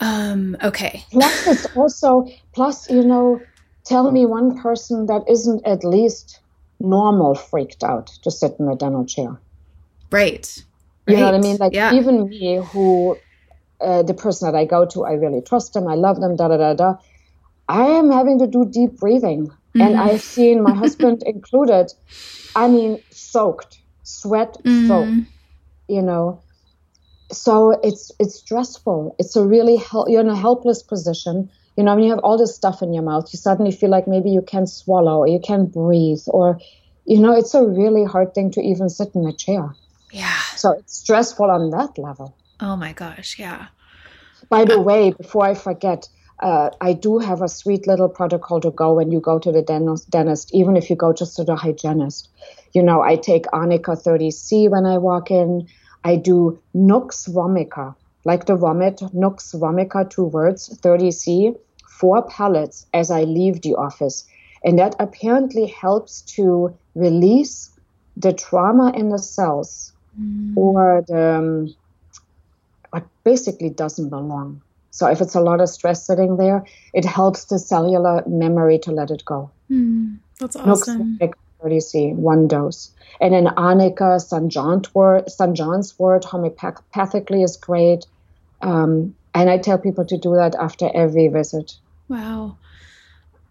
[0.00, 1.04] Um, okay.
[1.10, 3.40] Plus, it's also, plus, you know,
[3.84, 6.40] tell me one person that isn't at least
[6.80, 9.40] normal freaked out to sit in a dental chair.
[10.10, 10.64] Right.
[11.06, 11.20] You right.
[11.20, 11.56] know what I mean?
[11.58, 11.94] Like, yeah.
[11.94, 13.16] even me, who,
[13.80, 16.48] uh, the person that I go to, I really trust them, I love them, da
[16.48, 16.94] da da da.
[17.68, 19.46] I am having to do deep breathing.
[19.46, 19.80] Mm-hmm.
[19.80, 21.92] And I've seen my husband included,
[22.54, 24.86] I mean, soaked sweat mm.
[24.86, 25.28] soaked,
[25.88, 26.42] you know.
[27.32, 29.16] So it's it's stressful.
[29.18, 31.50] It's a really hel- you're in a helpless position.
[31.76, 34.06] You know, when you have all this stuff in your mouth, you suddenly feel like
[34.06, 36.60] maybe you can't swallow or you can't breathe, or
[37.04, 39.74] you know, it's a really hard thing to even sit in a chair.
[40.12, 40.40] Yeah.
[40.54, 42.36] So it's stressful on that level.
[42.60, 43.66] Oh my gosh, yeah.
[44.48, 46.08] By the way, before I forget,
[46.38, 49.62] uh, I do have a sweet little protocol to go when you go to the
[49.62, 52.28] dentist, even if you go just to the hygienist.
[52.72, 55.68] You know, I take Arnica 30C when I walk in.
[56.04, 57.94] I do Nux Vomica,
[58.24, 64.24] like the vomit, Nux Vomica, two words, 30C, four pellets as I leave the office.
[64.64, 67.70] And that apparently helps to release
[68.16, 70.56] the trauma in the cells mm.
[70.56, 71.74] or the um,
[72.90, 74.62] what basically doesn't belong.
[74.90, 76.64] So if it's a lot of stress sitting there,
[76.94, 79.50] it helps the cellular memory to let it go.
[79.70, 81.18] Mm, that's awesome.
[81.62, 82.90] 30C, one dose.
[83.20, 84.50] And then Arnica, St.
[84.50, 85.56] John's wort, St.
[85.56, 88.06] John's wort homeopathically is great.
[88.62, 91.76] Um, and I tell people to do that after every visit.
[92.08, 92.56] Wow.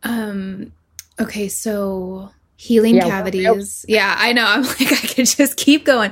[0.03, 0.71] Um,
[1.19, 6.09] okay, so healing yeah, cavities yeah i know i'm like i could just keep going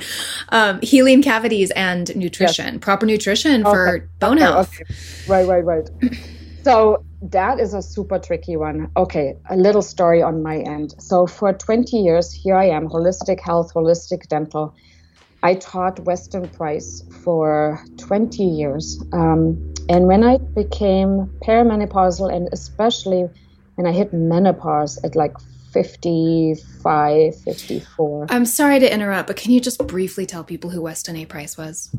[0.49, 2.77] um, healing cavities and nutrition yes.
[2.81, 3.71] proper nutrition okay.
[3.71, 4.93] for bone okay, health okay.
[5.29, 5.89] right right right
[6.63, 11.25] so that is a super tricky one okay a little story on my end so
[11.27, 14.73] for 20 years here i am holistic health holistic dental
[15.43, 23.27] i taught weston price for 20 years um, and when i became perimenopausal and especially
[23.75, 25.33] when i hit menopause at like
[25.73, 28.27] 55, 54.
[28.29, 31.25] I'm sorry to interrupt, but can you just briefly tell people who Weston A.
[31.25, 31.95] Price was?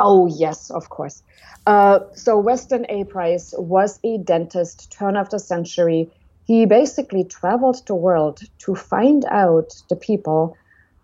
[0.00, 1.22] Oh, yes, of course.
[1.66, 3.04] Uh, so, Weston A.
[3.04, 6.10] Price was a dentist, turn of the century.
[6.46, 10.56] He basically traveled the world to find out the people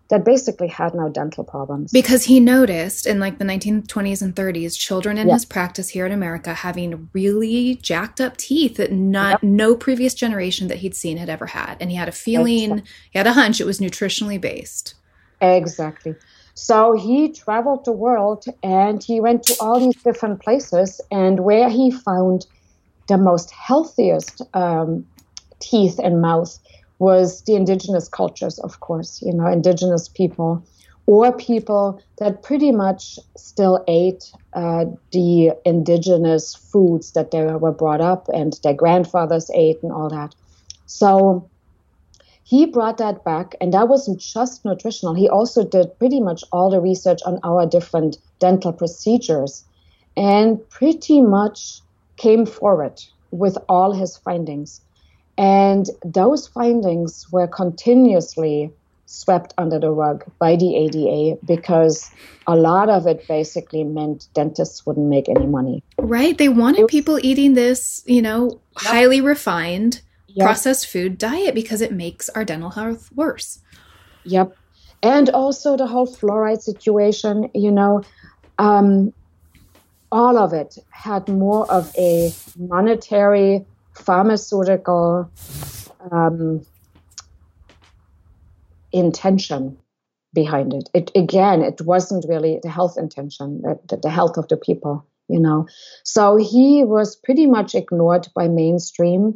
[0.09, 1.91] that basically had no dental problems.
[1.91, 6.11] Because he noticed in like the 1920s and 30s, children in his practice here in
[6.11, 9.43] America having really jacked up teeth that not yep.
[9.43, 11.75] no previous generation that he'd seen had ever had.
[11.81, 12.91] And he had a feeling, exactly.
[13.11, 14.95] he had a hunch it was nutritionally based.
[15.41, 16.15] Exactly.
[16.57, 21.69] So he traveled the world and he went to all these different places and where
[21.69, 22.47] he found
[23.07, 25.05] the most healthiest um,
[25.59, 26.57] teeth and mouth
[26.97, 30.65] was the indigenous cultures, of course, you know, indigenous people
[31.05, 38.01] or people that pretty much still ate uh, the indigenous foods that they were brought
[38.01, 40.33] up and their grandfathers ate and all that.
[40.87, 41.47] So
[42.47, 45.13] he brought that back, and that wasn't just nutritional.
[45.13, 49.65] He also did pretty much all the research on our different dental procedures
[50.15, 51.81] and pretty much
[52.15, 54.79] came forward with all his findings.
[55.37, 58.71] And those findings were continuously
[59.07, 62.09] swept under the rug by the ADA because
[62.47, 65.83] a lot of it basically meant dentists wouldn't make any money.
[65.97, 66.37] Right.
[66.37, 68.91] They wanted people eating this, you know, yep.
[68.93, 70.45] highly refined yep.
[70.45, 73.59] processed food diet because it makes our dental health worse.
[74.23, 74.55] Yep.
[75.03, 78.03] And also the whole fluoride situation, you know,
[78.57, 79.13] um,
[80.11, 85.29] all of it had more of a monetary, pharmaceutical
[86.11, 86.65] um,
[88.91, 89.77] intention
[90.33, 90.89] behind it.
[90.93, 95.39] It again, it wasn't really the health intention, the, the health of the people, you
[95.39, 95.67] know.
[96.03, 99.35] So he was pretty much ignored by mainstream.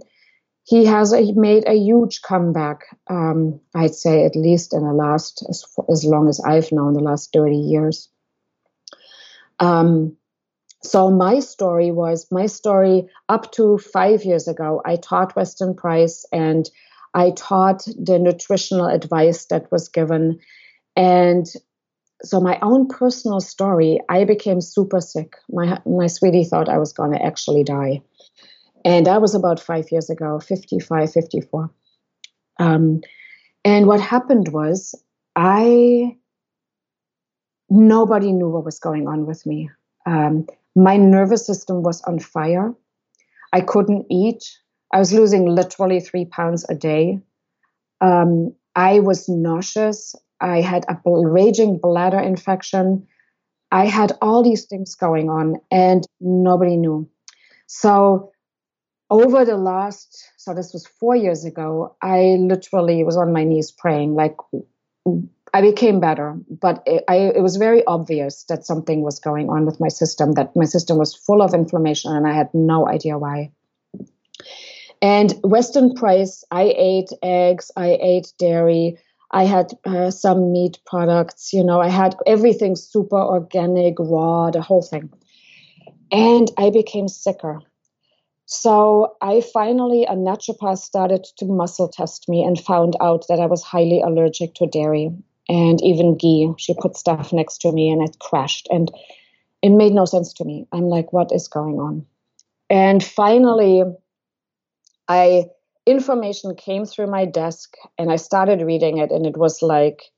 [0.63, 2.85] He has a, he made a huge comeback.
[3.09, 6.99] Um, I'd say at least in the last as, as long as I've known the
[6.99, 8.09] last thirty years.
[9.59, 10.17] Um,
[10.83, 14.81] so my story was my story up to five years ago.
[14.85, 16.69] I taught Weston Price and
[17.13, 20.39] I taught the nutritional advice that was given.
[20.95, 21.45] And
[22.23, 25.35] so my own personal story, I became super sick.
[25.49, 28.01] My my sweetie thought I was going to actually die.
[28.83, 31.71] And that was about five years ago, 55, 54.
[32.59, 33.01] Um,
[33.63, 34.95] and what happened was
[35.35, 36.17] I
[37.69, 39.69] nobody knew what was going on with me.
[40.05, 40.45] Um,
[40.75, 42.73] my nervous system was on fire.
[43.53, 44.43] I couldn't eat.
[44.93, 47.19] I was losing literally three pounds a day.
[48.01, 50.15] Um, I was nauseous.
[50.41, 53.07] I had a raging bladder infection.
[53.71, 57.07] I had all these things going on, and nobody knew.
[57.67, 58.31] So,
[59.11, 63.69] over the last, so this was four years ago, I literally was on my knees
[63.69, 64.37] praying, like,
[65.53, 69.65] I became better, but it, I, it was very obvious that something was going on
[69.65, 73.17] with my system, that my system was full of inflammation, and I had no idea
[73.17, 73.51] why.
[75.01, 78.97] And Weston Price, I ate eggs, I ate dairy,
[79.31, 84.61] I had uh, some meat products, you know, I had everything super organic, raw, the
[84.61, 85.09] whole thing.
[86.13, 87.61] And I became sicker.
[88.53, 93.45] So I finally, a naturopath started to muscle test me and found out that I
[93.45, 95.09] was highly allergic to dairy
[95.47, 96.51] and even ghee.
[96.57, 98.67] She put stuff next to me and it crashed.
[98.69, 98.91] And
[99.61, 100.67] it made no sense to me.
[100.73, 102.05] I'm like, what is going on?
[102.69, 103.83] And finally,
[105.07, 105.45] I
[105.85, 110.11] information came through my desk and I started reading it and it was like,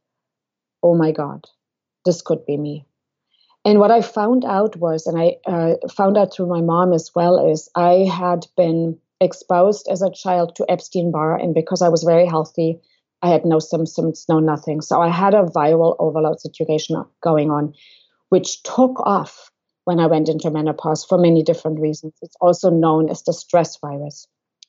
[0.81, 1.45] oh my God,
[2.03, 2.87] this could be me.
[3.65, 7.11] And what I found out was, and I uh, found out through my mom as
[7.15, 11.89] well, is I had been exposed as a child to Epstein Barr, and because I
[11.89, 12.79] was very healthy,
[13.21, 14.81] I had no symptoms, no nothing.
[14.81, 17.73] So I had a viral overload situation going on,
[18.29, 19.49] which took off
[19.85, 22.13] when I went into menopause for many different reasons.
[22.21, 24.27] It's also known as the stress virus.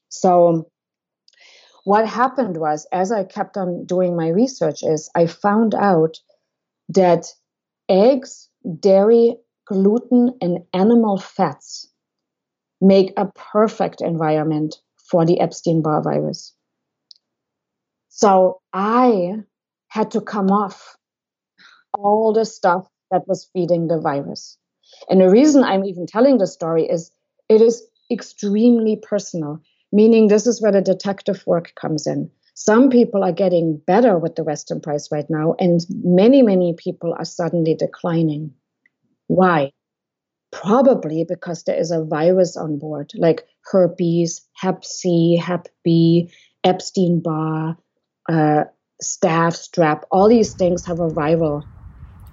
[0.09, 0.69] So
[1.85, 6.19] what happened was as I kept on doing my research is I found out
[6.91, 7.27] that
[7.89, 8.49] eggs,
[8.81, 9.36] dairy,
[9.66, 11.89] gluten and animal fats
[12.81, 16.55] make a perfect environment for the Epstein-Barr virus.
[18.09, 19.35] So I
[19.89, 20.97] had to come off
[21.99, 24.59] all the stuff that was feeding the virus.
[25.09, 27.11] And the reason I'm even telling the story is
[27.49, 29.61] it is extremely personal
[29.95, 32.28] meaning this is where the detective work comes in.
[32.55, 37.12] Some people are getting better with the Weston Price right now, and many, many people
[37.18, 38.55] are suddenly declining.
[39.26, 39.72] Why?
[40.52, 46.31] Probably because there is a virus on board, like herpes, Hep C, Hep B,
[46.62, 47.76] Epstein Barr,
[48.28, 48.64] uh,
[49.02, 50.02] staph, strep.
[50.12, 51.64] All these things have a viral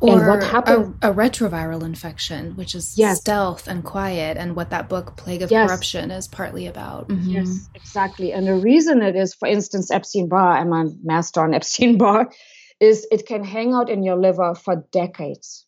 [0.02, 3.20] or and what happened a, a, retroviral infection which is yes.
[3.20, 5.68] stealth and quiet and what that book plague of yes.
[5.68, 7.30] corruption is partly about mm-hmm.
[7.30, 12.32] yes exactly and the reason it is for instance epstein-barr i'm a master on epstein-barr
[12.80, 15.66] is it can hang out in your liver for decades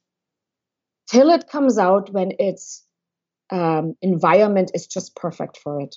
[1.07, 2.84] till it comes out when its
[3.51, 5.95] um, environment is just perfect for it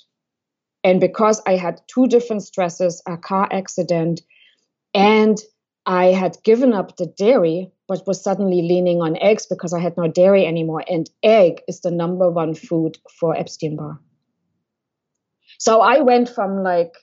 [0.83, 4.21] and because i had two different stresses a car accident
[4.93, 5.37] and
[5.87, 9.95] I had given up the dairy, but was suddenly leaning on eggs because I had
[9.97, 10.83] no dairy anymore.
[10.87, 13.99] And egg is the number one food for Epstein Barr.
[15.57, 16.93] So I went from like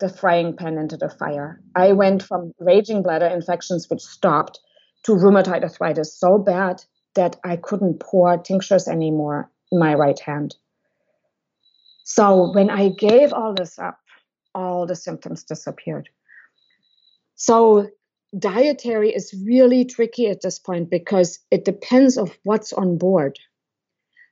[0.00, 1.60] the frying pan into the fire.
[1.76, 4.58] I went from raging bladder infections, which stopped,
[5.04, 6.82] to rheumatoid arthritis so bad
[7.14, 10.54] that I couldn't pour tinctures anymore in my right hand.
[12.04, 13.98] So when I gave all this up,
[14.54, 16.08] all the symptoms disappeared.
[17.36, 17.88] So
[18.38, 23.38] dietary is really tricky at this point because it depends of what's on board.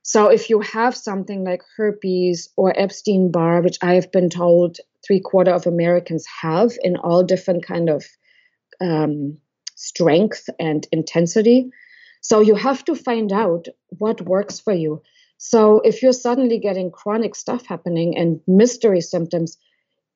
[0.03, 4.77] So if you have something like herpes or Epstein Barr, which I have been told
[5.05, 8.03] three quarter of Americans have in all different kind of
[8.79, 9.37] um,
[9.75, 11.69] strength and intensity.
[12.21, 15.01] So you have to find out what works for you.
[15.37, 19.57] So if you're suddenly getting chronic stuff happening and mystery symptoms,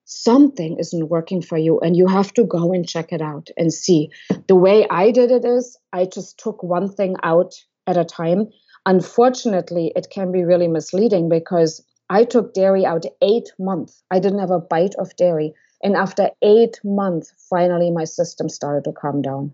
[0.06, 3.74] something isn't working for you and you have to go and check it out and
[3.74, 4.10] see.
[4.48, 7.56] The way I did it is I just took one thing out
[7.88, 8.50] at a time.
[8.86, 14.04] Unfortunately, it can be really misleading because I took dairy out eight months.
[14.12, 15.54] I didn't have a bite of dairy.
[15.82, 19.54] And after eight months, finally my system started to calm down.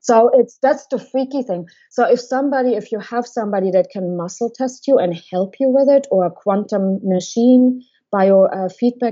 [0.00, 1.66] So it's that's the freaky thing.
[1.90, 5.70] So if somebody, if you have somebody that can muscle test you and help you
[5.70, 7.82] with it, or a quantum machine,
[8.14, 8.68] bio uh,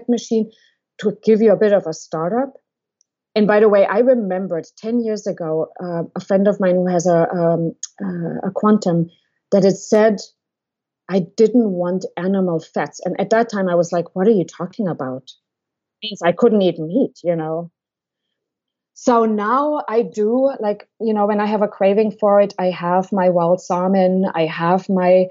[0.09, 0.51] machine
[0.99, 2.53] to give you a bit of a startup.
[3.35, 6.87] And by the way, I remembered 10 years ago, uh, a friend of mine who
[6.87, 7.73] has a, um,
[8.05, 9.11] uh, a quantum
[9.51, 10.20] that it said,
[11.09, 13.01] I didn't want animal fats.
[13.05, 15.31] And at that time, I was like, what are you talking about?
[16.03, 17.70] Means I couldn't eat meat, you know.
[18.95, 22.66] So now I do like, you know, when I have a craving for it, I
[22.70, 25.27] have my wild salmon, I have my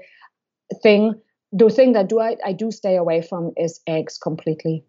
[0.82, 1.14] thing.
[1.52, 4.84] The thing that do I, I do stay away from is eggs completely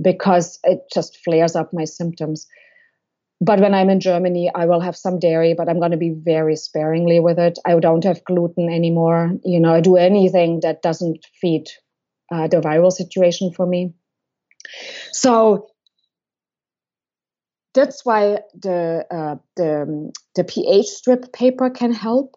[0.00, 2.46] because it just flares up my symptoms.
[3.40, 6.14] But when I'm in Germany, I will have some dairy, but I'm going to be
[6.16, 7.58] very sparingly with it.
[7.66, 9.32] I don't have gluten anymore.
[9.44, 11.66] You know, I do anything that doesn't feed
[12.32, 13.92] uh, the viral situation for me.
[15.12, 15.68] So
[17.74, 22.34] that's why the uh, the the pH strip paper can help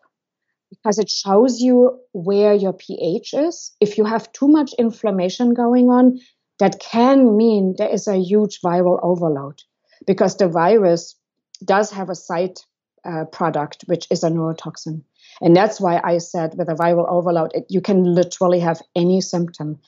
[0.70, 3.72] because it shows you where your pH is.
[3.80, 6.20] If you have too much inflammation going on,
[6.60, 9.62] that can mean there is a huge viral overload
[10.06, 11.16] because the virus
[11.64, 12.60] does have a side
[13.06, 15.02] uh, product which is a neurotoxin.
[15.42, 19.22] And that's why I said with a viral overload, it, you can literally have any
[19.22, 19.80] symptom.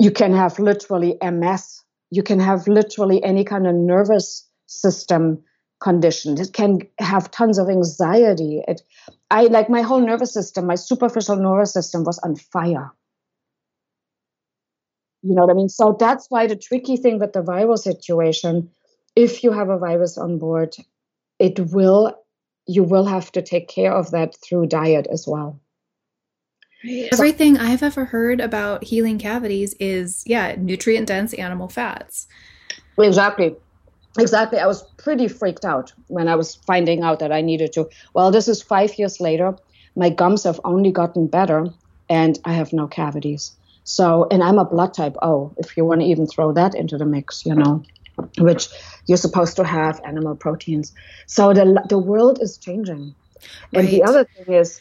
[0.00, 1.82] You can have literally MS.
[2.10, 5.42] You can have literally any kind of nervous system
[5.80, 6.38] condition.
[6.40, 8.62] It can have tons of anxiety.
[8.66, 8.82] It,
[9.30, 12.92] I like my whole nervous system, my superficial nervous system was on fire.
[15.22, 15.68] You know what I mean?
[15.68, 18.70] So that's why the tricky thing with the viral situation,
[19.14, 20.76] if you have a virus on board,
[21.38, 22.16] it will
[22.66, 25.60] you will have to take care of that through diet as well.
[27.12, 32.26] Everything I've ever heard about healing cavities is yeah, nutrient dense animal fats.
[32.98, 33.56] Exactly.
[34.18, 34.58] Exactly.
[34.58, 37.88] I was pretty freaked out when I was finding out that I needed to.
[38.14, 39.56] Well, this is five years later.
[39.96, 41.68] My gums have only gotten better
[42.08, 43.52] and I have no cavities.
[43.84, 46.98] So, and I'm a blood type O, if you want to even throw that into
[46.98, 47.82] the mix, you know,
[48.38, 48.68] which
[49.06, 50.92] you're supposed to have animal proteins.
[51.26, 53.14] So the, the world is changing.
[53.72, 53.84] Right.
[53.84, 54.80] And the other thing is,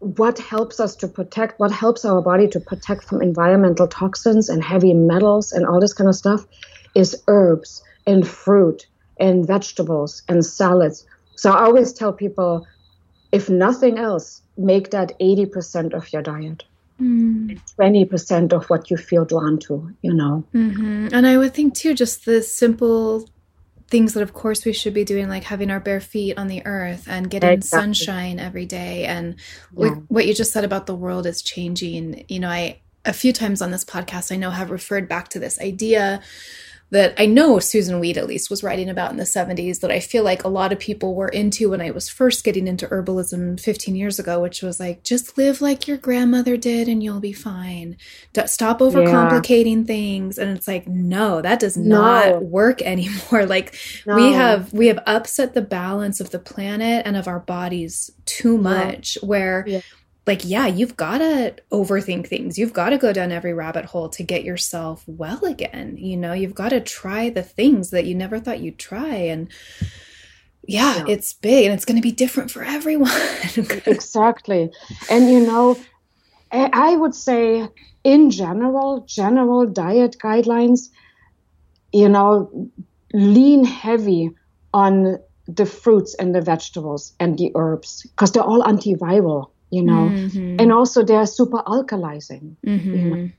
[0.00, 4.62] what helps us to protect, what helps our body to protect from environmental toxins and
[4.62, 6.46] heavy metals and all this kind of stuff
[6.94, 8.86] is herbs and fruit
[9.18, 11.06] and vegetables and salads.
[11.36, 12.66] So I always tell people
[13.34, 16.62] if nothing else, make that 80% of your diet.
[17.00, 17.60] Mm.
[17.76, 20.44] 20% of what you feel drawn to, you know.
[20.54, 21.08] Mm-hmm.
[21.12, 23.28] And I would think too, just the simple
[23.88, 26.64] things that, of course, we should be doing, like having our bare feet on the
[26.64, 27.82] earth and getting exactly.
[27.82, 29.04] sunshine every day.
[29.04, 29.34] And
[29.76, 29.96] yeah.
[30.06, 32.24] what you just said about the world is changing.
[32.28, 35.40] You know, I, a few times on this podcast, I know have referred back to
[35.40, 36.22] this idea
[36.90, 40.00] that I know Susun Weed at least was writing about in the 70s that I
[40.00, 43.58] feel like a lot of people were into when I was first getting into herbalism
[43.58, 47.32] 15 years ago, which was like, just live like your grandmother did and you'll be
[47.32, 47.96] fine.
[48.46, 49.84] Stop overcomplicating yeah.
[49.84, 50.38] things.
[50.38, 52.00] And it's like, no, that does no.
[52.00, 53.46] not work anymore.
[53.46, 54.16] Like no.
[54.16, 58.56] we have, we have upset the balance of the planet and of our bodies too
[58.56, 59.26] much yeah.
[59.26, 59.80] where yeah
[60.26, 62.58] like yeah you've got to overthink things.
[62.58, 65.96] You've got to go down every rabbit hole to get yourself well again.
[65.98, 69.14] You know you've got to try the things that you never thought you'd try.
[69.14, 69.48] And
[70.66, 71.04] yeah, yeah.
[71.08, 73.10] it's big and it's going to be different for everyone.
[73.86, 74.70] Exactly.
[75.10, 75.76] And you know
[76.54, 77.68] i would say
[78.04, 80.88] in general general diet guidelines
[81.92, 82.70] you know
[83.12, 84.30] lean heavy
[84.72, 90.08] on the fruits and the vegetables and the herbs because they're all antiviral you know
[90.08, 90.56] mm-hmm.
[90.60, 92.94] and also they're super alkalizing mm-hmm.
[92.94, 93.30] you know?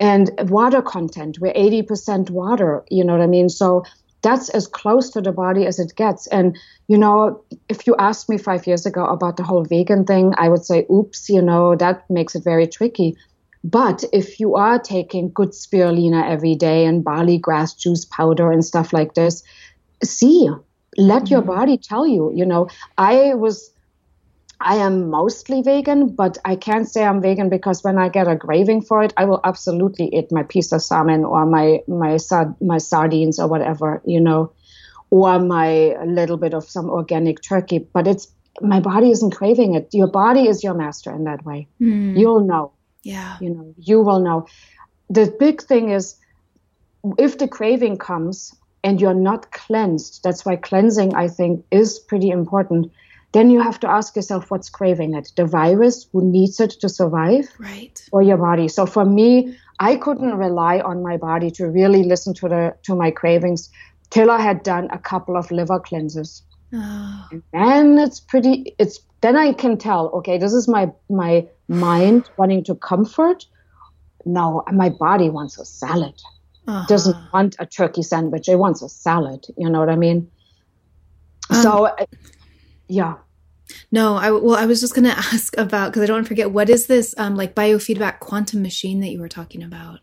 [0.00, 3.84] and water content we're 80% water you know what i mean so
[4.22, 6.26] that's as close to the body as it gets.
[6.28, 6.56] And,
[6.88, 10.48] you know, if you asked me five years ago about the whole vegan thing, I
[10.48, 13.16] would say, oops, you know, that makes it very tricky.
[13.62, 18.64] But if you are taking good spirulina every day and barley grass juice powder and
[18.64, 19.42] stuff like this,
[20.02, 20.48] see,
[20.96, 21.32] let mm-hmm.
[21.32, 22.32] your body tell you.
[22.34, 23.72] You know, I was
[24.60, 28.36] I am mostly vegan, but I can't say I'm vegan because when I get a
[28.36, 32.18] craving for it, I will absolutely eat my piece of salmon or my my
[32.60, 34.52] my sardines or whatever, you know,
[35.10, 37.78] or my little bit of some organic turkey.
[37.78, 38.28] But it's
[38.60, 39.88] my body isn't craving it.
[39.92, 41.68] Your body is your master in that way.
[41.80, 42.18] Mm.
[42.18, 42.72] You'll know.
[43.02, 43.36] Yeah.
[43.40, 44.48] You know, you will know.
[45.08, 46.16] The big thing is
[47.16, 52.30] if the craving comes and you're not cleansed, that's why cleansing I think is pretty
[52.30, 52.90] important
[53.32, 55.32] then you have to ask yourself what's craving it?
[55.36, 57.46] The virus who needs it to survive?
[57.58, 58.02] Right.
[58.10, 58.68] Or your body?
[58.68, 62.94] So for me i couldn't rely on my body to really listen to the to
[62.94, 63.70] my cravings
[64.10, 66.42] till i had done a couple of liver cleanses.
[66.70, 67.28] Oh.
[67.30, 72.28] and then it's pretty it's then i can tell okay this is my my mind
[72.36, 73.46] wanting to comfort.
[74.24, 76.14] No my body wants a salad.
[76.66, 76.84] Uh-huh.
[76.86, 78.46] doesn't want a turkey sandwich.
[78.46, 79.46] It wants a salad.
[79.56, 80.30] You know what i mean?
[81.50, 81.96] Um, so
[82.88, 83.14] yeah.
[83.92, 86.28] No i well i was just going to ask about because i don't want to
[86.28, 90.00] forget what is this um, like biofeedback quantum machine that you were talking about?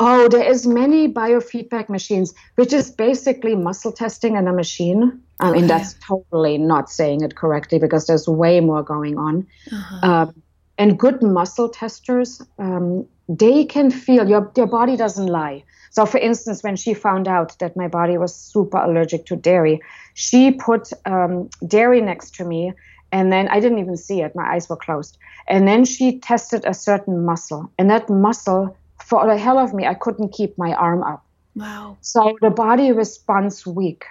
[0.00, 5.20] Oh there is many biofeedback machines which is basically muscle testing in a machine.
[5.38, 9.46] I mean that's totally not saying it correctly because there's way more going on.
[9.70, 10.10] Uh-huh.
[10.10, 10.42] um,
[10.80, 16.18] and good muscle testers um, they can feel your, your body doesn't lie so, for
[16.18, 19.80] instance, when she found out that my body was super allergic to dairy,
[20.14, 22.72] she put um, dairy next to me,
[23.10, 24.36] and then I didn't even see it.
[24.36, 25.18] My eyes were closed.
[25.48, 29.84] And then she tested a certain muscle, and that muscle, for the hell of me,
[29.84, 31.26] I couldn't keep my arm up.
[31.56, 31.98] Wow.
[32.02, 34.04] So the body responds weak.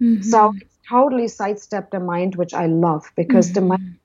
[0.00, 0.22] Mm-hmm.
[0.22, 3.54] So it's totally sidestepped the mind, which I love because mm-hmm.
[3.54, 3.96] the mind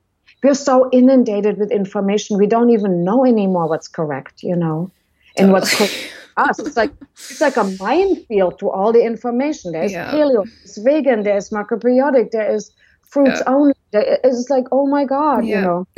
[0.42, 4.90] we're so inundated with information we don't even know anymore what's correct you know
[5.36, 6.58] and what's correct us.
[6.58, 9.72] It's like it's like a minefield to all the information.
[9.72, 10.10] There's yeah.
[10.12, 12.70] paleo, there's vegan, there's macrobiotic, there is
[13.02, 13.52] fruits yeah.
[13.52, 13.74] only.
[13.92, 15.56] It's like oh my god, yeah.
[15.56, 15.86] you know.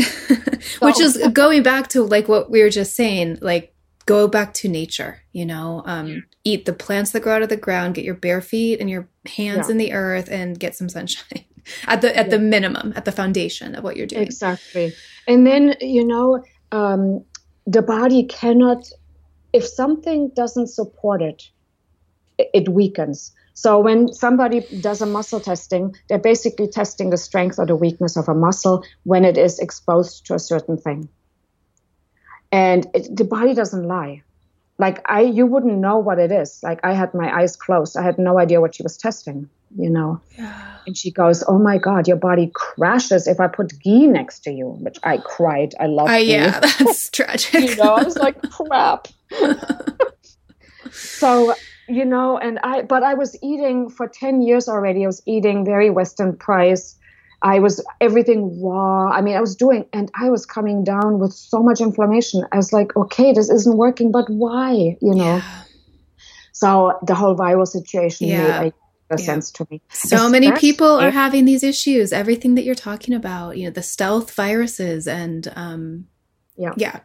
[0.60, 3.74] so, Which is going back to like what we were just saying, like
[4.06, 5.22] go back to nature.
[5.32, 7.94] You know, um, eat the plants that grow out of the ground.
[7.94, 11.44] Get your bare feet and your hands in the earth, and get some sunshine.
[11.86, 14.22] At the at the minimum, at the foundation of what you're doing.
[14.22, 14.94] Exactly,
[15.26, 16.44] and then you know.
[16.70, 17.24] Um,
[17.66, 18.90] the body cannot
[19.52, 21.50] if something doesn't support it,
[22.38, 23.32] it weakens.
[23.54, 28.16] So when somebody does a muscle testing, they're basically testing the strength or the weakness
[28.16, 31.08] of a muscle when it is exposed to a certain thing.
[32.52, 34.22] And it, the body doesn't lie.
[34.78, 36.60] Like I, you wouldn't know what it is.
[36.62, 37.96] Like I had my eyes closed.
[37.96, 39.48] I had no idea what she was testing.
[39.76, 40.20] You know.
[40.36, 40.76] Yeah.
[40.86, 44.50] And she goes, "Oh my God, your body crashes if I put ghee next to
[44.50, 45.74] you." Which I cried.
[45.78, 46.08] I love.
[46.08, 47.70] Uh, yeah, that's tragic.
[47.70, 49.08] you know, I was like, "Crap."
[50.90, 51.54] so
[51.88, 55.04] you know, and I, but I was eating for 10 years already.
[55.04, 56.97] I was eating very Weston price.
[57.42, 59.10] I was everything raw.
[59.10, 62.44] I mean, I was doing, and I was coming down with so much inflammation.
[62.52, 64.96] I was like, okay, this isn't working, but why?
[65.00, 65.36] You know?
[65.36, 65.62] Yeah.
[66.52, 68.62] So the whole viral situation yeah.
[68.62, 68.74] made
[69.10, 69.16] yeah.
[69.16, 69.80] sense to me.
[69.90, 72.12] So Especially, many people are having these issues.
[72.12, 76.06] Everything that you're talking about, you know, the stealth viruses and, um,
[76.56, 76.72] yeah.
[76.76, 77.00] Yeah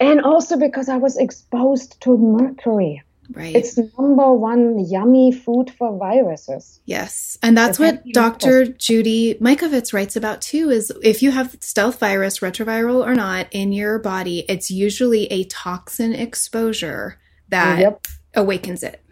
[0.00, 3.02] and also because I was exposed to mercury.
[3.32, 3.54] Right.
[3.54, 6.80] It's number one yummy food for viruses.
[6.84, 7.38] Yes.
[7.42, 8.66] And that's what Dr.
[8.66, 13.72] Judy Mikovits writes about too is if you have stealth virus, retroviral or not, in
[13.72, 18.06] your body, it's usually a toxin exposure that yep.
[18.34, 19.04] awakens it.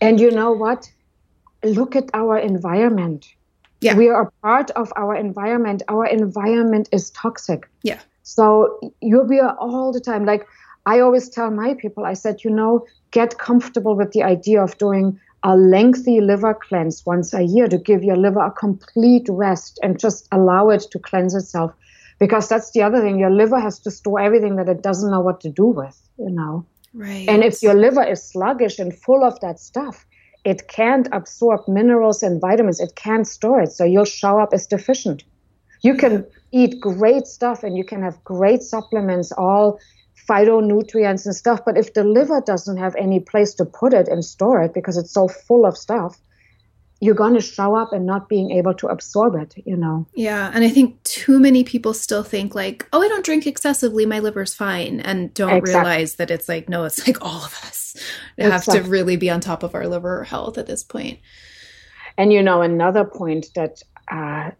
[0.00, 0.90] And you know what?
[1.64, 3.26] Look at our environment.
[3.80, 3.96] Yeah.
[3.96, 5.82] We are part of our environment.
[5.88, 7.68] Our environment is toxic.
[7.82, 7.98] Yeah.
[8.22, 10.24] So you'll be all the time.
[10.24, 10.46] Like
[10.86, 14.76] I always tell my people, I said, you know, get comfortable with the idea of
[14.76, 19.78] doing a lengthy liver cleanse once a year to give your liver a complete rest
[19.82, 21.72] and just allow it to cleanse itself.
[22.18, 23.18] Because that's the other thing.
[23.18, 26.30] Your liver has to store everything that it doesn't know what to do with, you
[26.30, 26.66] know.
[26.92, 27.28] Right.
[27.28, 30.06] And if your liver is sluggish and full of that stuff,
[30.44, 32.80] it can't absorb minerals and vitamins.
[32.80, 33.72] It can't store it.
[33.72, 35.24] So you'll show up as deficient.
[35.82, 39.78] You can eat great stuff and you can have great supplements, all
[40.28, 41.60] phytonutrients and stuff.
[41.64, 44.96] But if the liver doesn't have any place to put it and store it because
[44.96, 46.18] it's so full of stuff,
[47.00, 50.06] you're going to show up and not being able to absorb it, you know?
[50.14, 50.50] Yeah.
[50.54, 54.06] And I think too many people still think, like, oh, I don't drink excessively.
[54.06, 55.00] My liver's fine.
[55.00, 55.74] And don't exactly.
[55.74, 57.96] realize that it's like, no, it's like all of us.
[58.38, 61.18] us have to really be on top of our liver health at this point.
[62.16, 64.52] And you know, another point that uh,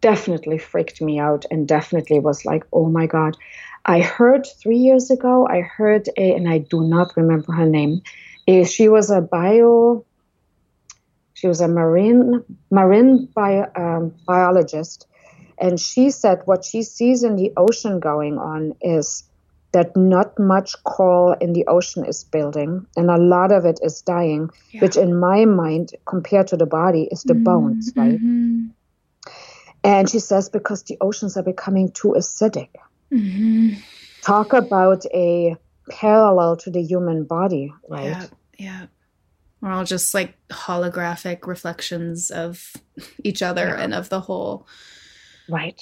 [0.00, 3.36] definitely freaked me out and definitely was like, oh my God.
[3.84, 8.02] I heard three years ago, I heard a, and I do not remember her name,
[8.46, 10.04] is she was a bio,
[11.34, 15.06] she was a marine marine bio, um, biologist,
[15.58, 19.24] and she said what she sees in the ocean going on is
[19.72, 24.02] that not much coral in the ocean is building, and a lot of it is
[24.02, 24.80] dying, yeah.
[24.80, 27.44] which in my mind, compared to the body, is the mm-hmm.
[27.44, 28.14] bones, right?
[28.14, 28.66] Mm-hmm.
[29.82, 32.70] And she says because the oceans are becoming too acidic.
[33.14, 33.80] Mm-hmm.
[34.22, 35.56] Talk about a
[35.90, 38.06] parallel to the human body, right?
[38.06, 38.26] Yeah,
[38.58, 38.86] yeah.
[39.60, 42.72] We're all just like holographic reflections of
[43.22, 43.82] each other yeah.
[43.82, 44.66] and of the whole.
[45.48, 45.80] Right.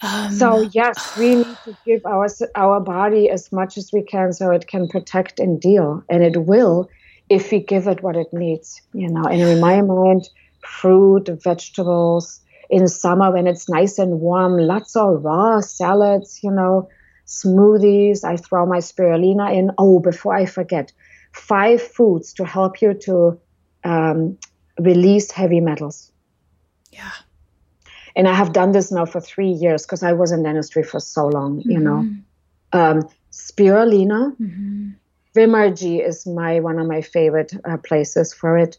[0.00, 4.32] Um, so yes, we need to give our our body as much as we can
[4.32, 6.88] so it can protect and deal, and it will
[7.28, 8.80] if we give it what it needs.
[8.92, 10.28] You know, and in my mind,
[10.60, 12.40] fruit, vegetables.
[12.70, 16.40] In summer when it's nice and warm, lots of raw salads.
[16.42, 16.88] You know,
[17.26, 18.24] smoothies.
[18.24, 19.70] I throw my spirulina in.
[19.78, 20.92] Oh, before I forget,
[21.32, 23.40] five foods to help you to
[23.84, 24.38] um,
[24.78, 26.12] release heavy metals.
[26.90, 27.12] Yeah
[28.18, 30.98] and I have done this now for three years because I was in dentistry for
[30.98, 31.70] so long, mm-hmm.
[31.70, 32.02] you know.
[32.02, 32.78] Mm-hmm.
[32.78, 34.90] Um, spirulina, mm-hmm.
[35.36, 38.76] Vimergy is my one of my favorite uh, places for it.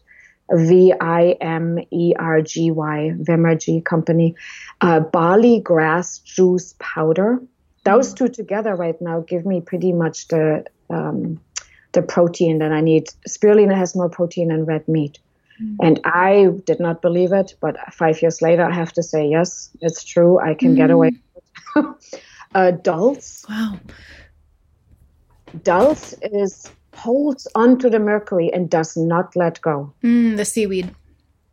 [0.52, 4.34] V I M E R G Y, Vimergy company.
[4.80, 7.40] Uh, barley grass juice powder.
[7.84, 8.26] Those mm-hmm.
[8.26, 11.40] two together right now give me pretty much the um,
[11.92, 13.08] the protein that I need.
[13.28, 15.18] Spirulina has more protein than red meat.
[15.62, 15.76] Mm.
[15.82, 19.70] And I did not believe it, but five years later, I have to say, yes,
[19.80, 20.38] it's true.
[20.38, 20.76] I can mm.
[20.76, 21.12] get away.
[22.54, 23.44] Adults.
[23.48, 23.78] Wow.
[25.64, 29.92] Dulse is holds onto the mercury and does not let go.
[30.02, 30.94] Mm, the seaweed.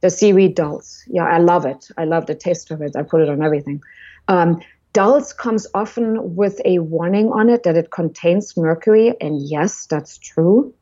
[0.02, 1.04] The seaweed dulse.
[1.08, 1.90] Yeah, I love it.
[1.98, 2.96] I love the taste of it.
[2.96, 3.82] I put it on everything.
[4.28, 4.62] Um,
[4.94, 10.18] dulse comes often with a warning on it that it contains mercury, and yes, that's
[10.18, 10.74] true.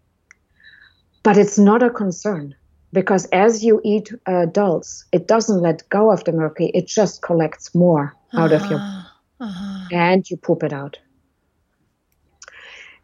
[1.24, 2.56] But it's not a concern
[2.96, 4.12] because as you eat
[4.52, 8.66] dulse, it doesn't let go of the mercury, it just collects more out uh-huh.
[8.66, 9.88] of you uh-huh.
[9.92, 10.98] and you poop it out.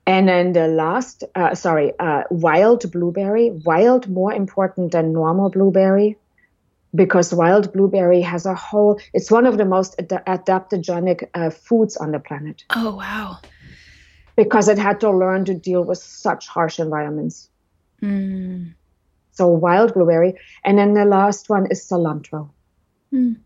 [0.07, 6.18] And then the last, uh, sorry, uh, wild blueberry, wild more important than normal blueberry
[6.94, 11.95] because wild blueberry has a whole, it's one of the most ad- adaptogenic uh, foods
[11.98, 12.65] on the planet.
[12.76, 13.38] Oh, wow.
[14.36, 17.49] Because it had to learn to deal with such harsh environments.
[18.02, 18.73] Mm
[19.32, 20.36] so wild blueberry.
[20.64, 22.49] And then the last one is cilantro.
[23.14, 23.38] Mm.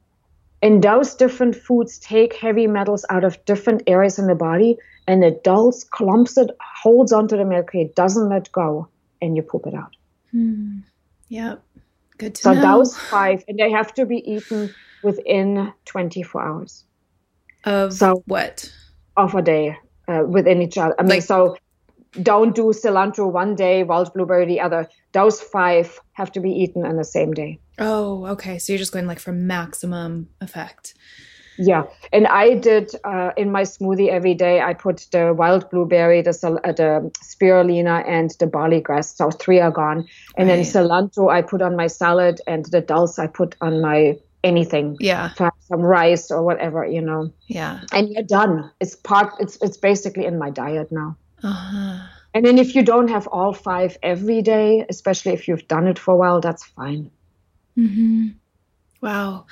[0.61, 4.77] And those different foods take heavy metals out of different areas in the body,
[5.07, 6.49] and it dulse, clumps it,
[6.81, 8.87] holds onto the mercury, doesn't let go,
[9.21, 9.95] and you poop it out.
[10.33, 10.83] Mm.
[11.29, 11.61] Yep.
[12.17, 12.61] Good to so know.
[12.61, 14.73] So those five, and they have to be eaten
[15.03, 16.83] within 24 hours.
[17.63, 18.71] Of so what?
[19.17, 19.77] Of a day
[20.07, 20.95] uh, within each other.
[20.97, 21.57] I mean, like, so
[22.21, 24.87] don't do cilantro one day, wild blueberry the other.
[25.11, 27.59] Those five have to be eaten on the same day.
[27.79, 28.57] Oh, okay.
[28.57, 30.93] So you're just going like for maximum effect.
[31.57, 34.61] Yeah, and I did uh, in my smoothie every day.
[34.61, 39.15] I put the wild blueberry, the uh, the spirulina, and the barley grass.
[39.15, 40.07] So three are gone,
[40.37, 40.55] and right.
[40.55, 44.97] then cilantro I put on my salad, and the dulse I put on my anything.
[44.99, 45.31] Yeah,
[45.67, 47.31] some rice or whatever, you know.
[47.47, 48.71] Yeah, and you're done.
[48.79, 49.33] It's part.
[49.39, 51.15] It's it's basically in my diet now.
[51.43, 52.07] Uh-huh.
[52.33, 55.97] And then if you don't have all five every day, especially if you've done it
[55.97, 57.09] for a while, that's fine.
[57.77, 58.27] Mm-hmm.
[59.01, 59.45] Wow.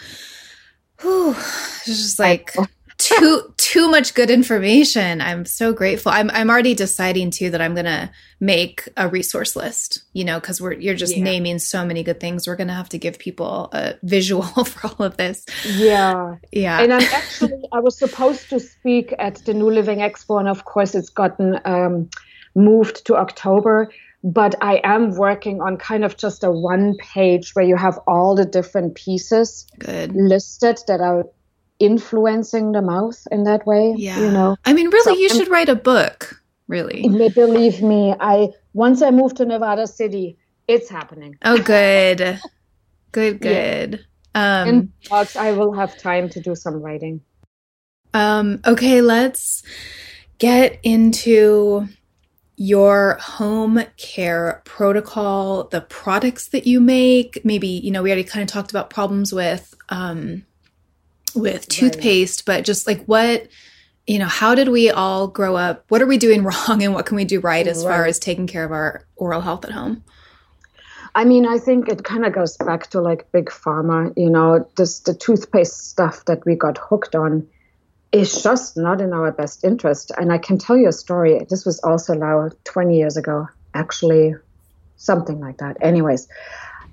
[1.04, 1.32] Whew.
[1.32, 2.56] It's just like
[2.98, 5.20] too too much good information.
[5.20, 6.12] I'm so grateful.
[6.12, 10.04] I'm I'm already deciding too that I'm gonna make a resource list.
[10.14, 11.24] You know, because we're you're just yeah.
[11.24, 12.48] naming so many good things.
[12.48, 15.46] We're gonna have to give people a visual for all of this.
[15.66, 16.82] Yeah, yeah.
[16.82, 20.66] And I'm actually I was supposed to speak at the New Living Expo, and of
[20.66, 22.10] course it's gotten um,
[22.56, 23.92] moved to October.
[24.24, 28.36] But I am working on kind of just a one page where you have all
[28.36, 30.16] the different pieces good.
[30.16, 31.26] listed that are
[31.80, 33.94] influencing the mouth in that way.
[33.98, 34.20] Yeah.
[34.20, 34.56] You know?
[34.66, 37.08] I mean, really, so you should write a book, really.
[37.30, 40.38] Believe me, I once I moved to Nevada City,
[40.68, 41.38] it's happening.
[41.44, 42.40] Oh, good.
[43.12, 44.06] good, good.
[44.36, 44.62] Yeah.
[44.62, 47.22] Um, in I will have time to do some writing.
[48.14, 49.64] Um, okay, let's
[50.38, 51.88] get into
[52.56, 57.44] your home care protocol, the products that you make.
[57.44, 60.46] Maybe, you know, we already kind of talked about problems with um
[61.36, 62.58] with toothpaste, right.
[62.58, 63.48] but just like what
[64.06, 65.86] you know, how did we all grow up?
[65.88, 67.96] What are we doing wrong and what can we do right as right.
[67.96, 70.04] far as taking care of our oral health at home?
[71.16, 74.68] I mean, I think it kind of goes back to like big pharma, you know,
[74.76, 77.48] just the toothpaste stuff that we got hooked on
[78.14, 80.12] is just not in our best interest.
[80.18, 81.46] And I can tell you a story.
[81.50, 84.36] This was also now 20 years ago, actually,
[84.98, 85.78] something like that.
[85.82, 86.28] Anyways,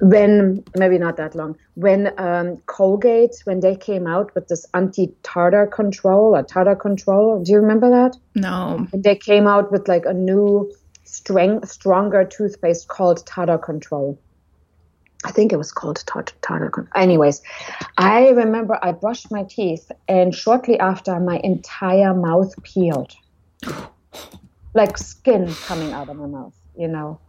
[0.00, 5.66] when maybe not that long, when um, Colgate, when they came out with this anti-tartar
[5.66, 8.16] control or tartar control, do you remember that?
[8.34, 8.86] No.
[8.92, 10.72] And they came out with like a new
[11.04, 14.18] strength, stronger toothpaste called Tartar Control.
[15.24, 17.42] I think it was called Tartar, tartar Anyways,
[17.98, 23.12] I remember I brushed my teeth, and shortly after, my entire mouth peeled,
[24.74, 27.20] like skin coming out of my mouth, you know.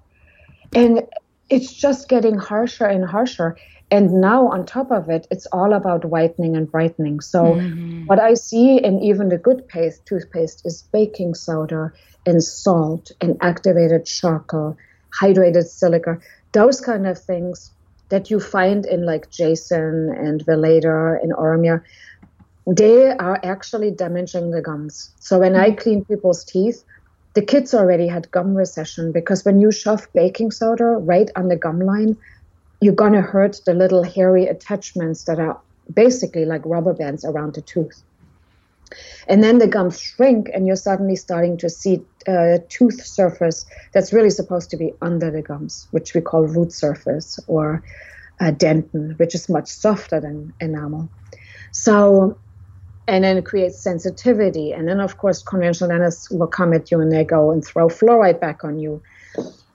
[0.74, 1.06] And
[1.50, 3.58] it's just getting harsher and harsher.
[3.90, 7.20] And now, on top of it, it's all about whitening and brightening.
[7.20, 8.06] So, mm-hmm.
[8.06, 11.92] what I see in even the good paste, toothpaste is baking soda
[12.26, 14.78] and salt and activated charcoal,
[15.20, 16.20] hydrated silica,
[16.54, 17.72] those kind of things
[18.12, 21.84] that you find in like Jason and Weleda and Auromere,
[22.68, 25.12] they are actually damaging the gums.
[25.20, 25.80] So when I mm-hmm.
[25.80, 26.84] clean people's teeth,
[27.34, 31.56] the kids already had gum recession because when you shove baking soda right on the
[31.56, 32.18] gum line,
[32.82, 35.60] you're to hurt the little hairy attachments that are
[35.92, 38.04] basically like rubber bands around the tooth.
[39.28, 43.66] And then the gums shrink, and you're suddenly starting to see a uh, tooth surface
[43.94, 47.84] that's really supposed to be under the gums, which we call root surface or
[48.40, 51.10] uh, dentin, which is much softer than enamel.
[51.72, 52.38] So,
[53.08, 54.72] and then it creates sensitivity.
[54.72, 57.88] And then, of course, conventional dentists will come at you and they go and throw
[57.88, 59.02] fluoride back on you.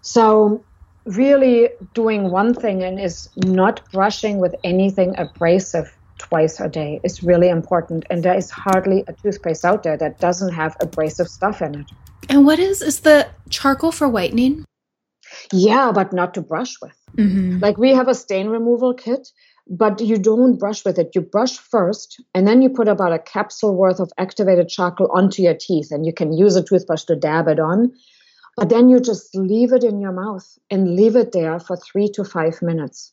[0.03, 0.65] So,
[1.07, 7.23] really doing one thing and is not brushing with anything abrasive twice a day is
[7.23, 8.05] really important.
[8.11, 11.87] And there is hardly a toothpaste out there that doesn't have abrasive stuff in it.
[12.29, 14.65] And what is is the charcoal for whitening?
[15.53, 16.97] Yeah, but not to brush with.
[17.17, 17.59] Mm-hmm.
[17.61, 19.29] Like we have a stain removal kit,
[19.69, 21.11] but you don't brush with it.
[21.15, 25.43] You brush first, and then you put about a capsule worth of activated charcoal onto
[25.43, 27.93] your teeth, and you can use a toothbrush to dab it on.
[28.57, 32.09] But then you just leave it in your mouth and leave it there for three
[32.15, 33.13] to five minutes.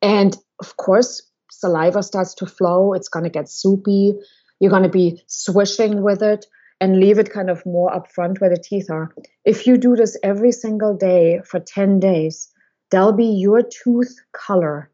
[0.00, 4.14] And of course, saliva starts to flow, it's going to get soupy.
[4.58, 6.46] You're going to be swishing with it
[6.80, 9.14] and leave it kind of more up front where the teeth are.
[9.44, 12.48] If you do this every single day for 10 days,
[12.90, 14.90] there'll be your tooth color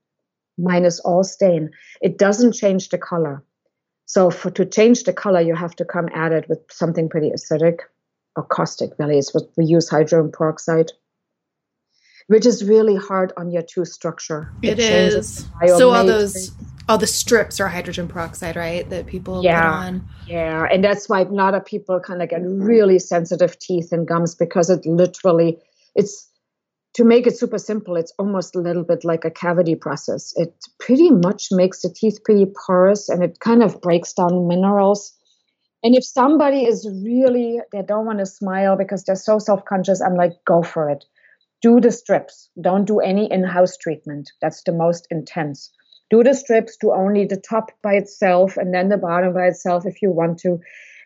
[0.59, 1.71] minus all stain.
[2.01, 3.45] It doesn't change the color.
[4.07, 7.31] So for to change the color, you have to come at it with something pretty
[7.31, 7.81] acidic
[8.37, 9.19] or caustic, really.
[9.19, 10.93] It's what we use hydrogen peroxide
[12.29, 14.51] which is really hard on your tooth structure.
[14.63, 15.49] it, it is.
[15.67, 16.53] So all those
[16.89, 18.89] all the strips are hydrogen peroxide, right?
[18.91, 20.09] That people yeah, put on.
[20.27, 24.07] Yeah, and that's why a lot of people kind of get really sensitive teeth and
[24.07, 25.59] gums because it literally
[25.95, 26.31] it's
[26.95, 30.33] to make it super simple, it's almost a little bit like a cavity process.
[30.37, 35.13] It pretty much makes the teeth pretty porous and it kind of breaks down minerals.
[35.83, 40.01] And if somebody is really, they don't want to smile because they're so self conscious,
[40.01, 41.05] I'm like, go for it
[41.63, 42.51] do the strips.
[42.61, 44.31] Don't do any in house treatment.
[44.41, 45.71] That's the most intense.
[46.11, 49.85] Do the strips, do only the top by itself and then the bottom by itself
[49.87, 50.59] if you want to.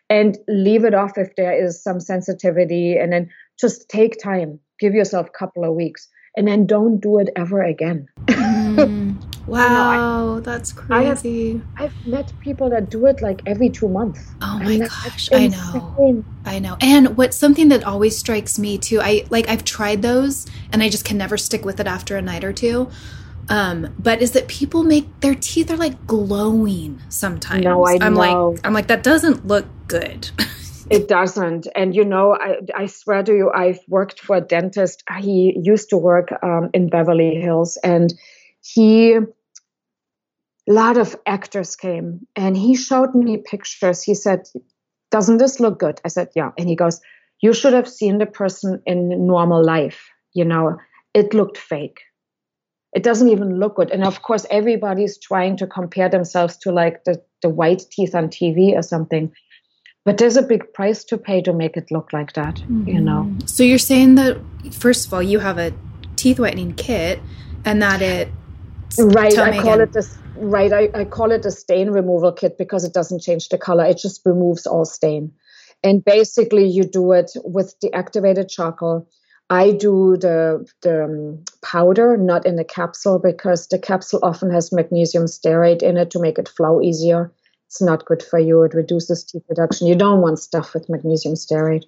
[0.09, 2.97] And leave it off if there is some sensitivity.
[2.97, 3.29] And then
[3.59, 4.59] just take time.
[4.79, 6.07] Give yourself a couple of weeks.
[6.35, 8.07] And then don't do it ever again.
[8.27, 9.10] Mm.
[9.51, 11.61] Wow, I, that's crazy.
[11.77, 14.25] I have, I've met people that do it like every two months.
[14.41, 16.23] Oh my gosh, I know.
[16.45, 16.77] I know.
[16.79, 20.87] And what's something that always strikes me too, I like I've tried those and I
[20.87, 22.89] just can never stick with it after a night or two.
[23.49, 27.65] Um, but is that people make their teeth are like glowing sometimes.
[27.65, 28.51] No, I I'm know.
[28.51, 30.31] like I'm like that doesn't look good.
[30.89, 35.03] it doesn't and you know I, I swear to you i've worked for a dentist
[35.19, 38.13] he used to work um, in beverly hills and
[38.61, 39.17] he
[40.71, 44.01] lot of actors came and he showed me pictures.
[44.03, 44.47] He said
[45.11, 45.99] doesn't this look good?
[46.05, 46.51] I said yeah.
[46.57, 47.01] And he goes
[47.41, 50.77] you should have seen the person in normal life you know.
[51.13, 51.99] It looked fake.
[52.93, 53.91] It doesn't even look good.
[53.91, 58.29] And of course everybody's trying to compare themselves to like the, the white teeth on
[58.29, 59.31] tv or something.
[60.03, 62.87] But there's a big price to pay to make it look like that mm-hmm.
[62.87, 63.31] you know.
[63.45, 64.39] So you're saying that
[64.71, 65.73] first of all you have a
[66.15, 67.19] teeth whitening kit
[67.65, 68.29] and that it
[68.97, 69.81] Right, I call again.
[69.81, 70.17] it this.
[70.37, 73.85] Right, I, I call it a stain removal kit because it doesn't change the color;
[73.85, 75.31] it just removes all stain.
[75.83, 79.07] And basically, you do it with the activated charcoal.
[79.49, 84.71] I do the the um, powder, not in the capsule, because the capsule often has
[84.71, 87.31] magnesium stearate in it to make it flow easier.
[87.67, 88.63] It's not good for you.
[88.63, 89.87] It reduces teeth production.
[89.87, 91.85] You don't want stuff with magnesium stearate.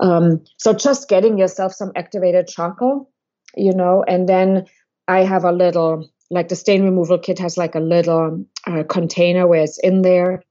[0.00, 3.10] Um, so just getting yourself some activated charcoal,
[3.56, 4.66] you know, and then
[5.08, 9.46] I have a little, like the stain removal kit has like a little uh, container
[9.46, 10.42] where it's in there.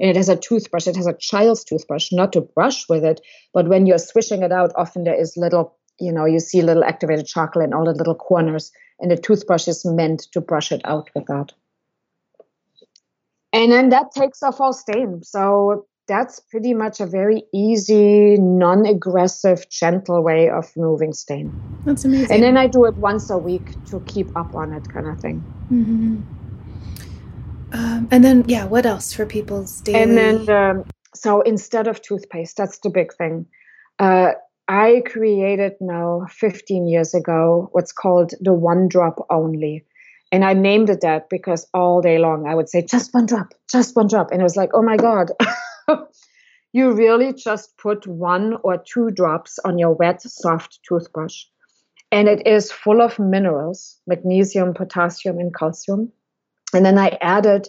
[0.00, 0.88] And it has a toothbrush.
[0.88, 3.20] It has a child's toothbrush, not to brush with it,
[3.54, 6.82] but when you're swishing it out, often there is little, you know, you see little
[6.82, 10.80] activated charcoal in all the little corners, and the toothbrush is meant to brush it
[10.84, 11.52] out with that.
[13.52, 15.22] And then that takes off all stain.
[15.22, 21.52] So that's pretty much a very easy, non aggressive, gentle way of moving stain.
[21.84, 22.30] That's amazing.
[22.32, 25.20] And then I do it once a week to keep up on it, kind of
[25.20, 25.42] thing.
[25.70, 26.20] Mm-hmm.
[27.72, 30.00] Um, and then, yeah, what else for people's daily?
[30.00, 30.84] And then, um,
[31.14, 33.46] so instead of toothpaste, that's the big thing.
[33.98, 34.32] Uh,
[34.68, 39.84] I created now 15 years ago what's called the one drop only.
[40.30, 43.54] And I named it that because all day long I would say, just one drop,
[43.70, 44.30] just one drop.
[44.30, 45.30] And it was like, oh my God.
[46.72, 51.44] you really just put one or two drops on your wet, soft toothbrush.
[52.10, 56.12] And it is full of minerals magnesium, potassium, and calcium.
[56.74, 57.68] And then I added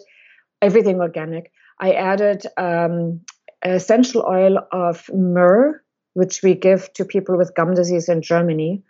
[0.60, 1.50] everything organic.
[1.80, 3.20] I added um,
[3.62, 5.82] essential oil of myrrh,
[6.12, 8.82] which we give to people with gum disease in Germany,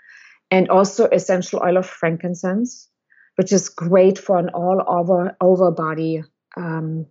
[0.51, 2.89] and also essential oil of frankincense,
[3.36, 6.23] which is great for an all over over body
[6.56, 7.06] um,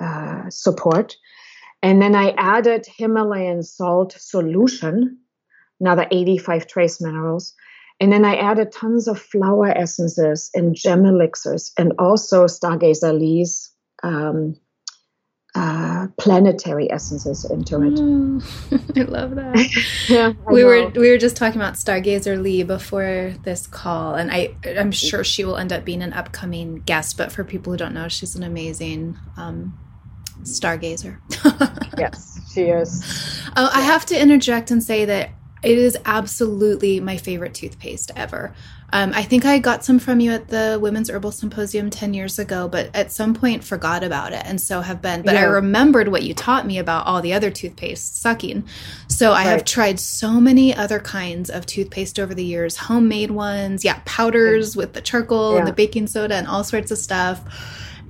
[0.00, 1.16] uh, support.
[1.82, 5.18] And then I added Himalayan salt solution,
[5.80, 7.54] another 85 trace minerals.
[8.00, 13.72] And then I added tons of flower essences and gem elixirs and also Stargazer Lee's
[14.02, 14.56] um,
[15.54, 17.94] uh, planetary essences into it.
[17.94, 20.06] Mm, I love that.
[20.08, 20.66] yeah, I we know.
[20.66, 25.24] were we were just talking about Stargazer Lee before this call, and I I'm sure
[25.24, 27.16] she will end up being an upcoming guest.
[27.16, 29.76] But for people who don't know, she's an amazing um,
[30.42, 31.18] stargazer.
[31.98, 33.42] yes, she is.
[33.56, 35.30] Uh, I have to interject and say that
[35.62, 38.54] it is absolutely my favorite toothpaste ever.
[38.90, 42.38] Um, I think I got some from you at the Women's Herbal Symposium 10 years
[42.38, 45.22] ago, but at some point forgot about it and so have been.
[45.22, 45.42] But yeah.
[45.42, 48.64] I remembered what you taught me about all the other toothpaste sucking.
[49.08, 49.46] So I right.
[49.48, 54.74] have tried so many other kinds of toothpaste over the years homemade ones, yeah, powders
[54.74, 54.80] yeah.
[54.80, 55.58] with the charcoal yeah.
[55.58, 57.42] and the baking soda and all sorts of stuff.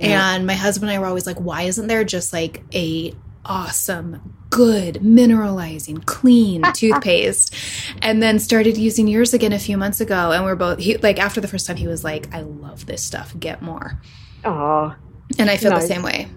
[0.01, 3.15] And my husband and I were always like, why isn't there just like a
[3.49, 7.55] awesome, good, mineralizing, clean toothpaste.
[8.03, 10.33] and then started using yours again a few months ago.
[10.33, 13.03] And we're both, he, like, after the first time, he was like, I love this
[13.03, 13.35] stuff.
[13.39, 14.01] Get more.
[14.45, 14.95] Oh.
[15.39, 15.83] And I feel nice.
[15.83, 16.29] the same way.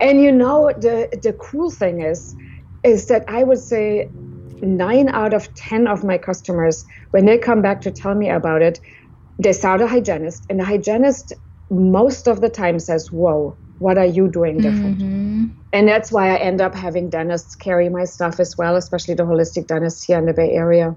[0.00, 2.36] And you know, the, the cool thing is,
[2.84, 4.08] is that I would say
[4.62, 8.62] nine out of 10 of my customers, when they come back to tell me about
[8.62, 8.78] it,
[9.38, 11.32] they saw the hygienist, and the hygienist
[11.70, 14.98] most of the time says, Whoa, what are you doing different?
[14.98, 15.46] Mm-hmm.
[15.72, 19.22] And that's why I end up having dentists carry my stuff as well, especially the
[19.22, 20.96] holistic dentists here in the Bay Area,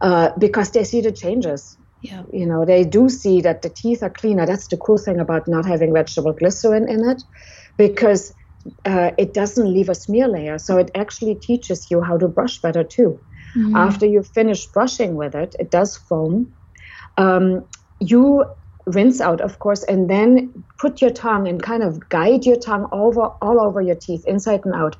[0.00, 1.78] uh, because they see the changes.
[2.02, 2.24] Yeah.
[2.32, 4.46] You know, they do see that the teeth are cleaner.
[4.46, 7.22] That's the cool thing about not having vegetable glycerin in it,
[7.76, 8.34] because
[8.84, 10.58] uh, it doesn't leave a smear layer.
[10.58, 13.18] So it actually teaches you how to brush better too.
[13.56, 13.76] Mm-hmm.
[13.76, 16.52] After you finish brushing with it, it does foam.
[17.16, 17.64] Um,
[18.00, 18.44] you
[18.86, 22.88] rinse out, of course, and then put your tongue and kind of guide your tongue
[22.92, 24.96] over all over your teeth, inside and out.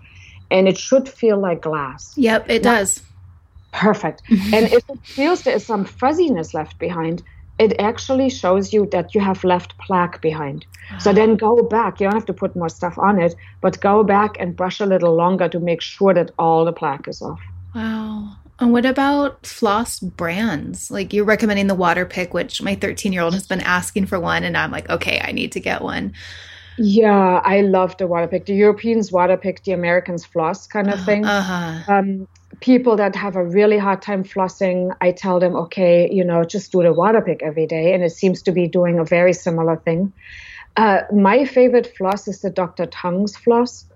[0.51, 2.13] And it should feel like glass.
[2.17, 3.03] Yep, it does.
[3.73, 4.23] Perfect.
[4.31, 7.23] and if it feels there is some fuzziness left behind,
[7.59, 10.67] it actually shows you that you have left plaque behind.
[11.01, 12.01] So then go back.
[12.01, 14.87] You don't have to put more stuff on it, but go back and brush a
[14.87, 17.41] little longer to make sure that all the plaque is off.
[17.75, 18.37] Wow.
[18.59, 20.91] And what about floss brands?
[20.91, 24.45] Like you're recommending the Waterpik, which my 13 year old has been asking for one,
[24.45, 26.13] and I'm like, okay, I need to get one.
[26.79, 28.47] Yeah, I love the Waterpik.
[28.47, 31.25] The Europeans Waterpik, the Americans floss kind of thing.
[31.25, 31.93] Uh-huh.
[31.93, 32.29] Um,
[32.61, 36.73] people that have a really hard time flossing, I tell them, okay, you know, just
[36.73, 40.13] do the Waterpik every day, and it seems to be doing a very similar thing.
[40.77, 42.87] Uh, my favorite floss is the Dr.
[42.87, 43.87] Tung's floss,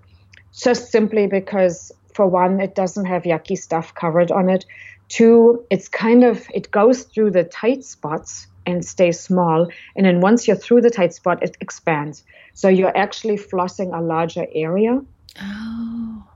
[0.51, 4.65] just simply because for one, it doesn't have yucky stuff covered on it.
[5.09, 9.67] Two, it's kind of it goes through the tight spots and stays small.
[9.95, 12.23] And then once you're through the tight spot, it expands.
[12.53, 15.01] So you're actually flossing a larger area.
[15.41, 16.27] Oh.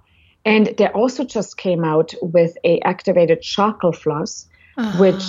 [0.43, 4.47] And they also just came out with a activated charcoal floss,
[4.77, 4.99] uh-huh.
[4.99, 5.23] which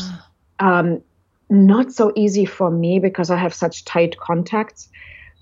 [0.58, 1.02] um,
[1.48, 4.88] not so easy for me because I have such tight contacts.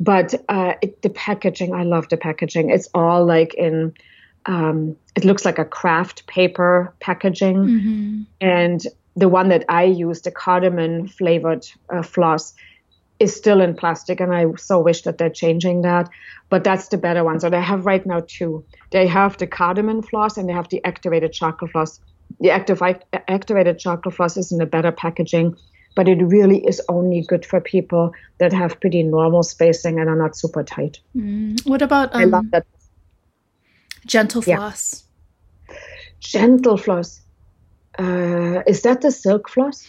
[0.01, 2.71] But uh, it, the packaging, I love the packaging.
[2.71, 3.95] It's all like in
[4.47, 7.57] um, it looks like a craft paper packaging.
[7.57, 8.23] Mm-hmm.
[8.41, 12.55] And the one that I use, the cardamom flavored uh, floss,
[13.21, 16.11] is still in plastic, and I so wish that they're changing that.
[16.51, 17.41] But that's the better one.
[17.41, 18.65] So they have right now two.
[18.91, 22.01] They have the cardamom floss and they have the activated charcoal floss.
[22.41, 22.83] The active,
[23.29, 25.57] activated charcoal floss is in a better packaging,
[25.95, 30.17] but it really is only good for people that have pretty normal spacing and are
[30.17, 30.99] not super tight.
[31.17, 31.65] Mm.
[31.67, 32.67] What about um, I love that.
[34.07, 35.05] Gentle floss?
[35.69, 35.77] Yeah.
[36.21, 37.21] Gentle floss.
[37.99, 39.87] Uh, is that the silk floss?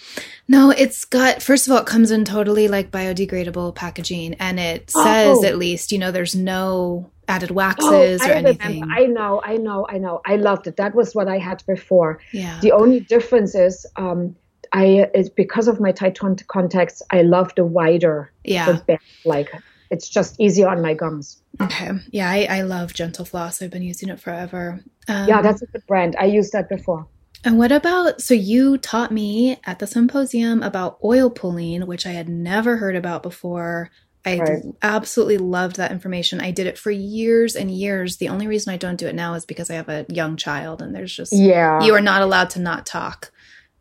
[0.48, 4.36] No, it's got, first of all, it comes in totally like biodegradable packaging.
[4.36, 5.46] And it says, oh.
[5.46, 8.82] at least, you know, there's no added waxes oh, or anything.
[8.82, 8.94] Remember.
[8.94, 10.22] I know, I know, I know.
[10.26, 10.78] I loved it.
[10.78, 12.20] That was what I had before.
[12.32, 12.60] Yeah.
[12.62, 14.36] The only difference is, um,
[14.74, 17.02] I it's because of my tight contacts.
[17.12, 19.50] I love the wider, yeah, the like
[19.90, 21.42] it's just easier on my gums.
[21.62, 23.62] Okay, yeah, I, I love Gentle Floss.
[23.62, 24.84] I've been using it forever.
[25.08, 26.16] Um, yeah, that's a good brand.
[26.20, 27.08] I used that before.
[27.44, 32.12] And what about so you taught me at the symposium about oil pulling, which I
[32.12, 33.92] had never heard about before.
[34.26, 34.64] I right.
[34.82, 36.42] absolutely loved that information.
[36.42, 38.18] I did it for years and years.
[38.18, 40.82] The only reason I don't do it now is because I have a young child
[40.82, 41.84] and there's just yeah.
[41.84, 43.32] you are not allowed to not talk.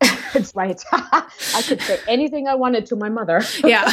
[0.35, 0.81] It's right.
[0.91, 3.41] I could say anything I wanted to my mother.
[3.63, 3.91] Yeah.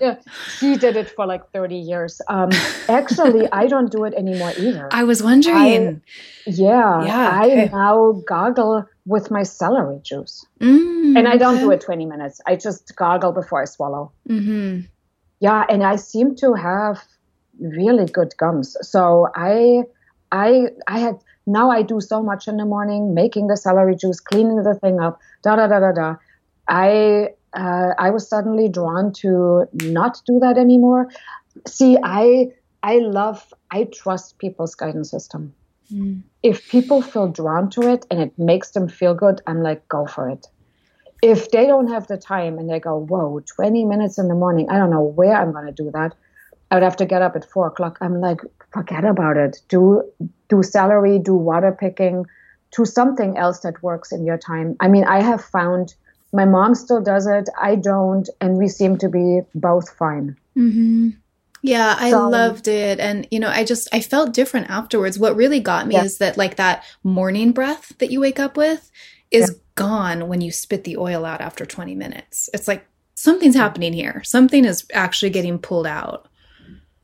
[0.00, 0.16] yeah.
[0.58, 2.20] She did it for like 30 years.
[2.28, 2.50] Um,
[2.88, 4.88] actually, I don't do it anymore either.
[4.90, 6.02] I was wondering.
[6.46, 7.04] I, yeah.
[7.04, 7.30] Yeah.
[7.32, 10.44] I now gargle with my celery juice.
[10.60, 11.64] Mm, and I don't okay.
[11.64, 12.40] do it 20 minutes.
[12.46, 14.12] I just gargle before I swallow.
[14.28, 14.80] Mm-hmm.
[15.40, 15.64] Yeah.
[15.68, 17.02] And I seem to have
[17.60, 18.76] really good gums.
[18.82, 19.84] So I,
[20.32, 24.20] I, I had now I do so much in the morning, making the celery juice,
[24.20, 26.16] cleaning the thing up, da da da da da.
[26.68, 31.08] I uh, I was suddenly drawn to not do that anymore.
[31.66, 32.52] See, I
[32.82, 35.54] I love I trust people's guidance system.
[35.92, 36.22] Mm.
[36.42, 40.06] If people feel drawn to it and it makes them feel good, I'm like, go
[40.06, 40.46] for it.
[41.22, 44.68] If they don't have the time and they go, whoa, 20 minutes in the morning,
[44.70, 46.14] I don't know where I'm going to do that.
[46.70, 47.98] I would have to get up at four o'clock.
[48.00, 48.40] I'm like,
[48.72, 49.58] forget about it.
[49.68, 50.02] Do
[50.48, 52.26] do celery, do water picking,
[52.76, 54.76] do something else that works in your time.
[54.80, 55.94] I mean, I have found
[56.32, 57.48] my mom still does it.
[57.60, 60.36] I don't, and we seem to be both fine.
[60.56, 61.10] Mm-hmm.
[61.62, 63.00] Yeah, I so, loved it.
[63.00, 65.18] And, you know, I just, I felt different afterwards.
[65.18, 66.04] What really got me yeah.
[66.04, 68.90] is that, like, that morning breath that you wake up with
[69.30, 69.56] is yeah.
[69.74, 72.48] gone when you spit the oil out after 20 minutes.
[72.54, 74.22] It's like something's happening here.
[74.24, 76.27] Something is actually getting pulled out.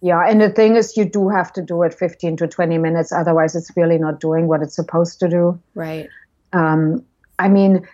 [0.05, 3.11] Yeah, and the thing is, you do have to do it 15 to 20 minutes.
[3.11, 5.59] Otherwise, it's really not doing what it's supposed to do.
[5.75, 6.11] Right.
[6.53, 7.03] Um,
[7.39, 7.89] I mean,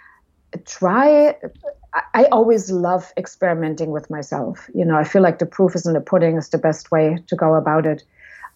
[0.67, 1.37] try.
[2.13, 4.69] I always love experimenting with myself.
[4.75, 7.17] You know, I feel like the proof is in the pudding is the best way
[7.29, 8.03] to go about it.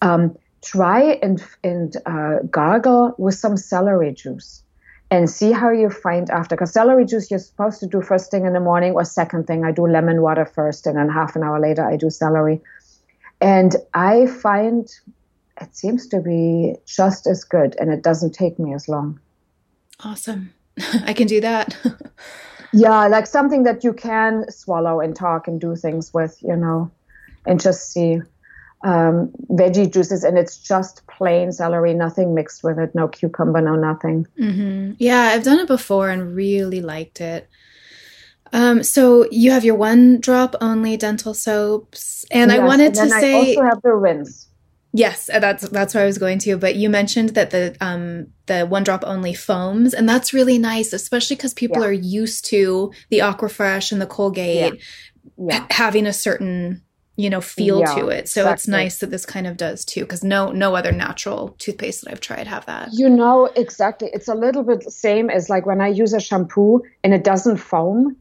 [0.03, 4.65] Um, try and and uh, gargle with some celery juice
[5.13, 6.57] and see how you find after.
[6.57, 9.65] Because celery juice you're supposed to do first thing in the morning or second thing.
[9.65, 12.61] I do lemon water first, and then half an hour later I do celery.
[13.45, 14.89] And I find
[15.61, 19.21] it seems to be just as good and it doesn't take me as long.
[20.03, 20.55] Awesome.
[21.05, 21.77] I can do that.
[22.73, 26.91] yeah, like something that you can swallow and talk and do things with, you know,
[27.45, 28.23] and just see
[28.83, 33.77] um, veggie juices and it's just plain celery, nothing mixed with it, no cucumber, no
[33.77, 34.27] nothing.
[34.41, 34.93] Mm-hmm.
[34.99, 37.51] Yeah, I've done it before and really liked it.
[38.53, 43.11] Um, so you have your one drop only dental soaps, and yes, I wanted and
[43.11, 44.49] to say I also have the rinse.
[44.93, 46.57] Yes, uh, that's that's where I was going to.
[46.57, 50.93] But you mentioned that the um the one drop only foams, and that's really nice,
[50.93, 51.89] especially because people yeah.
[51.89, 54.81] are used to the Aquafresh and the Colgate yeah.
[55.37, 55.67] Yeah.
[55.71, 56.83] having a certain
[57.17, 58.53] you know feel to it so exactly.
[58.53, 62.11] it's nice that this kind of does too because no no other natural toothpaste that
[62.11, 65.81] i've tried have that you know exactly it's a little bit same as like when
[65.81, 68.17] i use a shampoo and it doesn't foam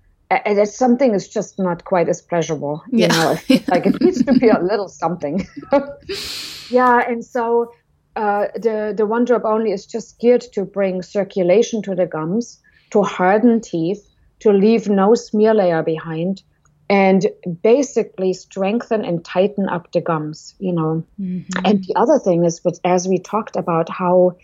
[0.45, 2.84] it's something that's just not quite as pleasurable.
[2.89, 3.07] You yeah.
[3.07, 3.38] know,
[3.68, 5.47] like it needs to be a little something.
[6.69, 7.72] yeah, and so
[8.15, 12.61] uh, the the one drop only is just geared to bring circulation to the gums,
[12.91, 14.07] to harden teeth,
[14.39, 16.43] to leave no smear layer behind,
[16.89, 17.27] and
[17.61, 20.55] basically strengthen and tighten up the gums.
[20.60, 21.65] You know, mm-hmm.
[21.65, 24.38] and the other thing is, but as we talked about how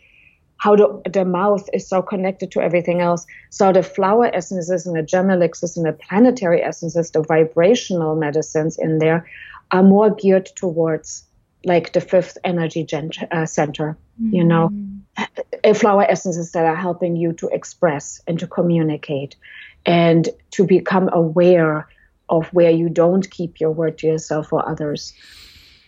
[0.60, 3.26] how the, the mouth is so connected to everything else.
[3.49, 8.77] So the flower essences and the gem elixirs and the planetary essences, the vibrational medicines
[8.77, 9.27] in there,
[9.72, 11.23] are more geared towards
[11.65, 13.98] like the fifth energy gen- uh, center.
[14.22, 14.36] Mm-hmm.
[14.36, 15.73] You know, mm-hmm.
[15.73, 19.38] flower essences that are helping you to express and to communicate
[19.86, 21.88] and to become aware
[22.27, 25.14] of where you don't keep your word to yourself or others.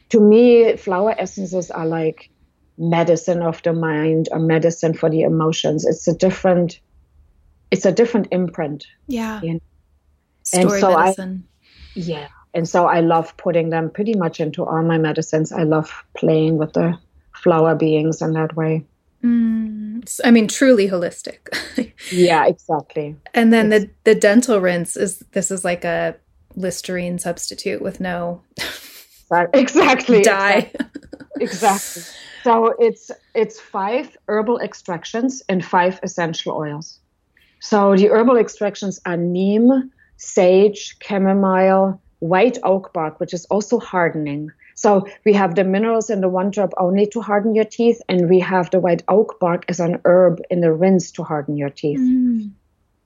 [0.10, 2.31] To me, flower essences are like
[2.82, 5.86] medicine of the mind or medicine for the emotions.
[5.86, 6.80] It's a different
[7.70, 8.86] it's a different imprint.
[9.08, 9.41] Yeah.
[9.41, 9.60] You know?
[10.44, 11.48] Story and so medicine.
[11.48, 12.28] I, yeah.
[12.53, 15.53] And so I love putting them pretty much into all my medicines.
[15.53, 16.99] I love playing with the
[17.34, 18.86] flower beings in that way.
[19.24, 21.94] Mm, I mean, truly holistic.
[22.12, 23.16] yeah, exactly.
[23.34, 26.16] And then it's, the the dental rinse is this is like a
[26.56, 28.41] Listerine substitute with no
[29.53, 30.20] exactly.
[30.20, 30.80] Exactly.
[31.40, 32.03] exactly.
[32.44, 36.99] So it's it's five herbal extractions and five essential oils.
[37.60, 44.49] So the herbal extractions are neem, sage, chamomile, white oak bark, which is also hardening.
[44.76, 48.30] So we have the minerals in the one drop only to harden your teeth, and
[48.30, 51.70] we have the white oak bark as an herb in the rinse to harden your
[51.70, 51.99] teeth.
[51.99, 52.52] Mm.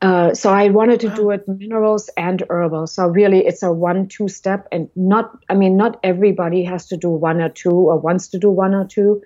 [0.01, 2.87] Uh, so I wanted to do it minerals and herbal.
[2.87, 5.37] So really, it's a one-two step, and not.
[5.49, 8.75] I mean, not everybody has to do one or two, or wants to do one
[8.75, 9.21] or two.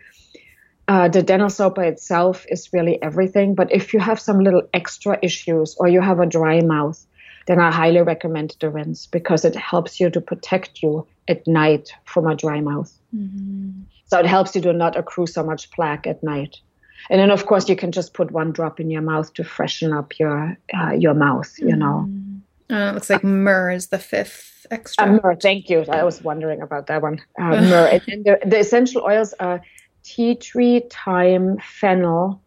[0.87, 3.55] Uh, the dental soap by itself is really everything.
[3.55, 7.05] But if you have some little extra issues, or you have a dry mouth,
[7.47, 11.91] then I highly recommend the rinse because it helps you to protect you at night
[12.05, 12.93] from a dry mouth.
[13.15, 13.81] Mm-hmm.
[14.05, 16.57] So it helps you to not accrue so much plaque at night.
[17.09, 19.93] And then, of course, you can just put one drop in your mouth to freshen
[19.93, 21.53] up your uh, your mouth.
[21.57, 22.05] You know.
[22.07, 22.73] Mm-hmm.
[22.73, 25.05] Uh, looks like myrrh is the fifth extra.
[25.05, 25.83] Uh, myrrh, thank you.
[25.89, 27.19] I was wondering about that one.
[27.39, 27.99] Uh, myrrh.
[28.07, 29.61] and the, the, essential oils are
[30.03, 32.41] tea tree, thyme, fennel,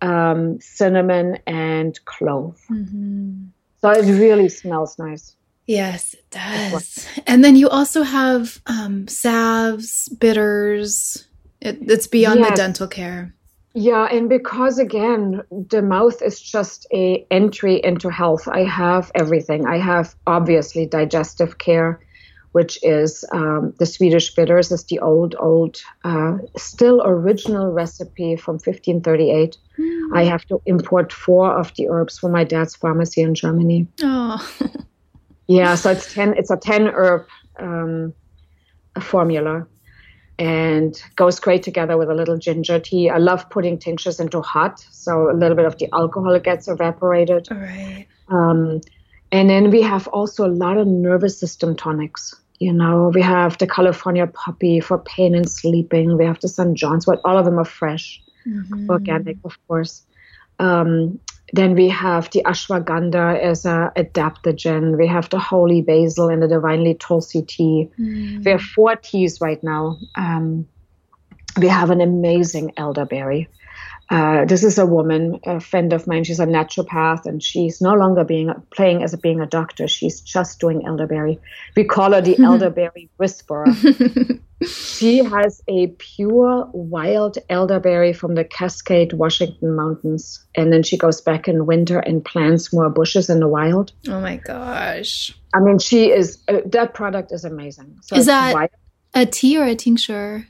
[0.00, 2.58] um, cinnamon, and clove.
[2.70, 3.44] Mm-hmm.
[3.80, 5.36] So it really smells nice.
[5.66, 7.06] Yes, it does.
[7.26, 11.28] And then you also have um, salves, bitters.
[11.60, 12.50] It, it's beyond yes.
[12.50, 13.34] the dental care.
[13.74, 18.48] Yeah, and because again, the mouth is just a entry into health.
[18.48, 19.66] I have everything.
[19.66, 22.00] I have obviously digestive care,
[22.52, 24.72] which is um, the Swedish bitters.
[24.72, 29.58] is the old, old, uh, still original recipe from 1538.
[29.78, 30.16] Mm.
[30.16, 33.86] I have to import four of the herbs from my dad's pharmacy in Germany.
[34.02, 34.50] Oh.
[35.46, 36.34] yeah, so it's ten.
[36.36, 37.26] It's a ten herb
[37.58, 38.14] um,
[39.00, 39.66] formula,
[40.38, 43.10] and goes great together with a little ginger tea.
[43.10, 47.48] I love putting tinctures into hot, so a little bit of the alcohol gets evaporated.
[47.50, 48.06] All right.
[48.28, 48.80] Um,
[49.32, 52.34] and then we have also a lot of nervous system tonics.
[52.60, 56.16] You know, we have the California poppy for pain and sleeping.
[56.16, 56.76] We have the St.
[56.76, 57.20] John's wort.
[57.24, 58.90] All of them are fresh, mm-hmm.
[58.90, 60.04] organic, of course.
[60.58, 61.20] Um,
[61.52, 64.98] then we have the ashwagandha as a adaptogen.
[64.98, 67.88] We have the holy basil and the divinely tulsi tea.
[67.98, 68.44] Mm.
[68.44, 69.98] We have four teas right now.
[70.14, 70.68] Um,
[71.58, 73.48] we have an amazing elderberry.
[74.10, 76.24] Uh, this is a woman, a friend of mine.
[76.24, 79.86] She's a naturopath, and she's no longer being playing as a, being a doctor.
[79.86, 81.38] She's just doing elderberry.
[81.76, 83.66] We call her the elderberry whisperer.
[84.66, 91.20] she has a pure wild elderberry from the Cascade, Washington mountains, and then she goes
[91.20, 93.92] back in winter and plants more bushes in the wild.
[94.08, 95.36] Oh my gosh!
[95.54, 97.98] I mean, she is uh, that product is amazing.
[98.02, 98.70] So is that wild.
[99.14, 100.46] a tea or a tincture?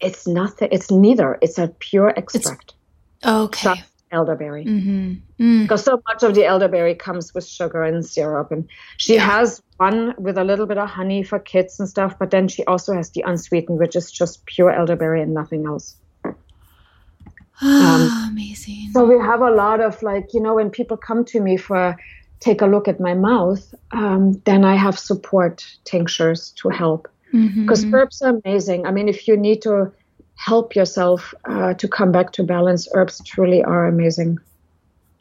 [0.00, 0.70] It's nothing.
[0.72, 1.38] It's neither.
[1.42, 2.70] It's a pure extract.
[2.70, 2.76] It's-
[3.24, 3.82] Okay.
[4.12, 4.64] elderberry.
[4.64, 5.14] Mm-hmm.
[5.40, 5.62] Mm.
[5.62, 8.52] Because so much of the elderberry comes with sugar and syrup.
[8.52, 8.68] And
[8.98, 9.26] she yeah.
[9.26, 12.64] has one with a little bit of honey for kids and stuff, but then she
[12.64, 15.96] also has the unsweetened, which is just pure elderberry and nothing else.
[16.24, 18.90] um, amazing.
[18.92, 21.96] So we have a lot of like, you know, when people come to me for
[22.40, 27.08] take a look at my mouth, um, then I have support tinctures to help.
[27.30, 27.94] Because mm-hmm.
[27.94, 28.84] herbs are amazing.
[28.84, 29.90] I mean, if you need to
[30.36, 32.88] help yourself uh, to come back to balance.
[32.94, 34.38] Herbs truly are amazing.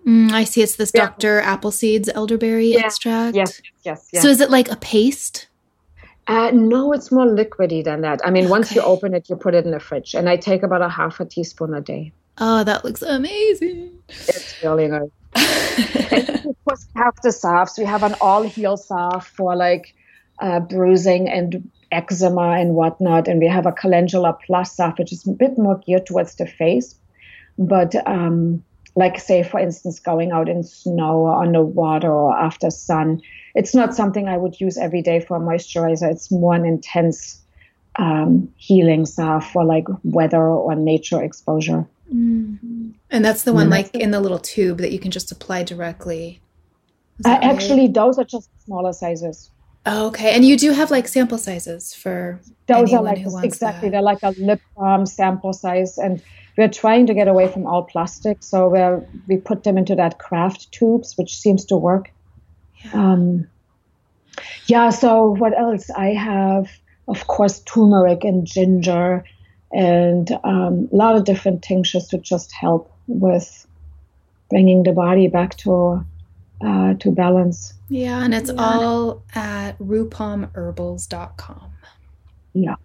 [0.06, 0.62] Mm, I see.
[0.62, 1.08] It's this yeah.
[1.08, 1.42] Dr.
[1.42, 2.86] Appleseed's elderberry yeah.
[2.86, 3.36] extract.
[3.36, 4.24] Yes, yes, yes.
[4.24, 5.48] So is it like a paste?
[6.28, 8.22] Uh, no, it's more liquidy than that.
[8.24, 8.52] I mean, okay.
[8.52, 10.90] once you open it, you put it in the fridge, and I take about a
[10.90, 12.14] half a teaspoon a day.
[12.38, 13.92] Oh, that looks amazing!
[14.08, 15.10] It's really nice.
[15.36, 17.78] of course, we have the salves.
[17.78, 19.94] We have an all heal salve for like
[20.40, 23.28] uh, bruising and eczema and whatnot.
[23.28, 26.48] And we have a calendula plus stuff, which is a bit more geared towards the
[26.48, 26.96] face.
[27.58, 28.64] But um,
[28.96, 33.22] like say for instance going out in snow or underwater or after sun
[33.56, 37.42] it's not something i would use every day for a moisturizer it's more an intense
[37.98, 42.90] um, healing stuff for like weather or nature exposure mm-hmm.
[43.10, 43.72] and that's the one mm-hmm.
[43.72, 46.42] like in the little tube that you can just apply directly
[47.26, 49.52] uh, actually those are just smaller sizes
[49.86, 50.36] Oh, okay.
[50.36, 53.92] And you do have like sample sizes for those are like exactly that.
[53.92, 56.22] they're like a lip balm sample size and
[56.58, 58.80] we're trying to get away from all plastic so we
[59.28, 62.12] we put them into that craft tubes which seems to work
[62.86, 62.92] yeah.
[62.94, 63.48] Um,
[64.68, 66.70] yeah so what else i have
[67.08, 69.24] of course turmeric and ginger
[69.74, 73.66] and um, a lot of different tinctures to just help with
[74.50, 76.06] bringing the body back to
[76.66, 77.74] uh, to balance.
[77.90, 78.62] Yeah, and it's yeah.
[78.62, 81.72] all at rupamherbals.com.
[82.54, 82.76] Yeah.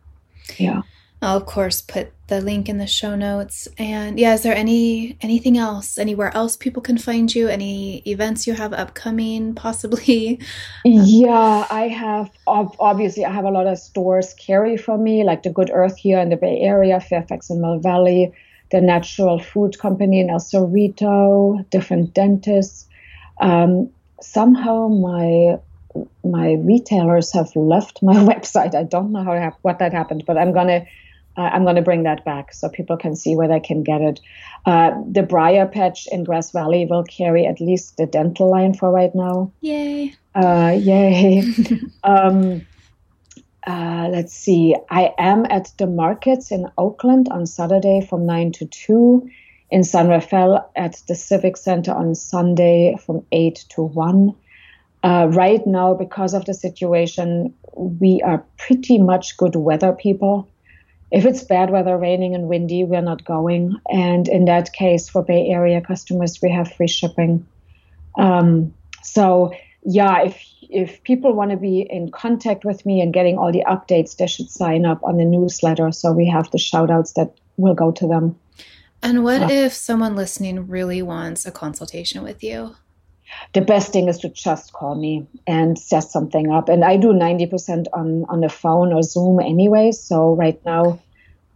[0.58, 0.82] Yeah.
[1.22, 3.68] I'll of course put the link in the show notes.
[3.78, 7.48] And yeah, is there any anything else, anywhere else people can find you?
[7.48, 10.40] Any events you have upcoming, possibly?
[10.84, 12.30] Yeah, I have.
[12.46, 16.18] Obviously, I have a lot of stores carry for me, like the Good Earth here
[16.18, 18.32] in the Bay Area, Fairfax and Mill Valley,
[18.70, 22.86] the Natural Food Company in El Cerrito, different dentists.
[23.40, 23.90] Um,
[24.20, 25.58] somehow my
[26.24, 28.74] my retailers have left my website.
[28.74, 30.86] I don't know how what that happened, but I'm gonna
[31.36, 34.00] uh, I'm going to bring that back so people can see where they can get
[34.00, 34.20] it.
[34.64, 38.90] Uh, the Briar Patch in Grass Valley will carry at least the dental line for
[38.90, 39.52] right now.
[39.60, 40.14] Yay!
[40.34, 41.42] Uh, yay!
[42.04, 42.66] um,
[43.66, 44.74] uh, let's see.
[44.90, 49.28] I am at the markets in Oakland on Saturday from 9 to 2,
[49.70, 54.34] in San Rafael at the Civic Center on Sunday from 8 to 1.
[55.02, 60.48] Uh, right now, because of the situation, we are pretty much good weather people
[61.10, 63.76] if it's bad weather, raining and windy, we're not going.
[63.88, 67.46] And in that case, for Bay Area customers, we have free shipping.
[68.18, 69.52] Um, so
[69.84, 73.64] yeah, if if people want to be in contact with me and getting all the
[73.68, 75.92] updates, they should sign up on the newsletter.
[75.92, 78.36] So we have the shout outs that will go to them.
[79.06, 82.74] And what uh, if someone listening really wants a consultation with you?
[83.54, 86.68] the best thing is to just call me and set something up.
[86.68, 89.92] And I do 90% on, on the phone or Zoom anyway.
[89.92, 91.00] So right now,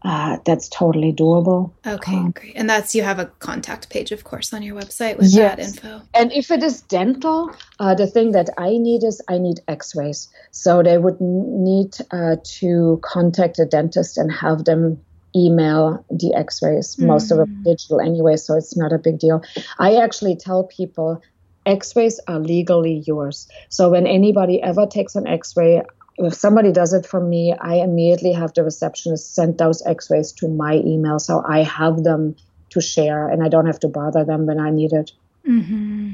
[0.02, 1.72] uh, that's totally doable.
[1.86, 2.54] Okay, um, great.
[2.56, 5.56] And that's you have a contact page, of course, on your website with yes.
[5.56, 6.02] that info.
[6.14, 9.94] And if it is dental, uh, the thing that I need is I need x
[9.94, 10.28] rays.
[10.52, 15.04] So they would need uh, to contact a dentist and have them
[15.34, 16.96] email the x rays.
[16.96, 17.06] Mm.
[17.06, 17.64] Most of mm.
[17.64, 19.42] digital anyway, so it's not a big deal.
[19.78, 21.22] I actually tell people
[21.66, 25.82] x-rays are legally yours so when anybody ever takes an x-ray
[26.16, 30.48] if somebody does it for me i immediately have the receptionist send those x-rays to
[30.48, 32.34] my email so i have them
[32.70, 35.12] to share and i don't have to bother them when i need it
[35.46, 36.12] mm-hmm.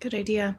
[0.00, 0.56] good idea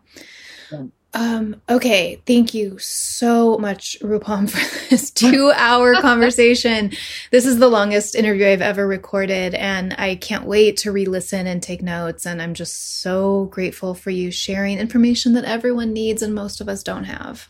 [0.72, 0.84] yeah.
[1.14, 6.92] Um, okay, thank you so much, Rupam, for this two hour conversation.
[7.32, 11.48] This is the longest interview I've ever recorded, and I can't wait to re listen
[11.48, 12.26] and take notes.
[12.26, 16.70] And I'm just so grateful for you sharing information that everyone needs and most of
[16.70, 17.50] us don't have.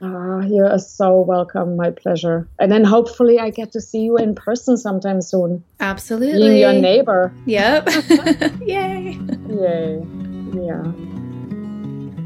[0.00, 1.76] Uh, you are so welcome.
[1.76, 2.48] My pleasure.
[2.58, 5.64] And then hopefully I get to see you in person sometime soon.
[5.80, 6.48] Absolutely.
[6.48, 7.32] Being your neighbor.
[7.46, 7.88] Yep.
[8.60, 9.18] Yay.
[9.48, 10.06] Yay.
[10.52, 11.15] Yeah.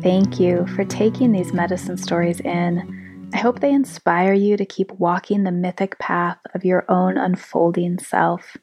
[0.03, 3.31] Thank you for taking these medicine stories in.
[3.35, 7.99] I hope they inspire you to keep walking the mythic path of your own unfolding
[7.99, 8.57] self.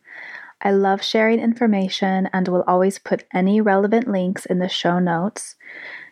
[0.63, 5.55] I love sharing information and will always put any relevant links in the show notes.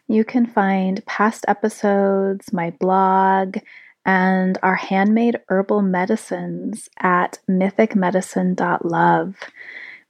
[0.07, 3.57] You can find past episodes, my blog,
[4.05, 9.35] and our handmade herbal medicines at mythicmedicine.love.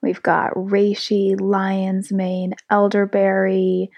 [0.02, 3.92] We've got reishi, lion's mane, elderberry,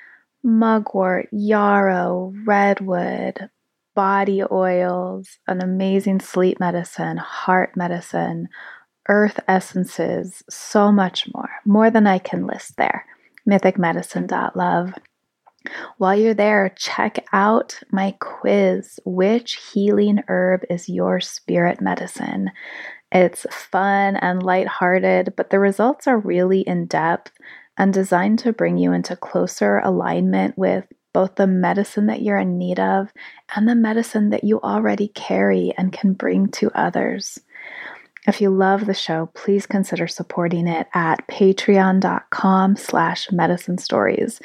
[0.48, 3.50] mugwort, yarrow, redwood,
[3.94, 8.48] body oils, an amazing sleep medicine, heart medicine,
[9.10, 13.06] earth essences, so much more, more than I can list there.
[13.48, 14.94] Mythicmedicine.love.
[15.98, 22.52] While you're there, check out my quiz Which healing herb is your spirit medicine?
[23.12, 27.32] It's fun and lighthearted, but the results are really in depth
[27.78, 32.58] and designed to bring you into closer alignment with both the medicine that you're in
[32.58, 33.12] need of
[33.56, 37.40] and the medicine that you already carry and can bring to others.
[38.28, 44.42] If you love the show, please consider supporting it at patreon.com slash medicine stories.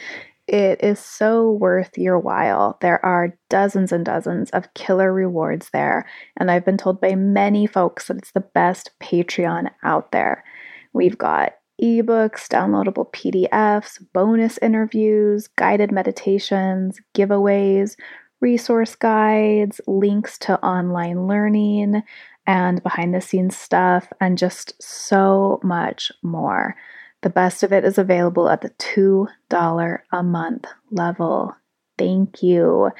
[0.46, 2.78] It is so worth your while.
[2.80, 6.06] There are dozens and dozens of killer rewards there,
[6.36, 10.44] and I've been told by many folks that it's the best Patreon out there.
[10.92, 17.96] We've got ebooks, downloadable PDFs, bonus interviews, guided meditations, giveaways,
[18.40, 22.02] resource guides, links to online learning
[22.46, 26.76] and behind the scenes stuff, and just so much more.
[27.22, 31.54] The best of it is available at the $2 a month level.
[31.98, 32.90] Thank you.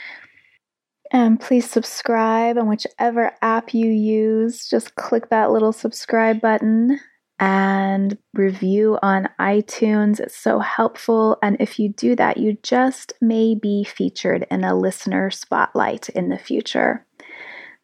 [1.10, 4.68] And please subscribe on whichever app you use.
[4.68, 7.00] Just click that little subscribe button
[7.42, 10.20] and review on iTunes.
[10.20, 11.38] It's so helpful.
[11.42, 16.28] And if you do that, you just may be featured in a listener spotlight in
[16.28, 17.04] the future.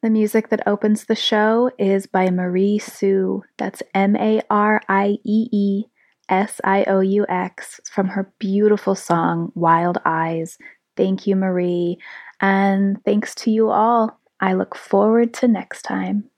[0.00, 3.42] The music that opens the show is by Mariee Sioux.
[3.56, 5.84] That's M A R I E E
[6.28, 10.56] S I O U X from her beautiful song, Wild Eyes.
[10.96, 11.96] Thank you, Mariee.
[12.40, 14.20] And thanks to you all.
[14.38, 16.30] I look forward to next time.